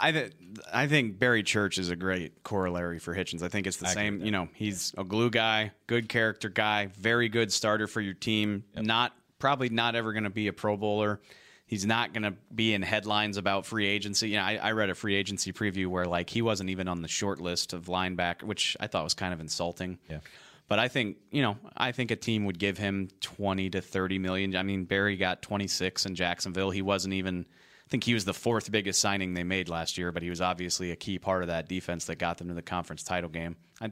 I 0.00 0.12
th- 0.12 0.32
I 0.72 0.86
think 0.86 1.18
Barry 1.18 1.42
Church 1.42 1.76
is 1.76 1.90
a 1.90 1.96
great 1.96 2.42
corollary 2.42 2.98
for 2.98 3.14
Hitchens. 3.14 3.42
I 3.42 3.48
think 3.48 3.66
it's 3.66 3.76
the 3.76 3.88
I 3.88 3.92
same. 3.92 4.24
You 4.24 4.30
know, 4.30 4.48
he's 4.54 4.94
a 4.96 5.04
glue 5.04 5.28
guy, 5.28 5.72
good 5.86 6.08
character 6.08 6.48
guy, 6.48 6.86
very 6.98 7.28
good 7.28 7.52
starter 7.52 7.86
for 7.86 8.00
your 8.00 8.14
team. 8.14 8.64
Not 8.74 9.12
probably 9.44 9.68
not 9.68 9.94
ever 9.94 10.14
going 10.14 10.24
to 10.24 10.30
be 10.30 10.46
a 10.46 10.54
Pro 10.54 10.74
Bowler. 10.74 11.20
He's 11.66 11.84
not 11.84 12.14
going 12.14 12.22
to 12.22 12.32
be 12.54 12.72
in 12.72 12.80
headlines 12.80 13.36
about 13.36 13.66
free 13.66 13.86
agency. 13.86 14.30
You 14.30 14.36
know, 14.36 14.42
I, 14.42 14.54
I 14.56 14.72
read 14.72 14.88
a 14.88 14.94
free 14.94 15.14
agency 15.14 15.52
preview 15.52 15.86
where 15.86 16.06
like 16.06 16.30
he 16.30 16.40
wasn't 16.40 16.70
even 16.70 16.88
on 16.88 17.02
the 17.02 17.08
short 17.08 17.42
list 17.42 17.74
of 17.74 17.84
linebacker, 17.84 18.44
which 18.44 18.74
I 18.80 18.86
thought 18.86 19.04
was 19.04 19.12
kind 19.12 19.34
of 19.34 19.40
insulting. 19.40 19.98
Yeah. 20.08 20.20
But 20.66 20.78
I 20.78 20.88
think, 20.88 21.18
you 21.30 21.42
know, 21.42 21.58
I 21.76 21.92
think 21.92 22.10
a 22.10 22.16
team 22.16 22.46
would 22.46 22.58
give 22.58 22.78
him 22.78 23.10
20 23.20 23.68
to 23.68 23.82
30 23.82 24.18
million. 24.18 24.56
I 24.56 24.62
mean, 24.62 24.84
Barry 24.84 25.18
got 25.18 25.42
26 25.42 26.06
in 26.06 26.14
Jacksonville. 26.14 26.70
He 26.70 26.80
wasn't 26.80 27.12
even 27.12 27.44
I 27.86 27.90
think 27.90 28.04
he 28.04 28.14
was 28.14 28.24
the 28.24 28.34
fourth 28.34 28.70
biggest 28.70 29.00
signing 29.00 29.34
they 29.34 29.44
made 29.44 29.68
last 29.68 29.98
year, 29.98 30.10
but 30.10 30.22
he 30.22 30.30
was 30.30 30.40
obviously 30.40 30.90
a 30.90 30.96
key 30.96 31.18
part 31.18 31.42
of 31.42 31.48
that 31.48 31.68
defense 31.68 32.06
that 32.06 32.16
got 32.16 32.38
them 32.38 32.48
to 32.48 32.54
the 32.54 32.62
conference 32.62 33.02
title 33.02 33.28
game. 33.28 33.56
I 33.80 33.90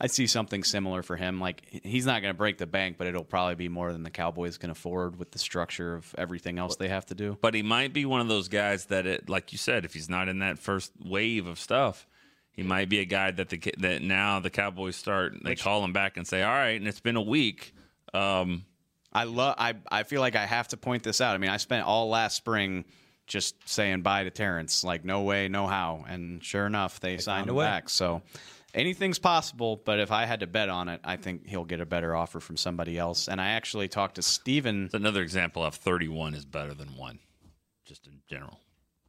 I 0.00 0.06
see 0.08 0.26
something 0.26 0.64
similar 0.64 1.02
for 1.02 1.16
him. 1.16 1.40
Like 1.40 1.62
he's 1.82 2.06
not 2.06 2.22
going 2.22 2.32
to 2.32 2.36
break 2.36 2.58
the 2.58 2.66
bank, 2.66 2.96
but 2.98 3.06
it'll 3.06 3.24
probably 3.24 3.54
be 3.54 3.68
more 3.68 3.92
than 3.92 4.02
the 4.02 4.10
Cowboys 4.10 4.58
can 4.58 4.70
afford 4.70 5.18
with 5.18 5.30
the 5.32 5.38
structure 5.38 5.94
of 5.94 6.14
everything 6.16 6.58
else 6.58 6.76
they 6.76 6.88
have 6.88 7.06
to 7.06 7.14
do. 7.14 7.36
But 7.40 7.54
he 7.54 7.62
might 7.62 7.92
be 7.92 8.04
one 8.04 8.20
of 8.20 8.28
those 8.28 8.48
guys 8.48 8.86
that, 8.86 9.06
it, 9.06 9.28
like 9.28 9.52
you 9.52 9.58
said, 9.58 9.84
if 9.84 9.94
he's 9.94 10.10
not 10.10 10.28
in 10.28 10.40
that 10.40 10.58
first 10.58 10.92
wave 11.02 11.46
of 11.46 11.58
stuff, 11.58 12.06
he 12.52 12.62
might 12.62 12.88
be 12.88 13.00
a 13.00 13.04
guy 13.04 13.30
that 13.30 13.50
the 13.50 13.60
that 13.78 14.00
now 14.02 14.40
the 14.40 14.50
Cowboys 14.50 14.96
start. 14.96 15.34
They 15.42 15.56
call 15.56 15.84
him 15.84 15.92
back 15.92 16.16
and 16.16 16.26
say, 16.26 16.42
"All 16.42 16.52
right," 16.52 16.78
and 16.80 16.88
it's 16.88 17.00
been 17.00 17.16
a 17.16 17.22
week. 17.22 17.74
Um, 18.14 18.64
I 19.12 19.24
love. 19.24 19.56
I 19.58 19.74
I 19.90 20.02
feel 20.04 20.22
like 20.22 20.36
I 20.36 20.46
have 20.46 20.68
to 20.68 20.78
point 20.78 21.02
this 21.02 21.20
out. 21.20 21.34
I 21.34 21.38
mean, 21.38 21.50
I 21.50 21.58
spent 21.58 21.86
all 21.86 22.08
last 22.08 22.34
spring 22.36 22.86
just 23.26 23.68
saying 23.68 24.02
bye 24.02 24.24
to 24.24 24.30
Terrance, 24.30 24.84
like 24.84 25.04
no 25.04 25.22
way, 25.22 25.48
no 25.48 25.66
how, 25.66 26.04
and 26.08 26.42
sure 26.44 26.66
enough, 26.66 27.00
they, 27.00 27.18
signed 27.18 27.48
a 27.48 27.52
him 27.52 27.58
back. 27.58 27.88
So 27.88 28.22
anything's 28.74 29.18
possible. 29.18 29.80
But 29.84 29.98
if 30.00 30.12
I 30.12 30.26
had 30.26 30.40
to 30.40 30.46
bet 30.46 30.68
on 30.68 30.88
it, 30.88 31.00
I 31.04 31.16
think 31.16 31.46
he'll 31.46 31.64
get 31.64 31.80
a 31.80 31.86
better 31.86 32.14
offer 32.14 32.40
from 32.40 32.56
somebody 32.56 32.98
else. 32.98 33.28
And 33.28 33.40
I 33.40 33.48
actually 33.48 33.88
talked 33.88 34.16
to 34.16 34.22
Stephen. 34.22 34.84
it's 34.86 34.94
another 34.94 35.22
example 35.22 35.64
of 35.64 35.74
31 35.74 36.34
is 36.34 36.44
better 36.44 36.74
than 36.74 36.96
one, 36.96 37.18
just 37.84 38.06
in 38.06 38.20
general. 38.28 38.60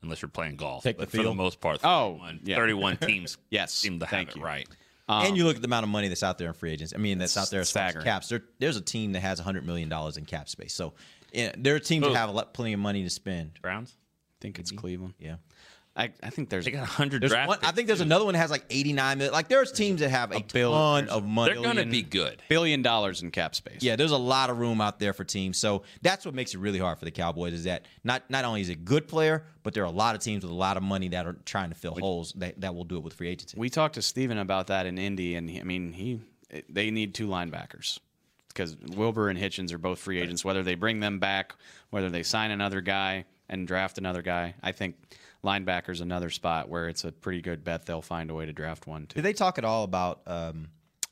Unless 0.03 0.21
you're 0.21 0.29
playing 0.29 0.57
golf, 0.57 0.83
Take 0.83 0.97
the 0.97 1.05
but 1.05 1.11
for 1.11 1.23
the 1.23 1.33
most 1.33 1.59
part, 1.59 1.79
Oh, 1.83 2.19
31, 2.21 2.39
yeah. 2.43 2.55
31 2.55 2.97
teams 3.01 3.37
Yes, 3.49 3.73
seem 3.73 3.99
to 3.99 4.05
have 4.05 4.11
thank 4.11 4.29
it 4.29 4.35
you. 4.37 4.43
right. 4.43 4.67
Um, 5.09 5.25
and 5.25 5.37
you 5.37 5.45
look 5.45 5.55
at 5.55 5.61
the 5.61 5.67
amount 5.67 5.83
of 5.85 5.89
money 5.89 6.07
that's 6.07 6.21
out 6.21 6.37
there 6.37 6.47
in 6.49 6.53
free 6.53 6.71
agents. 6.71 6.93
I 6.93 6.97
mean, 6.99 7.17
that's 7.17 7.37
out 7.37 7.49
there 7.49 7.61
as 7.61 7.69
staggering. 7.69 8.03
caps. 8.03 8.29
There, 8.29 8.43
there's 8.59 8.75
a 8.77 8.81
team 8.81 9.13
that 9.13 9.21
has 9.21 9.39
100 9.39 9.65
million 9.65 9.89
dollars 9.89 10.17
in 10.17 10.25
cap 10.25 10.49
space. 10.49 10.73
So 10.73 10.93
yeah, 11.31 11.53
there 11.57 11.75
are 11.75 11.79
teams 11.79 12.05
Who? 12.05 12.11
that 12.11 12.17
have 12.19 12.29
a 12.29 12.31
lot, 12.33 12.53
plenty 12.53 12.73
of 12.73 12.79
money 12.79 13.03
to 13.03 13.09
spend. 13.09 13.59
Browns. 13.61 13.95
I 14.37 14.41
think 14.41 14.59
it's 14.59 14.71
Cleveland. 14.71 15.15
Yeah. 15.19 15.35
I, 15.97 16.11
I 16.21 16.29
think 16.29 16.49
there's 16.49 16.65
They 16.65 16.71
got 16.71 16.81
100 16.81 17.23
There's 17.23 17.31
draft 17.31 17.47
one, 17.49 17.57
I 17.57 17.61
picks, 17.61 17.71
think 17.73 17.87
there's 17.87 17.99
too. 17.99 18.05
another 18.05 18.23
one 18.23 18.33
that 18.35 18.39
has 18.39 18.51
like 18.51 18.65
89 18.69 19.17
million. 19.17 19.33
Like 19.33 19.47
there's 19.47 19.71
teams 19.71 20.01
that 20.01 20.09
have 20.09 20.31
a, 20.31 20.41
billion, 20.41 21.07
ton 21.07 21.09
of 21.09 21.25
money. 21.25 21.53
They're 21.55 21.63
going 21.63 21.77
to 21.77 21.85
be 21.87 22.03
good. 22.03 22.39
billion 22.49 22.83
dollars 22.83 23.23
in 23.23 23.31
cap 23.31 23.55
space. 23.55 23.81
Yeah, 23.81 23.95
there's 23.95 24.11
a 24.11 24.17
lot 24.17 24.51
of 24.51 24.59
room 24.59 24.79
out 24.79 24.99
there 24.99 25.11
for 25.11 25.23
teams. 25.23 25.57
So 25.57 25.81
that's 26.03 26.23
what 26.23 26.35
makes 26.35 26.53
it 26.53 26.59
really 26.59 26.77
hard 26.77 26.99
for 26.99 27.05
the 27.05 27.11
Cowboys 27.11 27.53
is 27.53 27.63
that 27.63 27.87
not 28.03 28.29
not 28.29 28.45
only 28.45 28.61
is 28.61 28.69
it 28.69 28.73
a 28.73 28.75
good 28.75 29.07
player, 29.07 29.43
but 29.63 29.73
there 29.73 29.81
are 29.81 29.87
a 29.87 29.91
lot 29.91 30.13
of 30.13 30.21
teams 30.21 30.43
with 30.43 30.51
a 30.51 30.55
lot 30.55 30.77
of 30.77 30.83
money 30.83 31.07
that 31.09 31.25
are 31.25 31.35
trying 31.45 31.69
to 31.69 31.75
fill 31.75 31.95
holes 31.95 32.31
that, 32.37 32.61
that 32.61 32.75
will 32.75 32.85
do 32.85 32.97
it 32.97 33.03
with 33.03 33.15
free 33.15 33.29
agency. 33.29 33.57
We 33.59 33.71
talked 33.71 33.95
to 33.95 34.03
Stephen 34.03 34.37
about 34.37 34.67
that 34.67 34.85
in 34.85 34.99
Indy, 34.99 35.33
and 35.33 35.49
he, 35.49 35.59
I 35.59 35.63
mean, 35.63 35.93
he 35.93 36.19
they 36.69 36.91
need 36.91 37.15
two 37.15 37.27
linebackers 37.27 37.97
because 38.49 38.77
Wilber 38.77 39.29
and 39.29 39.39
Hitchens 39.39 39.73
are 39.73 39.79
both 39.79 39.97
free 39.97 40.21
agents. 40.21 40.45
Whether 40.45 40.61
they 40.61 40.75
bring 40.75 40.99
them 40.99 41.17
back, 41.17 41.55
whether 41.89 42.11
they 42.11 42.21
sign 42.21 42.51
another 42.51 42.81
guy 42.81 43.25
and 43.49 43.67
draft 43.67 43.97
another 43.97 44.21
guy, 44.21 44.55
I 44.61 44.71
think 44.71 44.95
linebacker's 45.43 46.01
another 46.01 46.29
spot 46.29 46.69
where 46.69 46.89
it's 46.89 47.03
a 47.03 47.11
pretty 47.11 47.41
good 47.41 47.63
bet 47.63 47.85
they'll 47.85 48.01
find 48.01 48.29
a 48.29 48.33
way 48.33 48.45
to 48.45 48.53
draft 48.53 48.87
one 48.87 49.07
too. 49.07 49.15
Did 49.15 49.25
they 49.25 49.33
talk 49.33 49.57
at 49.57 49.65
all 49.65 49.83
about 49.83 50.21
um, 50.27 50.69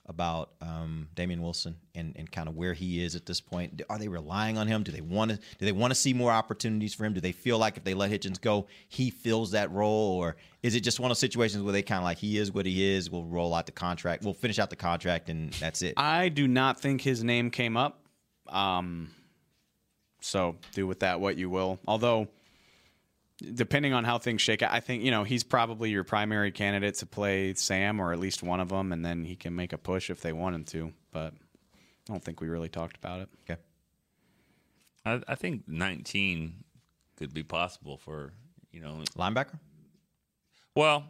about 0.07 0.51
um, 0.61 1.07
Damien 1.15 1.41
Wilson 1.41 1.77
and, 1.95 2.13
and 2.15 2.31
kind 2.31 2.47
of 2.47 2.55
where 2.55 2.73
he 2.73 3.03
is 3.03 3.15
at 3.15 3.25
this 3.25 3.41
point? 3.41 3.81
Are 3.89 3.97
they 3.97 4.07
relying 4.07 4.57
on 4.57 4.67
him? 4.67 4.83
Do 4.83 4.91
they 4.91 5.01
want 5.01 5.31
to 5.31 5.37
do 5.37 5.65
they 5.65 5.71
want 5.71 5.91
to 5.91 5.95
see 5.95 6.13
more 6.13 6.31
opportunities 6.31 6.93
for 6.93 7.05
him? 7.05 7.13
Do 7.13 7.21
they 7.21 7.31
feel 7.31 7.57
like 7.57 7.77
if 7.77 7.83
they 7.83 7.93
let 7.93 8.11
Hitchens 8.11 8.39
go, 8.39 8.67
he 8.87 9.09
fills 9.09 9.51
that 9.51 9.71
role, 9.71 10.11
or 10.17 10.35
is 10.61 10.75
it 10.75 10.81
just 10.81 10.99
one 10.99 11.09
of 11.09 11.15
those 11.15 11.19
situations 11.19 11.63
where 11.63 11.73
they 11.73 11.81
kind 11.81 11.99
of 11.99 12.03
like 12.03 12.17
he 12.17 12.37
is 12.37 12.51
what 12.51 12.65
he 12.65 12.83
is? 12.83 13.09
We'll 13.09 13.25
roll 13.25 13.53
out 13.53 13.65
the 13.65 13.71
contract, 13.71 14.23
we'll 14.23 14.33
finish 14.33 14.59
out 14.59 14.69
the 14.69 14.75
contract, 14.75 15.29
and 15.29 15.51
that's 15.53 15.81
it. 15.81 15.95
I 15.97 16.29
do 16.29 16.47
not 16.47 16.79
think 16.79 17.01
his 17.01 17.23
name 17.23 17.49
came 17.49 17.77
up. 17.77 18.01
Um, 18.47 19.09
so 20.25 20.55
do 20.73 20.87
with 20.87 21.01
that 21.01 21.19
what 21.19 21.37
you 21.37 21.49
will. 21.49 21.79
Although, 21.87 22.27
depending 23.53 23.93
on 23.93 24.03
how 24.03 24.17
things 24.17 24.41
shake 24.41 24.63
out, 24.63 24.71
I 24.71 24.79
think 24.79 25.03
you 25.03 25.11
know 25.11 25.23
he's 25.23 25.43
probably 25.43 25.91
your 25.91 26.03
primary 26.03 26.51
candidate 26.51 26.95
to 26.95 27.05
play 27.05 27.53
Sam 27.53 27.99
or 27.99 28.11
at 28.11 28.19
least 28.19 28.41
one 28.41 28.59
of 28.59 28.69
them, 28.69 28.91
and 28.91 29.05
then 29.05 29.23
he 29.23 29.35
can 29.35 29.55
make 29.55 29.71
a 29.71 29.77
push 29.77 30.09
if 30.09 30.21
they 30.21 30.33
want 30.33 30.55
him 30.55 30.63
to. 30.65 30.93
But 31.11 31.33
I 31.33 32.13
don't 32.13 32.23
think 32.23 32.41
we 32.41 32.47
really 32.47 32.69
talked 32.69 32.97
about 32.97 33.21
it. 33.21 33.29
Okay. 33.43 33.61
I, 35.05 35.21
I 35.27 35.35
think 35.35 35.67
19 35.67 36.63
could 37.17 37.33
be 37.33 37.43
possible 37.43 37.97
for 37.97 38.33
you 38.71 38.81
know 38.81 39.03
linebacker. 39.15 39.59
Well, 40.73 41.05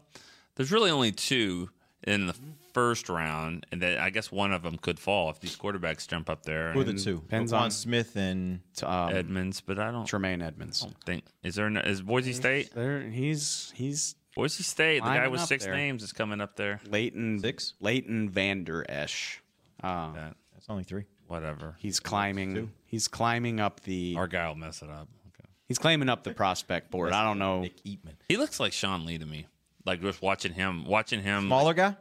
there's 0.55 0.74
really 0.74 0.91
only 0.91 1.13
two 1.13 1.70
in 2.06 2.28
the 2.28 2.36
first 2.74 3.08
round, 3.10 3.66
and 3.72 3.82
that 3.82 3.99
I 3.99 4.10
guess 4.10 4.32
one 4.32 4.51
of 4.51 4.62
them 4.64 4.78
could 4.78 4.99
fall 4.99 5.30
if 5.30 5.39
these 5.39 5.56
quarterbacks 5.56 6.08
jump 6.08 6.30
up 6.30 6.43
there. 6.43 6.72
Who 6.74 6.82
are 6.82 6.84
the 6.84 6.91
and- 6.91 6.99
two? 6.99 7.16
Depends 7.22 7.51
Roquan 7.51 7.60
on- 7.62 7.72
Smith 7.72 8.16
and 8.16 8.60
Um, 8.84 9.10
Edmonds, 9.14 9.62
but 9.62 9.80
I 9.80 9.91
don't. 9.91 10.06
Tremaine 10.06 10.41
Edmonds. 10.41 10.84
I 10.84 10.88
don't 10.88 11.03
think 11.03 11.24
is 11.43 11.56
there 11.56 11.70
is 11.88 12.01
Boise 12.01 12.34
State? 12.34 12.72
There, 12.74 13.01
he's 13.10 13.72
he's 13.76 14.16
Boise 14.36 14.64
State. 14.64 14.99
The 14.99 15.06
guy 15.06 15.16
climbing 15.16 15.32
with 15.32 15.41
up 15.41 15.47
six 15.47 15.64
there. 15.66 15.74
names 15.76 16.03
is 16.03 16.12
coming 16.12 16.41
up 16.41 16.56
there. 16.58 16.82
Leighton 16.86 17.39
Six? 17.39 17.74
Leighton 17.80 18.30
Vander 18.30 18.86
Esch. 18.89 19.41
Uh, 19.82 20.12
That 20.14 20.38
That's 20.53 20.70
only 20.70 20.84
three. 20.84 21.06
whatever. 21.28 21.76
he's 21.80 21.99
climbing. 21.99 22.72
He's 22.86 23.08
climbing 23.08 23.60
up 23.60 23.80
the. 23.82 24.16
Argyle 24.18 24.56
mess 24.56 24.82
it 24.82 24.89
up. 24.89 25.08
Okay. 25.28 25.49
He's 25.68 25.78
climbing 25.80 26.10
up 26.10 26.24
the 26.24 26.34
prospect 26.34 26.91
board. 26.91 27.14
I 27.14 27.24
don't 27.24 27.39
know. 27.39 27.62
Nick 27.62 27.82
Eatman, 27.84 28.16
He 28.28 28.36
looks 28.38 28.60
like 28.60 28.74
Sean 28.74 29.06
Lee 29.06 29.18
to 29.18 29.26
me. 29.26 29.47
Like 29.86 30.01
just 30.01 30.21
watching 30.21 30.53
him, 30.53 30.86
watching 30.86 31.21
him. 31.21 31.43
smaller 31.45 31.73
guy, 31.73 31.95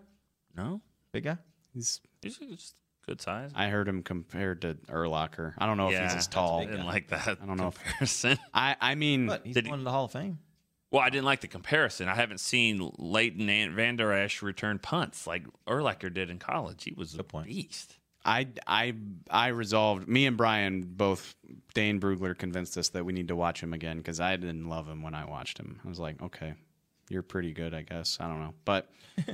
No, 0.56 0.80
big 1.12 1.24
guy. 1.24 1.38
He's. 1.74 2.00
he's 2.22 2.38
just 2.38 2.74
good 3.06 3.20
size. 3.20 3.50
I 3.54 3.68
heard 3.68 3.86
him 3.88 4.02
compared 4.02 4.62
to 4.62 4.74
Urlacher. 4.88 5.52
I 5.58 5.66
don't 5.66 5.76
know 5.76 5.90
if 5.90 6.00
he's 6.00 6.14
as 6.14 6.26
tall. 6.26 6.60
I 6.60 6.66
didn't 6.66 6.86
like 6.86 7.08
that. 7.08 7.38
I 7.42 7.46
don't 7.46 7.56
know 7.58 7.68
if- 7.68 7.78
comparison. 7.82 8.38
I 8.54 8.76
I 8.80 8.94
mean, 8.94 9.26
But 9.26 9.42
he's 9.44 9.54
Did 9.54 9.64
he- 9.64 9.70
going 9.70 9.80
to 9.80 9.84
the 9.84 9.90
Hall 9.90 10.06
of 10.06 10.12
Fame. 10.12 10.38
Well, 10.90 11.02
I 11.02 11.10
didn't 11.10 11.24
like 11.24 11.40
the 11.40 11.48
comparison. 11.48 12.08
I 12.08 12.14
haven't 12.14 12.38
seen 12.38 12.88
Leighton 12.98 13.48
and 13.50 13.74
Vander 13.74 14.12
Esch 14.12 14.42
return 14.42 14.78
punts 14.78 15.26
like 15.26 15.42
Urlacher 15.66 16.12
did 16.14 16.30
in 16.30 16.38
college. 16.38 16.84
He 16.84 16.94
was 16.96 17.14
a 17.14 17.16
Good 17.18 17.28
point. 17.28 17.48
beast. 17.48 17.96
I 18.24 18.46
I 18.66 18.94
I 19.28 19.48
resolved. 19.48 20.08
Me 20.08 20.24
and 20.24 20.36
Brian 20.36 20.82
both. 20.82 21.34
Dane 21.74 22.00
Brugler 22.00 22.38
convinced 22.38 22.78
us 22.78 22.90
that 22.90 23.04
we 23.04 23.12
need 23.12 23.26
to 23.28 23.36
watch 23.36 23.60
him 23.60 23.74
again 23.74 23.98
because 23.98 24.20
I 24.20 24.36
didn't 24.36 24.68
love 24.68 24.88
him 24.88 25.02
when 25.02 25.14
I 25.16 25.24
watched 25.24 25.58
him. 25.58 25.80
I 25.84 25.88
was 25.88 25.98
like, 25.98 26.22
okay, 26.22 26.54
you're 27.08 27.22
pretty 27.22 27.52
good, 27.52 27.74
I 27.74 27.82
guess. 27.82 28.18
I 28.20 28.28
don't 28.28 28.40
know, 28.40 28.54
but 28.64 28.90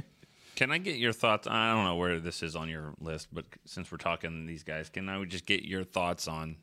Can 0.57 0.71
I 0.71 0.79
get 0.79 0.97
your 0.97 1.13
thoughts? 1.15 1.47
I 1.47 1.73
don't 1.73 1.85
know 1.85 1.97
where 1.97 2.21
this 2.21 2.43
is 2.43 2.55
on 2.55 2.69
your 2.69 2.93
list, 3.01 3.29
but 3.33 3.47
since 3.65 3.91
we're 3.91 3.97
talking 3.99 4.45
these 4.45 4.63
guys, 4.63 4.91
can 4.91 5.09
I 5.09 5.25
just 5.25 5.47
get 5.47 5.63
your 5.65 5.85
thoughts 5.85 6.29
on 6.29 6.57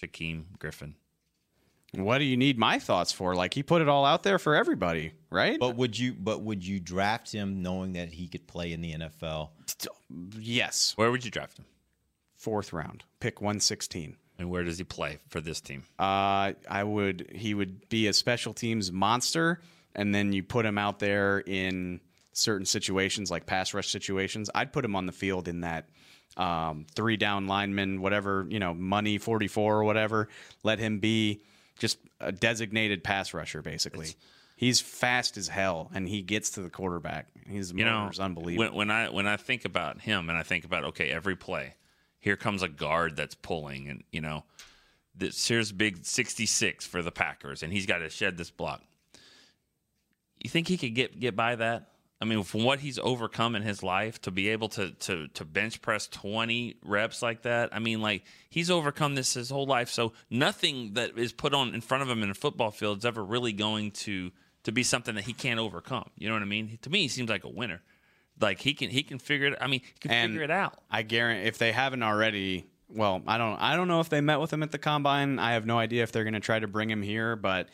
Shaquem 0.00 0.44
Griffin? 0.58 0.94
what 1.94 2.18
do 2.18 2.24
you 2.24 2.36
need 2.36 2.56
my 2.56 2.78
thoughts 2.78 3.10
for? 3.10 3.34
Like 3.34 3.52
he 3.54 3.64
put 3.64 3.82
it 3.82 3.88
all 3.88 4.04
out 4.04 4.22
there 4.22 4.38
for 4.38 4.54
everybody, 4.54 5.10
right? 5.30 5.58
But 5.58 5.74
would 5.74 5.98
you? 5.98 6.14
But 6.14 6.42
would 6.42 6.64
you 6.64 6.78
draft 6.78 7.32
him 7.32 7.62
knowing 7.62 7.94
that 7.94 8.10
he 8.12 8.28
could 8.28 8.46
play 8.46 8.72
in 8.72 8.80
the 8.80 8.94
NFL? 8.94 9.48
yes, 10.38 10.92
Where 10.96 11.10
would 11.10 11.24
you 11.24 11.30
draft 11.32 11.58
him? 11.58 11.64
fourth 12.36 12.72
round, 12.72 13.02
pick 13.18 13.40
one 13.40 13.58
sixteen. 13.58 14.16
And 14.40 14.48
where 14.48 14.64
does 14.64 14.78
he 14.78 14.84
play 14.84 15.18
for 15.28 15.40
this 15.42 15.60
team? 15.60 15.84
Uh, 15.98 16.52
I 16.68 16.82
would. 16.82 17.30
He 17.34 17.52
would 17.52 17.88
be 17.90 18.06
a 18.06 18.14
special 18.14 18.54
teams 18.54 18.90
monster, 18.90 19.60
and 19.94 20.14
then 20.14 20.32
you 20.32 20.42
put 20.42 20.64
him 20.64 20.78
out 20.78 20.98
there 20.98 21.40
in 21.40 22.00
certain 22.32 22.64
situations, 22.64 23.30
like 23.30 23.44
pass 23.44 23.74
rush 23.74 23.88
situations. 23.88 24.48
I'd 24.54 24.72
put 24.72 24.82
him 24.82 24.96
on 24.96 25.04
the 25.04 25.12
field 25.12 25.46
in 25.46 25.60
that 25.60 25.90
um, 26.38 26.86
three 26.94 27.18
down 27.18 27.48
lineman, 27.48 28.00
whatever 28.00 28.46
you 28.48 28.58
know, 28.58 28.72
money 28.72 29.18
forty 29.18 29.46
four 29.46 29.78
or 29.78 29.84
whatever. 29.84 30.28
Let 30.62 30.78
him 30.78 31.00
be 31.00 31.42
just 31.78 31.98
a 32.18 32.32
designated 32.32 33.04
pass 33.04 33.34
rusher, 33.34 33.60
basically. 33.60 34.14
He's 34.56 34.80
fast 34.80 35.36
as 35.36 35.48
hell, 35.48 35.90
and 35.94 36.08
he 36.08 36.22
gets 36.22 36.50
to 36.50 36.62
the 36.62 36.70
quarterback. 36.70 37.28
He's 37.46 37.72
You 37.72 37.84
know, 37.84 38.10
unbelievable. 38.18 38.76
When, 38.76 38.88
when 38.88 38.90
I 38.90 39.10
when 39.10 39.26
I 39.26 39.36
think 39.36 39.66
about 39.66 40.00
him 40.00 40.30
and 40.30 40.38
I 40.38 40.44
think 40.44 40.64
about 40.64 40.84
okay, 40.84 41.10
every 41.10 41.36
play, 41.36 41.74
here 42.20 42.36
comes 42.36 42.62
a 42.62 42.68
guard 42.68 43.16
that's 43.16 43.34
pulling, 43.34 43.88
and 43.88 44.04
you 44.12 44.20
know, 44.20 44.44
this 45.14 45.48
here's 45.48 45.72
big 45.72 46.04
sixty 46.04 46.46
six 46.46 46.86
for 46.86 47.02
the 47.02 47.10
Packers, 47.10 47.62
and 47.62 47.72
he's 47.72 47.86
got 47.86 47.98
to 47.98 48.10
shed 48.10 48.36
this 48.36 48.50
block. 48.50 48.82
You 50.38 50.48
think 50.48 50.68
he 50.68 50.76
could 50.76 50.94
get 50.94 51.18
get 51.18 51.34
by 51.34 51.56
that? 51.56 51.88
I 52.22 52.26
mean, 52.26 52.42
from 52.42 52.64
what 52.64 52.80
he's 52.80 52.98
overcome 52.98 53.56
in 53.56 53.62
his 53.62 53.82
life 53.82 54.20
to 54.22 54.30
be 54.30 54.50
able 54.50 54.68
to 54.70 54.90
to 54.90 55.28
to 55.28 55.44
bench 55.44 55.80
press 55.80 56.06
twenty 56.06 56.76
reps 56.84 57.22
like 57.22 57.42
that, 57.42 57.70
I 57.74 57.78
mean, 57.78 58.02
like 58.02 58.24
he's 58.50 58.70
overcome 58.70 59.14
this 59.14 59.34
his 59.34 59.48
whole 59.48 59.66
life. 59.66 59.88
So 59.88 60.12
nothing 60.28 60.94
that 60.94 61.18
is 61.18 61.32
put 61.32 61.54
on 61.54 61.74
in 61.74 61.80
front 61.80 62.02
of 62.02 62.10
him 62.10 62.22
in 62.22 62.30
a 62.30 62.34
football 62.34 62.70
field 62.70 62.98
is 62.98 63.04
ever 63.06 63.24
really 63.24 63.52
going 63.52 63.92
to 63.92 64.30
to 64.64 64.72
be 64.72 64.82
something 64.82 65.14
that 65.14 65.24
he 65.24 65.32
can't 65.32 65.58
overcome. 65.58 66.10
You 66.16 66.28
know 66.28 66.34
what 66.34 66.42
I 66.42 66.46
mean? 66.46 66.78
To 66.82 66.90
me, 66.90 67.02
he 67.02 67.08
seems 67.08 67.30
like 67.30 67.44
a 67.44 67.48
winner. 67.48 67.80
Like 68.40 68.60
he 68.60 68.74
can 68.74 68.90
he 68.90 69.02
can 69.02 69.18
figure 69.18 69.48
it. 69.48 69.58
I 69.60 69.66
mean, 69.66 69.80
he 69.80 69.98
can 70.00 70.10
And 70.10 70.30
figure 70.32 70.42
it 70.44 70.50
out. 70.50 70.78
I 70.90 71.02
guarantee 71.02 71.46
if 71.48 71.58
they 71.58 71.72
haven't 71.72 72.02
already, 72.02 72.64
well, 72.88 73.22
I 73.26 73.38
don't 73.38 73.56
I 73.60 73.76
don't 73.76 73.88
know 73.88 74.00
if 74.00 74.08
they 74.08 74.20
met 74.20 74.40
with 74.40 74.52
him 74.52 74.62
at 74.62 74.70
the 74.72 74.78
combine. 74.78 75.38
I 75.38 75.52
have 75.52 75.66
no 75.66 75.78
idea 75.78 76.02
if 76.02 76.12
they're 76.12 76.24
going 76.24 76.34
to 76.34 76.40
try 76.40 76.58
to 76.58 76.66
bring 76.66 76.90
him 76.90 77.02
here, 77.02 77.36
but 77.36 77.68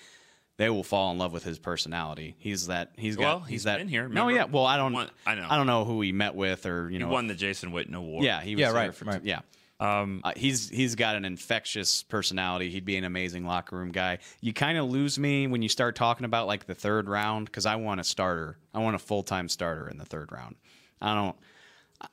they 0.58 0.70
will 0.70 0.82
fall 0.84 1.12
in 1.12 1.18
love 1.18 1.32
with 1.32 1.44
his 1.44 1.58
personality. 1.58 2.34
He's 2.38 2.66
that 2.68 2.92
he's 2.96 3.16
got 3.16 3.22
Well, 3.22 3.38
he's, 3.40 3.48
he's 3.50 3.64
that 3.64 3.78
been 3.78 3.88
here, 3.88 4.08
No, 4.08 4.28
yeah. 4.28 4.44
Well, 4.44 4.64
I 4.64 4.76
don't 4.78 4.92
Won- 4.94 5.10
I 5.26 5.34
know. 5.34 5.46
I 5.48 5.56
don't 5.56 5.66
know 5.66 5.84
who 5.84 6.00
he 6.00 6.12
met 6.12 6.34
with 6.34 6.64
or 6.66 6.84
you 6.90 6.92
He 6.92 6.98
know. 6.98 7.08
won 7.08 7.26
the 7.26 7.34
Jason 7.34 7.72
Witten 7.72 7.94
Award. 7.94 8.24
yeah, 8.24 8.40
he 8.40 8.54
was 8.54 8.60
Yeah, 8.62 8.70
right, 8.72 8.94
for- 8.94 9.04
right. 9.04 9.22
Yeah. 9.22 9.40
Um, 9.78 10.22
Uh, 10.24 10.32
he's 10.36 10.70
he's 10.70 10.94
got 10.94 11.16
an 11.16 11.24
infectious 11.24 12.02
personality. 12.02 12.70
He'd 12.70 12.84
be 12.84 12.96
an 12.96 13.04
amazing 13.04 13.44
locker 13.44 13.76
room 13.76 13.92
guy. 13.92 14.18
You 14.40 14.52
kind 14.52 14.78
of 14.78 14.90
lose 14.90 15.18
me 15.18 15.46
when 15.46 15.62
you 15.62 15.68
start 15.68 15.96
talking 15.96 16.24
about 16.24 16.46
like 16.46 16.66
the 16.66 16.74
third 16.74 17.08
round 17.08 17.46
because 17.46 17.66
I 17.66 17.76
want 17.76 18.00
a 18.00 18.04
starter. 18.04 18.58
I 18.72 18.78
want 18.78 18.96
a 18.96 18.98
full 18.98 19.22
time 19.22 19.48
starter 19.48 19.88
in 19.88 19.98
the 19.98 20.06
third 20.06 20.32
round. 20.32 20.56
I 21.00 21.14
don't. 21.14 21.36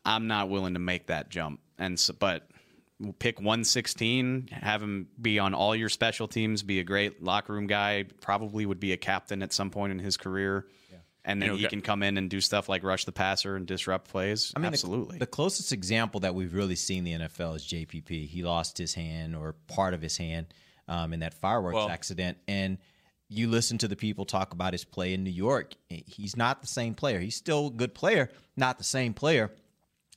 I'm 0.05 0.27
not 0.27 0.49
willing 0.49 0.73
to 0.73 0.79
make 0.79 1.07
that 1.07 1.29
jump. 1.29 1.59
And 1.77 1.99
so, 1.99 2.13
but 2.17 2.47
pick 3.19 3.39
116, 3.39 4.49
have 4.51 4.81
him 4.81 5.07
be 5.21 5.39
on 5.39 5.53
all 5.53 5.75
your 5.75 5.89
special 5.89 6.27
teams, 6.27 6.63
be 6.63 6.79
a 6.79 6.83
great 6.83 7.21
locker 7.21 7.53
room 7.53 7.67
guy. 7.67 8.05
Probably 8.21 8.65
would 8.65 8.79
be 8.79 8.93
a 8.93 8.97
captain 8.97 9.41
at 9.41 9.51
some 9.51 9.69
point 9.69 9.91
in 9.91 9.99
his 9.99 10.15
career. 10.15 10.65
And 11.25 11.41
then 11.41 11.47
You 11.47 11.53
know, 11.53 11.59
he 11.59 11.67
can 11.67 11.81
come 11.81 12.03
in 12.03 12.17
and 12.17 12.29
do 12.29 12.41
stuff 12.41 12.67
like 12.67 12.83
rush 12.83 13.05
the 13.05 13.11
passer 13.13 13.55
and 13.55 13.65
disrupt 13.65 14.09
plays. 14.09 14.51
I 14.55 14.59
mean, 14.59 14.67
absolutely. 14.67 15.19
The, 15.19 15.25
closest 15.27 15.71
example 15.71 16.19
that 16.21 16.35
we've 16.35 16.53
really 16.53 16.75
seen 16.75 17.07
in 17.07 17.21
the 17.21 17.27
NFL 17.27 17.55
is 17.55 17.63
JPP. 17.63 18.27
He 18.27 18.43
lost 18.43 18.77
his 18.77 18.93
hand 18.93 19.35
or 19.35 19.55
part 19.67 19.93
of 19.93 20.01
his 20.01 20.17
hand 20.17 20.47
um, 20.87 21.13
in 21.13 21.21
that 21.21 21.33
fireworks 21.33 21.75
Well- 21.75 21.89
accident, 21.89 22.37
and 22.47 22.77
you 23.29 23.47
listen 23.49 23.77
to 23.79 23.87
the 23.87 23.95
people 23.95 24.25
talk 24.25 24.53
about 24.53 24.73
his 24.73 24.83
play 24.83 25.13
in 25.13 25.23
New 25.23 25.31
York. 25.31 25.73
He's 25.87 26.35
not 26.35 26.61
the 26.61 26.67
same 26.67 26.93
player. 26.93 27.19
He's 27.19 27.35
still 27.35 27.67
a 27.67 27.71
good 27.71 27.95
player, 27.95 28.29
not 28.55 28.77
the 28.77 28.83
same 28.83 29.13
player. 29.13 29.49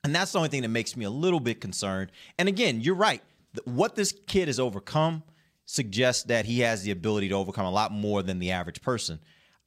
And 0.05 0.15
that's 0.15 0.33
the 0.33 0.39
only 0.39 0.51
thing 0.51 0.63
that 0.63 0.69
makes 0.69 0.97
me 0.97 1.05
a 1.05 1.11
little 1.11 1.41
bit 1.41 1.61
concerned. 1.61 2.13
And 2.39 2.49
again, 2.49 2.81
you're 2.81 2.95
right. 2.95 3.23
What 3.65 3.95
this 3.95 4.13
kid 4.27 4.49
has 4.49 4.61
overcome 4.61 5.23
suggests 5.65 6.25
that 6.25 6.45
he 6.45 6.61
has 6.61 6.83
the 6.83 6.91
ability 6.91 7.29
to 7.29 7.35
overcome 7.35 7.65
a 7.67 7.71
lot 7.71 7.91
more 7.91 8.23
than 8.23 8.39
the 8.39 8.51
average 8.51 8.83
person. 8.83 9.19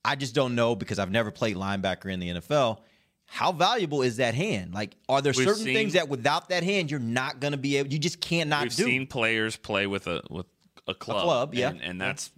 I 0.05 0.15
just 0.15 0.33
don't 0.35 0.55
know 0.55 0.75
because 0.75 0.99
I've 0.99 1.11
never 1.11 1.31
played 1.31 1.55
linebacker 1.55 2.11
in 2.11 2.19
the 2.19 2.29
NFL. 2.29 2.79
How 3.25 3.51
valuable 3.51 4.01
is 4.01 4.17
that 4.17 4.33
hand? 4.33 4.73
Like, 4.73 4.95
are 5.07 5.21
there 5.21 5.33
We've 5.35 5.45
certain 5.47 5.65
seen- 5.65 5.75
things 5.75 5.93
that 5.93 6.09
without 6.09 6.49
that 6.49 6.63
hand 6.63 6.89
you're 6.89 6.99
not 6.99 7.39
going 7.39 7.51
to 7.51 7.57
be 7.57 7.77
able? 7.77 7.91
You 7.91 7.99
just 7.99 8.19
cannot 8.21 8.61
do? 8.61 8.65
We've 8.65 8.75
do. 8.75 8.83
seen 8.85 9.07
players 9.07 9.55
play 9.55 9.85
with 9.87 10.07
a 10.07 10.21
with 10.29 10.47
a 10.87 10.93
club. 10.95 11.23
club, 11.23 11.53
yeah. 11.53 11.69
and, 11.69 11.81
and 11.81 12.01
that's 12.01 12.31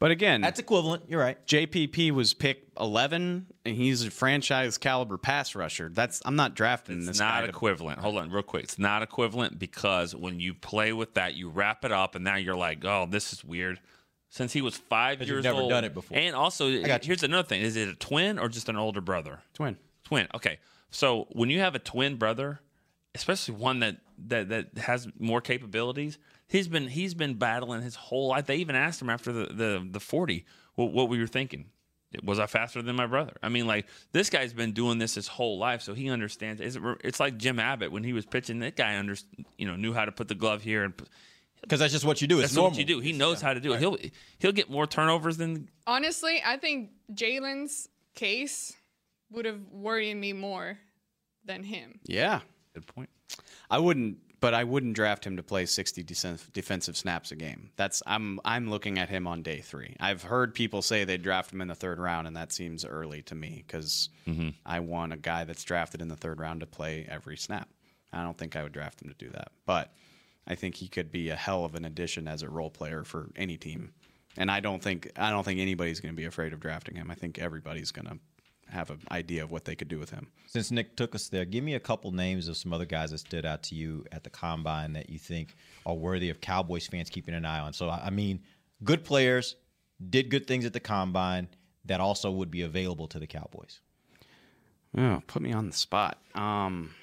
but 0.00 0.10
again, 0.10 0.40
That's 0.40 0.58
equivalent. 0.58 1.04
You're 1.06 1.20
right. 1.20 1.38
JPP 1.46 2.10
was 2.10 2.34
pick 2.34 2.66
11, 2.80 3.46
and 3.64 3.76
he's 3.76 4.04
a 4.04 4.10
franchise 4.10 4.76
caliber 4.76 5.16
pass 5.16 5.54
rusher. 5.54 5.90
That's 5.94 6.20
I'm 6.24 6.34
not 6.34 6.56
drafting 6.56 6.98
It's 6.98 7.06
this 7.06 7.18
not 7.20 7.34
guy. 7.34 7.40
to- 7.42 7.48
equivalent. 7.48 8.00
Hold 8.00 8.18
on, 8.18 8.28
real 8.32 8.42
quick. 8.42 8.64
It's 8.64 8.80
not 8.80 9.02
equivalent 9.02 9.60
because 9.60 10.12
when 10.16 10.40
you 10.40 10.54
play 10.54 10.92
with 10.92 11.14
that, 11.14 11.34
you 11.34 11.50
wrap 11.50 11.84
it 11.84 11.92
up, 11.92 12.16
and 12.16 12.24
now 12.24 12.34
you're 12.34 12.56
like, 12.56 12.84
"Oh, 12.84 13.06
this 13.08 13.32
is 13.32 13.44
weird." 13.44 13.78
Since 14.32 14.54
he 14.54 14.62
was 14.62 14.78
five 14.78 15.20
years 15.20 15.44
never 15.44 15.60
old, 15.60 15.68
done 15.68 15.84
it 15.84 15.92
before. 15.92 16.16
And 16.16 16.34
also, 16.34 16.66
here's 17.02 17.22
another 17.22 17.46
thing: 17.46 17.60
is 17.60 17.76
it 17.76 17.86
a 17.86 17.94
twin 17.94 18.38
or 18.38 18.48
just 18.48 18.70
an 18.70 18.76
older 18.76 19.02
brother? 19.02 19.40
Twin. 19.52 19.76
Twin. 20.04 20.26
Okay. 20.34 20.58
So 20.90 21.26
when 21.32 21.50
you 21.50 21.60
have 21.60 21.74
a 21.74 21.78
twin 21.78 22.16
brother, 22.16 22.58
especially 23.14 23.56
one 23.56 23.80
that 23.80 23.98
that 24.28 24.48
that 24.48 24.78
has 24.78 25.06
more 25.18 25.42
capabilities, 25.42 26.16
he's 26.48 26.66
been 26.66 26.88
he's 26.88 27.12
been 27.12 27.34
battling 27.34 27.82
his 27.82 27.94
whole 27.94 28.28
life. 28.28 28.46
They 28.46 28.56
even 28.56 28.74
asked 28.74 29.02
him 29.02 29.10
after 29.10 29.32
the 29.32 29.52
the 29.52 29.86
the 29.90 30.00
forty 30.00 30.46
what, 30.76 30.92
what 30.92 31.10
we 31.10 31.18
were 31.18 31.26
thinking. 31.26 31.66
Was 32.24 32.38
I 32.38 32.46
faster 32.46 32.80
than 32.80 32.96
my 32.96 33.06
brother? 33.06 33.34
I 33.42 33.50
mean, 33.50 33.66
like 33.66 33.86
this 34.12 34.30
guy's 34.30 34.54
been 34.54 34.72
doing 34.72 34.96
this 34.96 35.14
his 35.14 35.28
whole 35.28 35.58
life, 35.58 35.82
so 35.82 35.92
he 35.92 36.08
understands. 36.08 36.62
It's, 36.62 36.78
it's 37.04 37.20
like 37.20 37.36
Jim 37.36 37.58
Abbott 37.58 37.92
when 37.92 38.02
he 38.02 38.14
was 38.14 38.24
pitching. 38.24 38.60
That 38.60 38.76
guy 38.76 38.98
under, 38.98 39.14
you 39.58 39.66
know, 39.66 39.76
knew 39.76 39.92
how 39.92 40.06
to 40.06 40.12
put 40.12 40.28
the 40.28 40.34
glove 40.34 40.62
here 40.62 40.84
and 40.84 40.94
because 41.62 41.80
that's 41.80 41.92
just 41.92 42.04
what 42.04 42.20
you 42.20 42.28
do. 42.28 42.40
It's 42.40 42.48
that's 42.48 42.56
normal. 42.56 42.72
what 42.72 42.78
you 42.78 42.84
do. 42.84 43.00
He 43.00 43.12
knows 43.12 43.40
how 43.40 43.54
to 43.54 43.60
do 43.60 43.72
it. 43.72 43.78
He'll 43.80 43.96
he'll 44.38 44.52
get 44.52 44.70
more 44.70 44.86
turnovers 44.86 45.36
than 45.36 45.68
Honestly, 45.86 46.42
I 46.44 46.56
think 46.56 46.90
Jaylon's 47.12 47.88
case 48.14 48.74
would 49.30 49.44
have 49.46 49.60
worried 49.70 50.16
me 50.16 50.32
more 50.32 50.78
than 51.44 51.62
him. 51.62 52.00
Yeah. 52.04 52.40
Good 52.74 52.86
point. 52.86 53.10
I 53.70 53.78
wouldn't, 53.78 54.18
but 54.40 54.54
I 54.54 54.64
wouldn't 54.64 54.94
draft 54.94 55.26
him 55.26 55.36
to 55.36 55.42
play 55.42 55.66
60 55.66 56.02
def- 56.02 56.52
defensive 56.52 56.96
snaps 56.96 57.32
a 57.32 57.36
game. 57.36 57.70
That's 57.76 58.02
I'm 58.06 58.40
I'm 58.44 58.70
looking 58.70 58.98
at 58.98 59.08
him 59.08 59.26
on 59.26 59.42
day 59.42 59.60
three. 59.60 59.96
I've 60.00 60.22
heard 60.22 60.54
people 60.54 60.82
say 60.82 61.04
they 61.04 61.16
draft 61.16 61.52
him 61.52 61.60
in 61.60 61.68
the 61.68 61.74
third 61.74 61.98
round, 61.98 62.26
and 62.26 62.36
that 62.36 62.52
seems 62.52 62.84
early 62.84 63.22
to 63.22 63.34
me 63.34 63.64
because 63.66 64.08
mm-hmm. 64.26 64.50
I 64.64 64.80
want 64.80 65.12
a 65.12 65.16
guy 65.16 65.44
that's 65.44 65.64
drafted 65.64 66.00
in 66.00 66.08
the 66.08 66.16
third 66.16 66.40
round 66.40 66.60
to 66.60 66.66
play 66.66 67.06
every 67.08 67.36
snap. 67.36 67.68
I 68.12 68.22
don't 68.22 68.36
think 68.36 68.56
I 68.56 68.62
would 68.62 68.72
draft 68.72 69.00
him 69.00 69.08
to 69.08 69.14
do 69.14 69.30
that, 69.30 69.52
but 69.64 69.92
I 70.46 70.54
think 70.54 70.76
he 70.76 70.88
could 70.88 71.12
be 71.12 71.28
a 71.28 71.36
hell 71.36 71.64
of 71.64 71.74
an 71.74 71.84
addition 71.84 72.26
as 72.26 72.42
a 72.42 72.48
role 72.48 72.70
player 72.70 73.04
for 73.04 73.30
any 73.36 73.56
team. 73.56 73.92
And 74.36 74.50
I 74.50 74.60
don't 74.60 74.82
think 74.82 75.10
I 75.16 75.30
don't 75.30 75.44
think 75.44 75.60
anybody's 75.60 76.00
going 76.00 76.12
to 76.14 76.16
be 76.16 76.24
afraid 76.24 76.52
of 76.52 76.60
drafting 76.60 76.96
him. 76.96 77.10
I 77.10 77.14
think 77.14 77.38
everybody's 77.38 77.92
going 77.92 78.06
to 78.06 78.18
have 78.70 78.90
an 78.90 79.00
idea 79.10 79.44
of 79.44 79.50
what 79.50 79.66
they 79.66 79.74
could 79.74 79.88
do 79.88 79.98
with 79.98 80.10
him. 80.10 80.28
Since 80.46 80.70
Nick 80.70 80.96
took 80.96 81.14
us 81.14 81.28
there, 81.28 81.44
give 81.44 81.62
me 81.62 81.74
a 81.74 81.80
couple 81.80 82.10
names 82.10 82.48
of 82.48 82.56
some 82.56 82.72
other 82.72 82.86
guys 82.86 83.10
that 83.10 83.18
stood 83.18 83.44
out 83.44 83.62
to 83.64 83.74
you 83.74 84.04
at 84.10 84.24
the 84.24 84.30
combine 84.30 84.94
that 84.94 85.10
you 85.10 85.18
think 85.18 85.54
are 85.84 85.94
worthy 85.94 86.30
of 86.30 86.40
Cowboys 86.40 86.86
fans 86.86 87.10
keeping 87.10 87.34
an 87.34 87.44
eye 87.44 87.60
on. 87.60 87.72
So, 87.74 87.88
I 87.88 88.06
I 88.06 88.10
mean, 88.10 88.40
good 88.82 89.04
players, 89.04 89.56
did 90.10 90.30
good 90.30 90.46
things 90.46 90.64
at 90.64 90.72
the 90.72 90.80
combine 90.80 91.48
that 91.84 92.00
also 92.00 92.30
would 92.30 92.50
be 92.50 92.62
available 92.62 93.06
to 93.08 93.18
the 93.18 93.26
Cowboys. 93.26 93.80
Oh, 94.96 95.22
put 95.26 95.42
me 95.42 95.52
on 95.52 95.68
the 95.68 95.72
spot. 95.72 96.18
Um, 96.34 96.94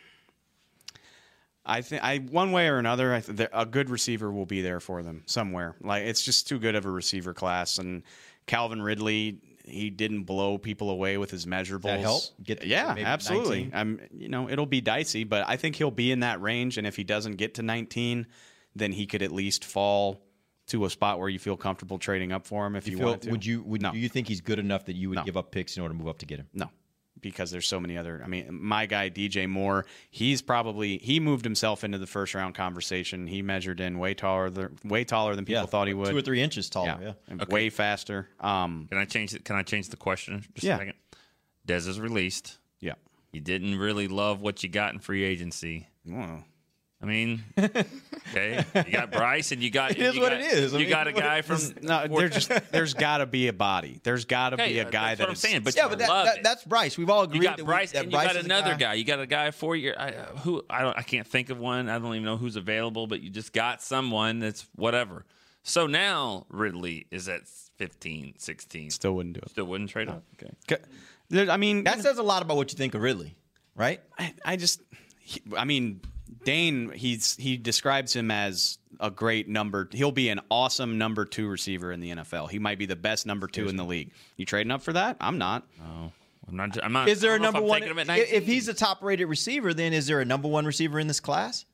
I 1.70 1.82
think 1.82 2.04
I 2.04 2.18
one 2.18 2.52
way 2.52 2.68
or 2.68 2.78
another, 2.78 3.14
I 3.14 3.22
th- 3.22 3.50
a 3.54 3.66
good 3.66 3.90
receiver 3.90 4.32
will 4.32 4.46
be 4.46 4.62
there 4.62 4.80
for 4.80 5.04
them 5.04 5.24
somewhere. 5.26 5.76
Like 5.82 6.04
it's 6.04 6.22
just 6.22 6.48
too 6.48 6.60
good 6.60 6.76
of 6.76 6.86
a 6.86 6.90
receiver 6.92 7.34
class. 7.34 7.78
And 7.78 8.04
Calvin 8.48 8.82
Ridley, 8.82 9.40
he 9.66 9.90
didn't 9.92 10.24
blow 10.24 10.58
people 10.58 10.90
away 10.90 11.18
with 11.18 11.30
his 11.32 11.46
measurables. 11.46 11.84
that 11.84 12.00
help? 12.00 12.24
Get- 12.44 12.66
yeah, 12.66 12.96
absolutely. 12.98 13.66
19? 13.66 13.74
I'm, 13.76 14.02
you 14.18 14.30
know, 14.30 14.50
it'll 14.50 14.66
be 14.66 14.82
dicey, 14.82 15.24
but 15.24 15.48
I 15.48 15.56
think 15.58 15.76
he'll 15.76 15.92
be 15.92 16.12
in 16.12 16.22
that 16.22 16.42
range. 16.42 16.78
And 16.80 16.88
if 16.88 16.96
he 16.96 17.04
doesn't 17.04 17.36
get 17.36 17.54
to 17.56 17.62
19, 17.62 18.26
then 18.76 18.92
he 18.92 19.06
could 19.06 19.22
at 19.22 19.32
least 19.32 19.64
fall 19.66 20.22
to 20.68 20.86
a 20.86 20.90
spot 20.90 21.20
where 21.20 21.30
you 21.30 21.40
feel 21.40 21.58
comfortable 21.58 21.98
trading 21.98 22.32
up 22.32 22.46
for 22.46 22.66
him. 22.66 22.76
If 22.76 22.88
you, 22.88 22.92
You 22.94 22.98
feel, 22.98 23.08
wanted 23.08 23.22
to. 23.24 23.32
would 23.32 23.46
you 23.46 23.64
would 23.64 23.82
No. 23.82 23.92
do 23.92 23.98
you 23.98 24.08
think 24.10 24.28
he's 24.28 24.42
good 24.42 24.60
enough 24.60 24.86
that 24.86 24.96
you 24.96 25.10
would 25.10 25.16
No. 25.18 25.24
give 25.24 25.36
up 25.38 25.52
picks 25.52 25.76
in 25.78 25.82
order 25.84 25.94
to 25.94 25.98
move 26.00 26.08
up 26.08 26.20
to 26.20 26.26
get 26.28 26.40
him? 26.40 26.48
No, 26.54 26.70
because 27.22 27.52
there's 27.52 27.68
so 27.68 27.80
many 27.80 27.98
other. 27.98 28.22
I 28.24 28.28
mean, 28.28 28.48
my 28.52 28.86
guy 28.86 29.10
DJ 29.10 29.48
Moore, 29.48 29.86
he's 30.10 30.42
probably 30.42 30.98
he 30.98 31.20
moved 31.20 31.44
himself 31.46 31.84
into 31.84 31.98
the 31.98 32.08
first 32.08 32.34
round 32.34 32.56
conversation. 32.56 33.28
He 33.28 33.42
measured 33.42 33.80
in 33.80 34.00
way 34.00 34.14
taller, 34.14 34.50
than, 34.50 34.78
way 34.84 35.04
taller 35.04 35.36
than 35.36 35.46
people 35.46 35.62
Yeah, 35.62 35.68
thought 35.68 35.88
he 35.88 35.94
would. 35.94 36.10
two 36.10 36.18
or 36.18 36.22
three 36.22 36.42
inches 36.42 36.70
taller, 36.70 36.98
yeah. 37.02 37.14
and 37.28 37.44
way 37.46 37.70
faster. 37.70 38.28
Um, 38.40 38.88
Can 38.90 38.98
I 38.98 39.06
change 39.06 39.34
it? 39.34 39.46
Can 39.46 39.56
I 39.56 39.64
change 39.64 39.90
the 39.90 39.98
question 39.98 40.44
just 40.54 40.64
Yeah. 40.66 40.76
a 40.76 40.78
second? 40.80 40.94
Dez 41.68 41.88
is 41.88 42.00
released. 42.00 42.58
Yeah. 42.80 42.94
You 43.32 43.42
didn't 43.42 43.78
really 43.78 44.08
love 44.08 44.42
what 44.42 44.64
you 44.64 44.70
got 44.70 44.94
in 44.94 45.00
free 45.00 45.24
agency. 45.24 45.88
I 47.02 47.06
mean, 47.06 47.44
okay, 47.58 48.64
you 48.86 48.92
got 48.92 49.12
Brice 49.12 49.52
and 49.54 49.64
you 49.64 49.70
got. 49.72 49.92
It 50.00 50.00
is 50.00 50.20
what 50.20 50.32
got- 50.32 50.42
it 50.42 50.52
is. 50.54 50.74
I 50.74 50.78
you 50.78 50.84
mean, 50.84 50.90
got 50.90 51.08
a 51.08 51.14
guy 51.14 51.42
from. 51.42 51.60
no, 51.82 52.08
there's 52.08 52.34
just 52.46 52.72
there's 52.72 52.94
got 52.94 53.20
to 53.20 53.26
be 53.26 53.48
a 53.48 53.54
body. 53.54 54.00
There's 54.04 54.26
got 54.26 54.50
to 54.50 54.56
Okay, 54.62 54.74
be 54.74 54.80
a 54.80 54.84
guy 54.90 55.16
that's 55.16 55.20
that 55.20 55.24
what 55.24 55.30
I'm 55.30 55.34
is- 55.34 55.40
saying, 55.40 55.62
but 55.64 55.76
yeah, 55.76 55.88
but 55.88 56.00
that, 56.00 56.10
love 56.10 56.26
that- 56.26 56.38
it. 56.40 56.44
that's 56.44 56.64
Brice. 56.66 56.98
We've 56.98 57.10
all 57.10 57.24
agreed 57.24 57.38
You 57.38 57.44
got 57.44 57.58
that, 57.58 57.64
we- 57.64 57.68
Brice, 57.68 57.92
that 57.94 58.04
and 58.04 58.12
Brice 58.12 58.28
you 58.28 58.34
got 58.34 58.40
is 58.40 58.46
another 58.46 58.72
guy. 58.72 58.78
guy. 58.78 58.94
You 58.96 59.04
got 59.06 59.20
a 59.22 59.28
guy 59.28 59.52
for 59.52 59.76
your 59.78 60.00
I, 60.00 60.10
uh, 60.10 60.26
who 60.40 60.64
I 60.70 60.82
don't 60.82 60.98
I 60.98 61.02
can't 61.04 61.26
think 61.26 61.50
of 61.50 61.58
one. 61.58 61.88
I 61.90 62.00
don't 62.00 62.14
even 62.14 62.26
know 62.26 62.38
who's 62.38 62.58
available, 62.58 63.08
but 63.08 63.22
you 63.22 63.30
just 63.30 63.54
got 63.54 63.82
someone 63.82 64.40
that's 64.40 64.68
whatever. 64.76 65.26
So 65.64 65.88
now 65.88 66.46
Ridley 66.50 67.06
is 67.12 67.30
at 67.30 67.48
15, 67.78 68.36
16. 68.38 68.90
Still 68.92 69.14
wouldn't 69.16 69.36
do 69.36 69.42
it. 69.42 69.50
Still 69.52 69.66
wouldn't 69.66 69.90
trade 69.90 70.10
up. 70.10 70.24
Okay. 70.42 70.82
There- 71.30 71.50
I 71.50 71.56
mean, 71.58 71.86
That 71.86 72.02
says 72.02 72.18
a 72.18 72.24
lot 72.24 72.42
about 72.42 72.58
what 72.58 72.72
you 72.74 72.78
think 72.78 72.94
of 72.94 73.02
Ridley, 73.02 73.36
right? 73.76 74.02
I, 74.18 74.34
I 74.44 74.56
just, 74.58 74.82
he- 75.20 75.42
I 75.56 75.64
mean, 75.66 76.02
Dane, 76.50 76.92
he's 76.96 77.36
he 77.36 77.58
describes 77.58 78.16
him 78.16 78.32
as 78.32 78.80
a 79.00 79.12
great 79.12 79.48
number. 79.48 79.88
He'll 79.92 80.12
be 80.12 80.30
an 80.30 80.40
awesome 80.50 80.98
number 80.98 81.24
two 81.24 81.48
receiver 81.48 81.92
in 81.92 82.00
the 82.00 82.10
NFL. 82.10 82.50
He 82.50 82.58
might 82.58 82.80
be 82.80 82.88
the 82.88 82.96
best 82.96 83.28
number 83.28 83.46
two 83.46 83.68
in 83.68 83.76
the 83.76 83.84
league. 83.84 84.10
You 84.36 84.46
trading 84.46 84.72
up 84.72 84.82
for 84.82 84.94
that? 84.94 85.18
I'm 85.22 85.38
not. 85.38 85.68
No, 85.78 86.12
I'm 86.48 86.56
not. 86.56 86.84
I'm 86.84 86.92
not. 86.92 87.08
Is 87.08 87.22
there 87.22 87.36
a 87.36 87.40
number 87.40 87.60
if 87.60 87.66
one? 87.66 87.82
taking 87.82 87.98
If 88.08 88.48
he's 88.48 88.68
a 88.68 88.74
top-rated 88.74 89.28
receiver, 89.28 89.76
then 89.76 89.94
is 89.94 90.08
there 90.08 90.22
a 90.22 90.26
number 90.26 90.48
one 90.48 90.66
receiver 90.66 90.98
in 90.98 91.06
this 91.06 91.20
class 91.20 91.66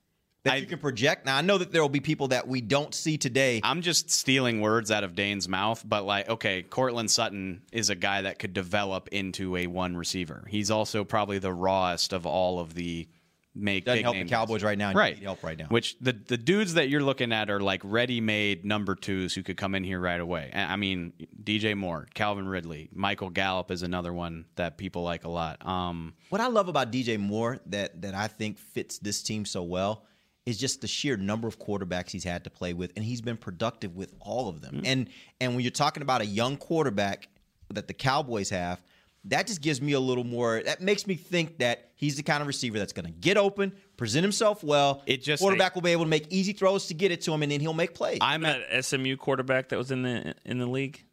that 0.43 0.59
you 0.59 0.67
can 0.67 0.80
project? 0.80 1.26
Now 1.26 1.38
I 1.38 1.41
know 1.41 1.57
that 1.57 1.71
there 1.71 1.82
will 1.82 1.88
be 1.88 2.01
people 2.01 2.28
that 2.28 2.45
we 2.45 2.59
don't 2.59 2.93
see 2.93 3.17
today. 3.17 3.61
I'm 3.63 3.82
just 3.82 4.11
stealing 4.11 4.59
words 4.59 4.91
out 4.91 5.05
of 5.05 5.15
Dane's 5.15 5.47
mouth, 5.47 5.86
but 5.88 6.03
like, 6.03 6.28
okay, 6.28 6.63
Courtland 6.63 7.09
Sutton 7.09 7.61
is 7.71 7.89
a 7.89 7.95
guy 7.95 8.23
that 8.23 8.39
could 8.39 8.51
develop 8.51 9.07
into 9.13 9.55
a 9.55 9.67
one 9.67 9.95
receiver. 9.95 10.43
He's 10.49 10.69
also 10.69 11.05
probably 11.05 11.39
the 11.39 11.53
rawest 11.53 12.11
of 12.11 12.26
all 12.26 12.59
of 12.59 12.73
the 12.73 13.07
make 13.56 13.86
Doesn't 13.86 14.03
help 14.03 14.16
the 14.16 14.26
Cowboys 14.26 14.64
right 14.64 14.78
now, 14.78 14.89
and 14.89 14.97
Right, 14.97 15.16
need 15.16 15.24
help 15.24 15.43
right 15.43 15.58
now. 15.58 15.68
Which 15.70 15.97
the 15.99 16.12
the 16.14 16.38
dudes 16.38 16.74
that 16.76 16.89
you're 16.89 17.03
looking 17.03 17.32
at 17.32 17.49
are 17.49 17.60
like 17.60 17.82
ready-made 17.84 18.66
number 18.66 18.95
twos 18.95 19.34
who 19.34 19.43
could 19.43 19.58
come 19.58 19.76
in 19.76 19.84
here 19.84 19.99
right 19.99 20.20
away. 20.20 20.51
I 20.53 20.76
mean, 20.76 21.14
DJ 21.41 21.76
Moore, 21.76 22.08
Calvin 22.14 22.47
Ridley, 22.47 22.89
Michael 22.93 23.30
Gallup 23.30 23.72
is 23.72 23.82
another 23.82 24.14
one 24.14 24.45
that 24.56 24.78
people 24.78 25.03
like 25.03 25.24
a 25.24 25.30
lot. 25.30 25.66
Um, 25.66 26.14
What 26.30 26.41
I 26.41 26.47
love 26.47 26.68
about 26.68 26.91
DJ 26.91 27.18
Moore 27.18 27.60
that 27.68 28.01
that 28.01 28.14
I 28.14 28.28
think 28.28 28.58
fits 28.58 28.99
this 28.99 29.24
team 29.24 29.45
so 29.45 29.64
well 29.64 30.06
is 30.45 30.58
just 30.58 30.82
the 30.82 30.88
sheer 30.88 31.18
number 31.18 31.47
of 31.47 31.58
quarterbacks 31.58 32.12
he's 32.12 32.24
had 32.24 32.43
to 32.43 32.49
play 32.49 32.74
with, 32.74 32.91
and 32.95 33.03
he's 33.03 33.22
been 33.22 33.38
productive 33.38 33.95
with 33.95 34.14
all 34.20 34.49
of 34.49 34.62
them. 34.62 34.82
And 34.86 35.10
and 35.41 35.56
when 35.56 35.62
you're 35.64 35.72
talking 35.72 36.03
about 36.03 36.22
a 36.22 36.26
young 36.26 36.58
quarterback 36.58 37.30
that 37.74 37.88
the 37.88 37.93
Cowboys 37.93 38.49
have, 38.51 38.82
that 39.26 39.47
just 39.47 39.61
gives 39.61 39.82
me 39.82 39.93
a 39.93 39.99
little 39.99 40.23
more. 40.23 40.61
That 40.63 40.82
makes 40.82 41.07
me 41.07 41.15
think 41.15 41.57
that 41.59 41.89
he's 41.95 42.15
the 42.15 42.23
kind 42.23 42.41
of 42.41 42.47
receiver 42.47 42.78
that's 42.78 42.93
going 42.93 43.05
to 43.05 43.11
get 43.11 43.38
open, 43.38 43.73
present 43.97 44.23
himself 44.23 44.63
well. 44.63 45.01
It 45.05 45.23
just 45.23 45.41
quarterback 45.41 45.76
will 45.76 45.82
be 45.82 45.91
able 45.91 46.03
to 46.03 46.09
make 46.09 46.28
easy 46.30 46.53
throws 46.53 46.88
to 46.88 46.93
get 46.93 47.11
it 47.11 47.21
to 47.21 47.34
him, 47.34 47.43
and 47.43 47.51
then 47.51 47.59
he'll 47.59 47.73
make 47.73 47.93
plays. 47.93 48.19
I'm 48.21 48.45
an 48.45 48.61
SMU 48.84 49.17
quarterback 49.17 49.69
that 49.69 49.78
was 49.78 49.91
in 49.91 50.03
the 50.03 50.36
in 50.45 50.57
the 50.59 50.67
league. 50.67 51.03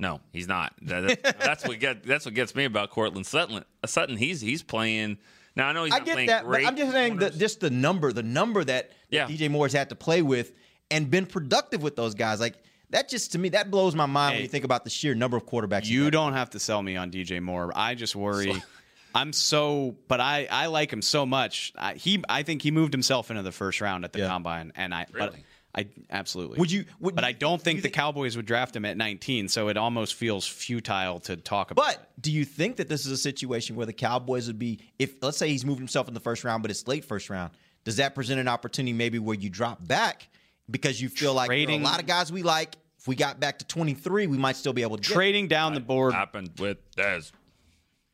No, 0.00 0.20
he's 0.32 0.46
not. 0.46 0.74
That- 0.82 1.22
that- 1.22 1.38
that's 1.40 1.66
what 1.66 1.78
get 1.80 2.02
that's 2.04 2.24
what 2.24 2.34
gets 2.34 2.54
me 2.54 2.64
about 2.64 2.90
Courtland 2.90 3.26
Sutton. 3.26 3.64
Sutton, 3.86 4.16
he's 4.16 4.40
he's 4.40 4.62
playing. 4.62 5.18
Now 5.56 5.68
I 5.68 5.72
know 5.72 5.84
he's 5.84 5.92
i 5.94 5.98
get 5.98 6.12
playing 6.12 6.28
that 6.28 6.44
great 6.44 6.62
but 6.62 6.68
i'm 6.70 6.76
just 6.76 6.92
saying 6.92 7.16
that 7.16 7.36
just 7.36 7.58
the 7.58 7.70
number, 7.70 8.12
the 8.12 8.22
number 8.22 8.62
that 8.62 8.92
Yeah. 9.10 9.26
DJ 9.26 9.50
Moore's 9.50 9.72
had 9.72 9.88
to 9.88 9.96
play 9.96 10.22
with 10.22 10.52
and 10.90 11.10
been 11.10 11.26
productive 11.26 11.82
with 11.82 11.96
those 11.96 12.14
guys. 12.14 12.38
Like 12.38 12.54
that, 12.90 13.08
just 13.08 13.32
to 13.32 13.38
me, 13.38 13.50
that 13.50 13.70
blows 13.70 13.94
my 13.94 14.06
mind 14.06 14.34
when 14.34 14.42
you 14.42 14.48
think 14.48 14.64
about 14.64 14.84
the 14.84 14.90
sheer 14.90 15.14
number 15.14 15.36
of 15.36 15.46
quarterbacks. 15.46 15.86
You 15.86 16.10
don't 16.10 16.32
have 16.32 16.50
to 16.50 16.58
sell 16.58 16.82
me 16.82 16.96
on 16.96 17.10
DJ 17.10 17.42
Moore. 17.42 17.72
I 17.74 17.94
just 17.94 18.16
worry. 18.16 18.62
I'm 19.14 19.32
so, 19.32 19.96
but 20.06 20.20
I, 20.20 20.46
I 20.50 20.66
like 20.66 20.92
him 20.92 21.02
so 21.02 21.26
much. 21.26 21.72
I, 21.76 21.94
he 21.94 22.22
I 22.28 22.42
think 22.42 22.62
he 22.62 22.70
moved 22.70 22.92
himself 22.92 23.30
into 23.30 23.42
the 23.42 23.52
first 23.52 23.80
round 23.80 24.04
at 24.04 24.12
the 24.12 24.26
combine, 24.26 24.72
and 24.76 24.94
I 24.94 25.06
but 25.12 25.34
I 25.74 25.86
absolutely 26.10 26.58
Would 26.58 26.70
you? 26.70 26.84
Would 27.00 27.14
but 27.14 27.24
I 27.24 27.32
don't 27.32 27.60
think 27.60 27.82
the 27.82 27.90
Cowboys 27.90 28.36
would 28.36 28.46
draft 28.46 28.74
him 28.74 28.84
at 28.84 28.96
19, 28.96 29.48
so 29.48 29.68
it 29.68 29.76
almost 29.76 30.14
feels 30.14 30.46
futile 30.46 31.20
to 31.20 31.36
talk 31.36 31.70
about. 31.70 31.84
But 31.84 32.10
do 32.20 32.32
you 32.32 32.44
think 32.44 32.76
that 32.76 32.88
this 32.88 33.06
is 33.06 33.12
a 33.12 33.16
situation 33.16 33.76
where 33.76 33.86
the 33.86 33.92
Cowboys 33.92 34.46
would 34.46 34.58
be, 34.58 34.80
if 34.98 35.22
let's 35.22 35.36
say 35.36 35.48
he's 35.48 35.64
moved 35.64 35.78
himself 35.78 36.08
in 36.08 36.14
the 36.14 36.20
first 36.20 36.44
round, 36.44 36.62
but 36.62 36.70
it's 36.70 36.86
late 36.88 37.04
first 37.04 37.30
round, 37.30 37.52
does 37.84 37.96
that 37.96 38.14
present 38.14 38.40
an 38.40 38.48
opportunity 38.48 38.92
maybe 38.92 39.18
where 39.18 39.36
you 39.36 39.50
drop 39.50 39.86
back 39.86 40.28
because 40.70 41.00
you 41.00 41.08
feel 41.08 41.34
like 41.34 41.48
there 41.48 41.68
are 41.68 41.70
a 41.70 41.78
lot 41.78 42.00
of 42.00 42.06
guys 42.06 42.32
we 42.32 42.42
like? 42.42 42.76
If 42.98 43.06
we 43.06 43.14
got 43.14 43.38
back 43.38 43.60
to 43.60 43.64
23, 43.64 44.26
we 44.26 44.36
might 44.38 44.56
still 44.56 44.72
be 44.72 44.82
able 44.82 44.96
to 44.96 45.02
get 45.02 45.12
trading 45.12 45.48
down 45.48 45.74
the 45.74 45.80
board 45.80 46.14
happened 46.14 46.50
with 46.58 46.78
Dez. 46.96 47.32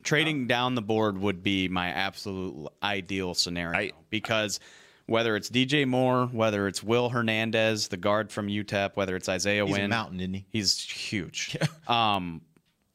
Trading 0.03 0.45
down 0.45 0.75
the 0.75 0.83
board 0.83 1.17
would 1.17 1.41
be 1.41 1.67
my 1.67 1.87
absolute 1.87 2.67
ideal 2.83 3.33
scenario 3.33 3.91
because 4.11 4.59
whether 5.07 5.35
it's 5.35 5.49
DJ 5.49 5.87
Moore, 5.87 6.27
whether 6.27 6.67
it's 6.67 6.83
Will 6.83 7.09
Hernandez, 7.09 7.87
the 7.87 7.97
guard 7.97 8.31
from 8.31 8.47
UTEP, 8.47 8.91
whether 8.95 9.15
it's 9.15 9.29
Isaiah 9.29 9.65
He's 9.65 9.75
a 9.75 9.79
Wynn, 9.81 9.89
mountain, 9.89 10.19
isn't 10.19 10.33
he? 10.33 10.45
He's 10.49 10.79
huge. 10.79 11.57
um, 11.87 12.41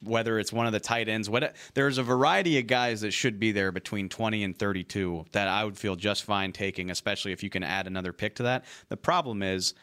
whether 0.03 0.39
it's 0.39 0.51
one 0.51 0.65
of 0.65 0.73
the 0.73 0.79
tight 0.79 1.07
ends, 1.07 1.29
what 1.29 1.55
there's 1.73 1.97
a 1.97 2.03
variety 2.03 2.57
of 2.59 2.67
guys 2.67 3.01
that 3.01 3.11
should 3.11 3.39
be 3.39 3.51
there 3.51 3.71
between 3.71 4.09
20 4.09 4.43
and 4.43 4.57
32 4.57 5.25
that 5.31 5.47
I 5.47 5.63
would 5.63 5.77
feel 5.77 5.95
just 5.95 6.23
fine 6.23 6.51
taking, 6.51 6.89
especially 6.89 7.31
if 7.31 7.43
you 7.43 7.49
can 7.49 7.63
add 7.63 7.87
another 7.87 8.11
pick 8.13 8.35
to 8.35 8.43
that. 8.43 8.65
The 8.89 8.97
problem 8.97 9.43
is 9.43 9.73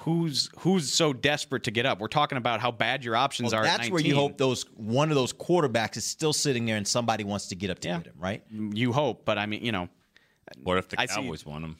who's 0.00 0.50
who's 0.58 0.92
so 0.92 1.12
desperate 1.12 1.64
to 1.64 1.70
get 1.70 1.86
up. 1.86 2.00
We're 2.00 2.08
talking 2.08 2.38
about 2.38 2.60
how 2.60 2.70
bad 2.70 3.04
your 3.04 3.16
options 3.16 3.52
Well, 3.52 3.62
are. 3.62 3.64
at 3.66 3.78
that's 3.78 3.90
where 3.90 4.00
you 4.02 4.14
hope 4.14 4.36
those 4.38 4.64
one 4.76 5.10
of 5.10 5.14
those 5.14 5.32
quarterbacks 5.32 5.96
is 5.96 6.04
still 6.04 6.32
sitting 6.32 6.66
there 6.66 6.76
and 6.76 6.86
somebody 6.86 7.24
wants 7.24 7.48
to 7.48 7.54
get 7.54 7.70
up 7.70 7.78
to 7.80 7.88
Yeah. 7.88 7.96
get 7.98 8.06
him, 8.08 8.14
right? 8.18 8.42
You 8.50 8.92
hope, 8.92 9.24
but 9.24 9.38
I 9.38 9.46
mean, 9.46 9.64
you 9.64 9.72
know, 9.72 9.88
What 10.62 10.78
if 10.78 10.88
the 10.88 11.00
I 11.00 11.06
see- 11.06 11.14
Cowboys 11.16 11.44
want 11.46 11.64
him? 11.64 11.76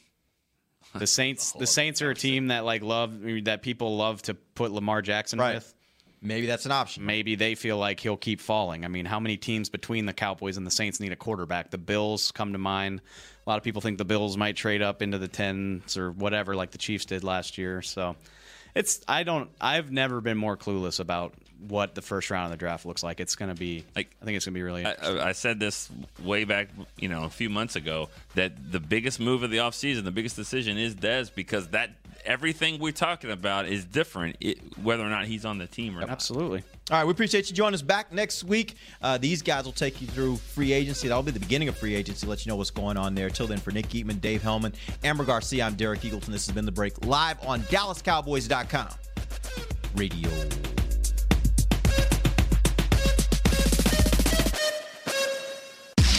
the 0.95 1.07
Saints. 1.07 1.53
the 1.59 1.67
Saints 1.67 2.01
are 2.01 2.11
a 2.11 2.15
team 2.15 2.49
that 2.49 2.65
like 2.65 2.83
love 2.83 3.21
that 3.45 3.61
people 3.63 3.97
love 3.97 4.23
to 4.23 4.35
put 4.35 4.71
Lamar 4.73 5.03
Jackson 5.03 5.39
Right. 5.39 5.57
with. 5.57 5.75
Maybe 6.23 6.47
that's 6.47 6.67
an 6.67 6.73
option. 6.73 7.05
Maybe 7.05 7.35
they 7.35 7.55
feel 7.55 7.79
like 7.79 8.01
he'll 8.01 8.17
keep 8.17 8.41
falling. 8.41 8.85
I 8.85 8.89
mean, 8.89 9.05
how 9.05 9.21
many 9.21 9.37
teams 9.37 9.69
between 9.69 10.07
the 10.07 10.13
Cowboys 10.13 10.57
and 10.57 10.67
the 10.67 10.71
Saints 10.71 10.99
need 10.99 11.13
a 11.13 11.17
quarterback? 11.17 11.71
The 11.71 11.79
Bills 11.79 12.33
come 12.33 12.53
to 12.53 12.59
mind. 12.59 13.01
A 13.47 13.51
lot 13.51 13.59
of 13.59 13.63
people 13.63 13.81
think 13.83 13.99
the 13.99 14.05
Bills 14.05 14.37
might 14.37 14.57
trade 14.57 14.83
up 14.83 15.03
into 15.03 15.19
the 15.19 15.29
tens 15.29 15.97
or 15.97 16.11
whatever, 16.11 16.57
like 16.57 16.71
the 16.71 16.79
Chiefs 16.79 17.05
did 17.05 17.23
last 17.23 17.59
year. 17.59 17.83
So, 17.83 18.17
it's 18.75 19.01
I 19.09 19.23
don't. 19.23 19.51
I've 19.61 19.91
never 19.91 20.21
been 20.21 20.37
more 20.37 20.57
clueless 20.57 21.01
about 21.01 21.35
what 21.69 21.95
the 21.95 22.03
first 22.03 22.31
round 22.31 22.47
of 22.47 22.51
the 22.51 22.57
draft 22.57 22.85
looks 22.87 23.03
like. 23.03 23.21
It's 23.21 23.35
going 23.37 23.53
to 23.53 23.59
be. 23.59 23.85
Like- 23.95 24.15
I 24.21 24.25
think 24.25 24.37
it's 24.37 24.45
going 24.45 24.55
to 24.55 24.59
be 24.59 24.63
really. 24.63 24.85
I, 24.87 24.93
I- 25.03 25.29
I 25.29 25.33
said 25.33 25.59
this 25.61 25.91
way 26.23 26.45
back, 26.45 26.69
you 26.99 27.09
know, 27.09 27.25
a 27.25 27.31
few 27.31 27.51
months 27.51 27.77
ago 27.77 28.09
that 28.35 28.73
the 28.73 28.81
biggest 28.81 29.21
move 29.21 29.43
of 29.43 29.51
the 29.51 29.59
offseason, 29.59 30.05
the 30.05 30.11
biggest 30.11 30.37
decision 30.37 30.79
is 30.79 30.95
Dez 30.95 31.35
because 31.35 31.69
that 31.69 31.91
everything 32.25 32.81
we're 32.81 32.91
talking 32.93 33.31
about 33.31 33.67
is 33.67 33.85
different, 33.85 34.37
it, 34.41 34.59
whether 34.83 35.05
or 35.05 35.09
not 35.09 35.27
he's 35.27 35.45
on 35.45 35.59
the 35.59 35.67
team 35.67 35.97
or 35.97 36.01
not. 36.01 36.11
Absolutely. 36.11 36.63
All 36.91 36.99
right, 36.99 37.05
we 37.05 37.11
appreciate 37.13 37.49
you 37.49 37.55
joining 37.55 37.75
us 37.75 37.83
back 37.83 38.13
next 38.13 38.45
week. 38.45 38.75
Uh, 39.03 39.17
these 39.19 39.43
guys 39.43 39.65
will 39.65 39.73
take 39.73 40.01
you 40.01 40.07
through 40.09 40.37
free 40.37 40.73
agency. 40.73 41.09
That'll 41.09 41.23
be 41.23 41.31
the 41.33 41.41
beginning 41.41 41.69
of 41.69 41.77
free 41.77 41.95
agency, 41.95 42.27
let 42.27 42.45
you 42.45 42.51
know 42.51 42.57
what's 42.57 42.71
going 42.71 42.97
on 42.97 43.15
there. 43.15 43.29
Till 43.31 43.47
then, 43.47 43.59
for 43.59 43.71
Nick 43.73 43.89
Eatman, 43.89 44.21
Dave 44.21 44.43
Helman, 44.43 44.73
Amber 45.05 45.25
Garcia, 45.25 45.65
I'm 45.65 45.75
Derek 45.75 46.01
Eagleton. 46.01 46.27
This 46.27 46.47
has 46.47 46.55
been 46.55 46.65
The 46.67 46.73
Break 46.73 47.05
live 47.07 47.45
on 47.47 47.61
DallasCowboys.com 47.63 48.89
radio. 49.97 50.76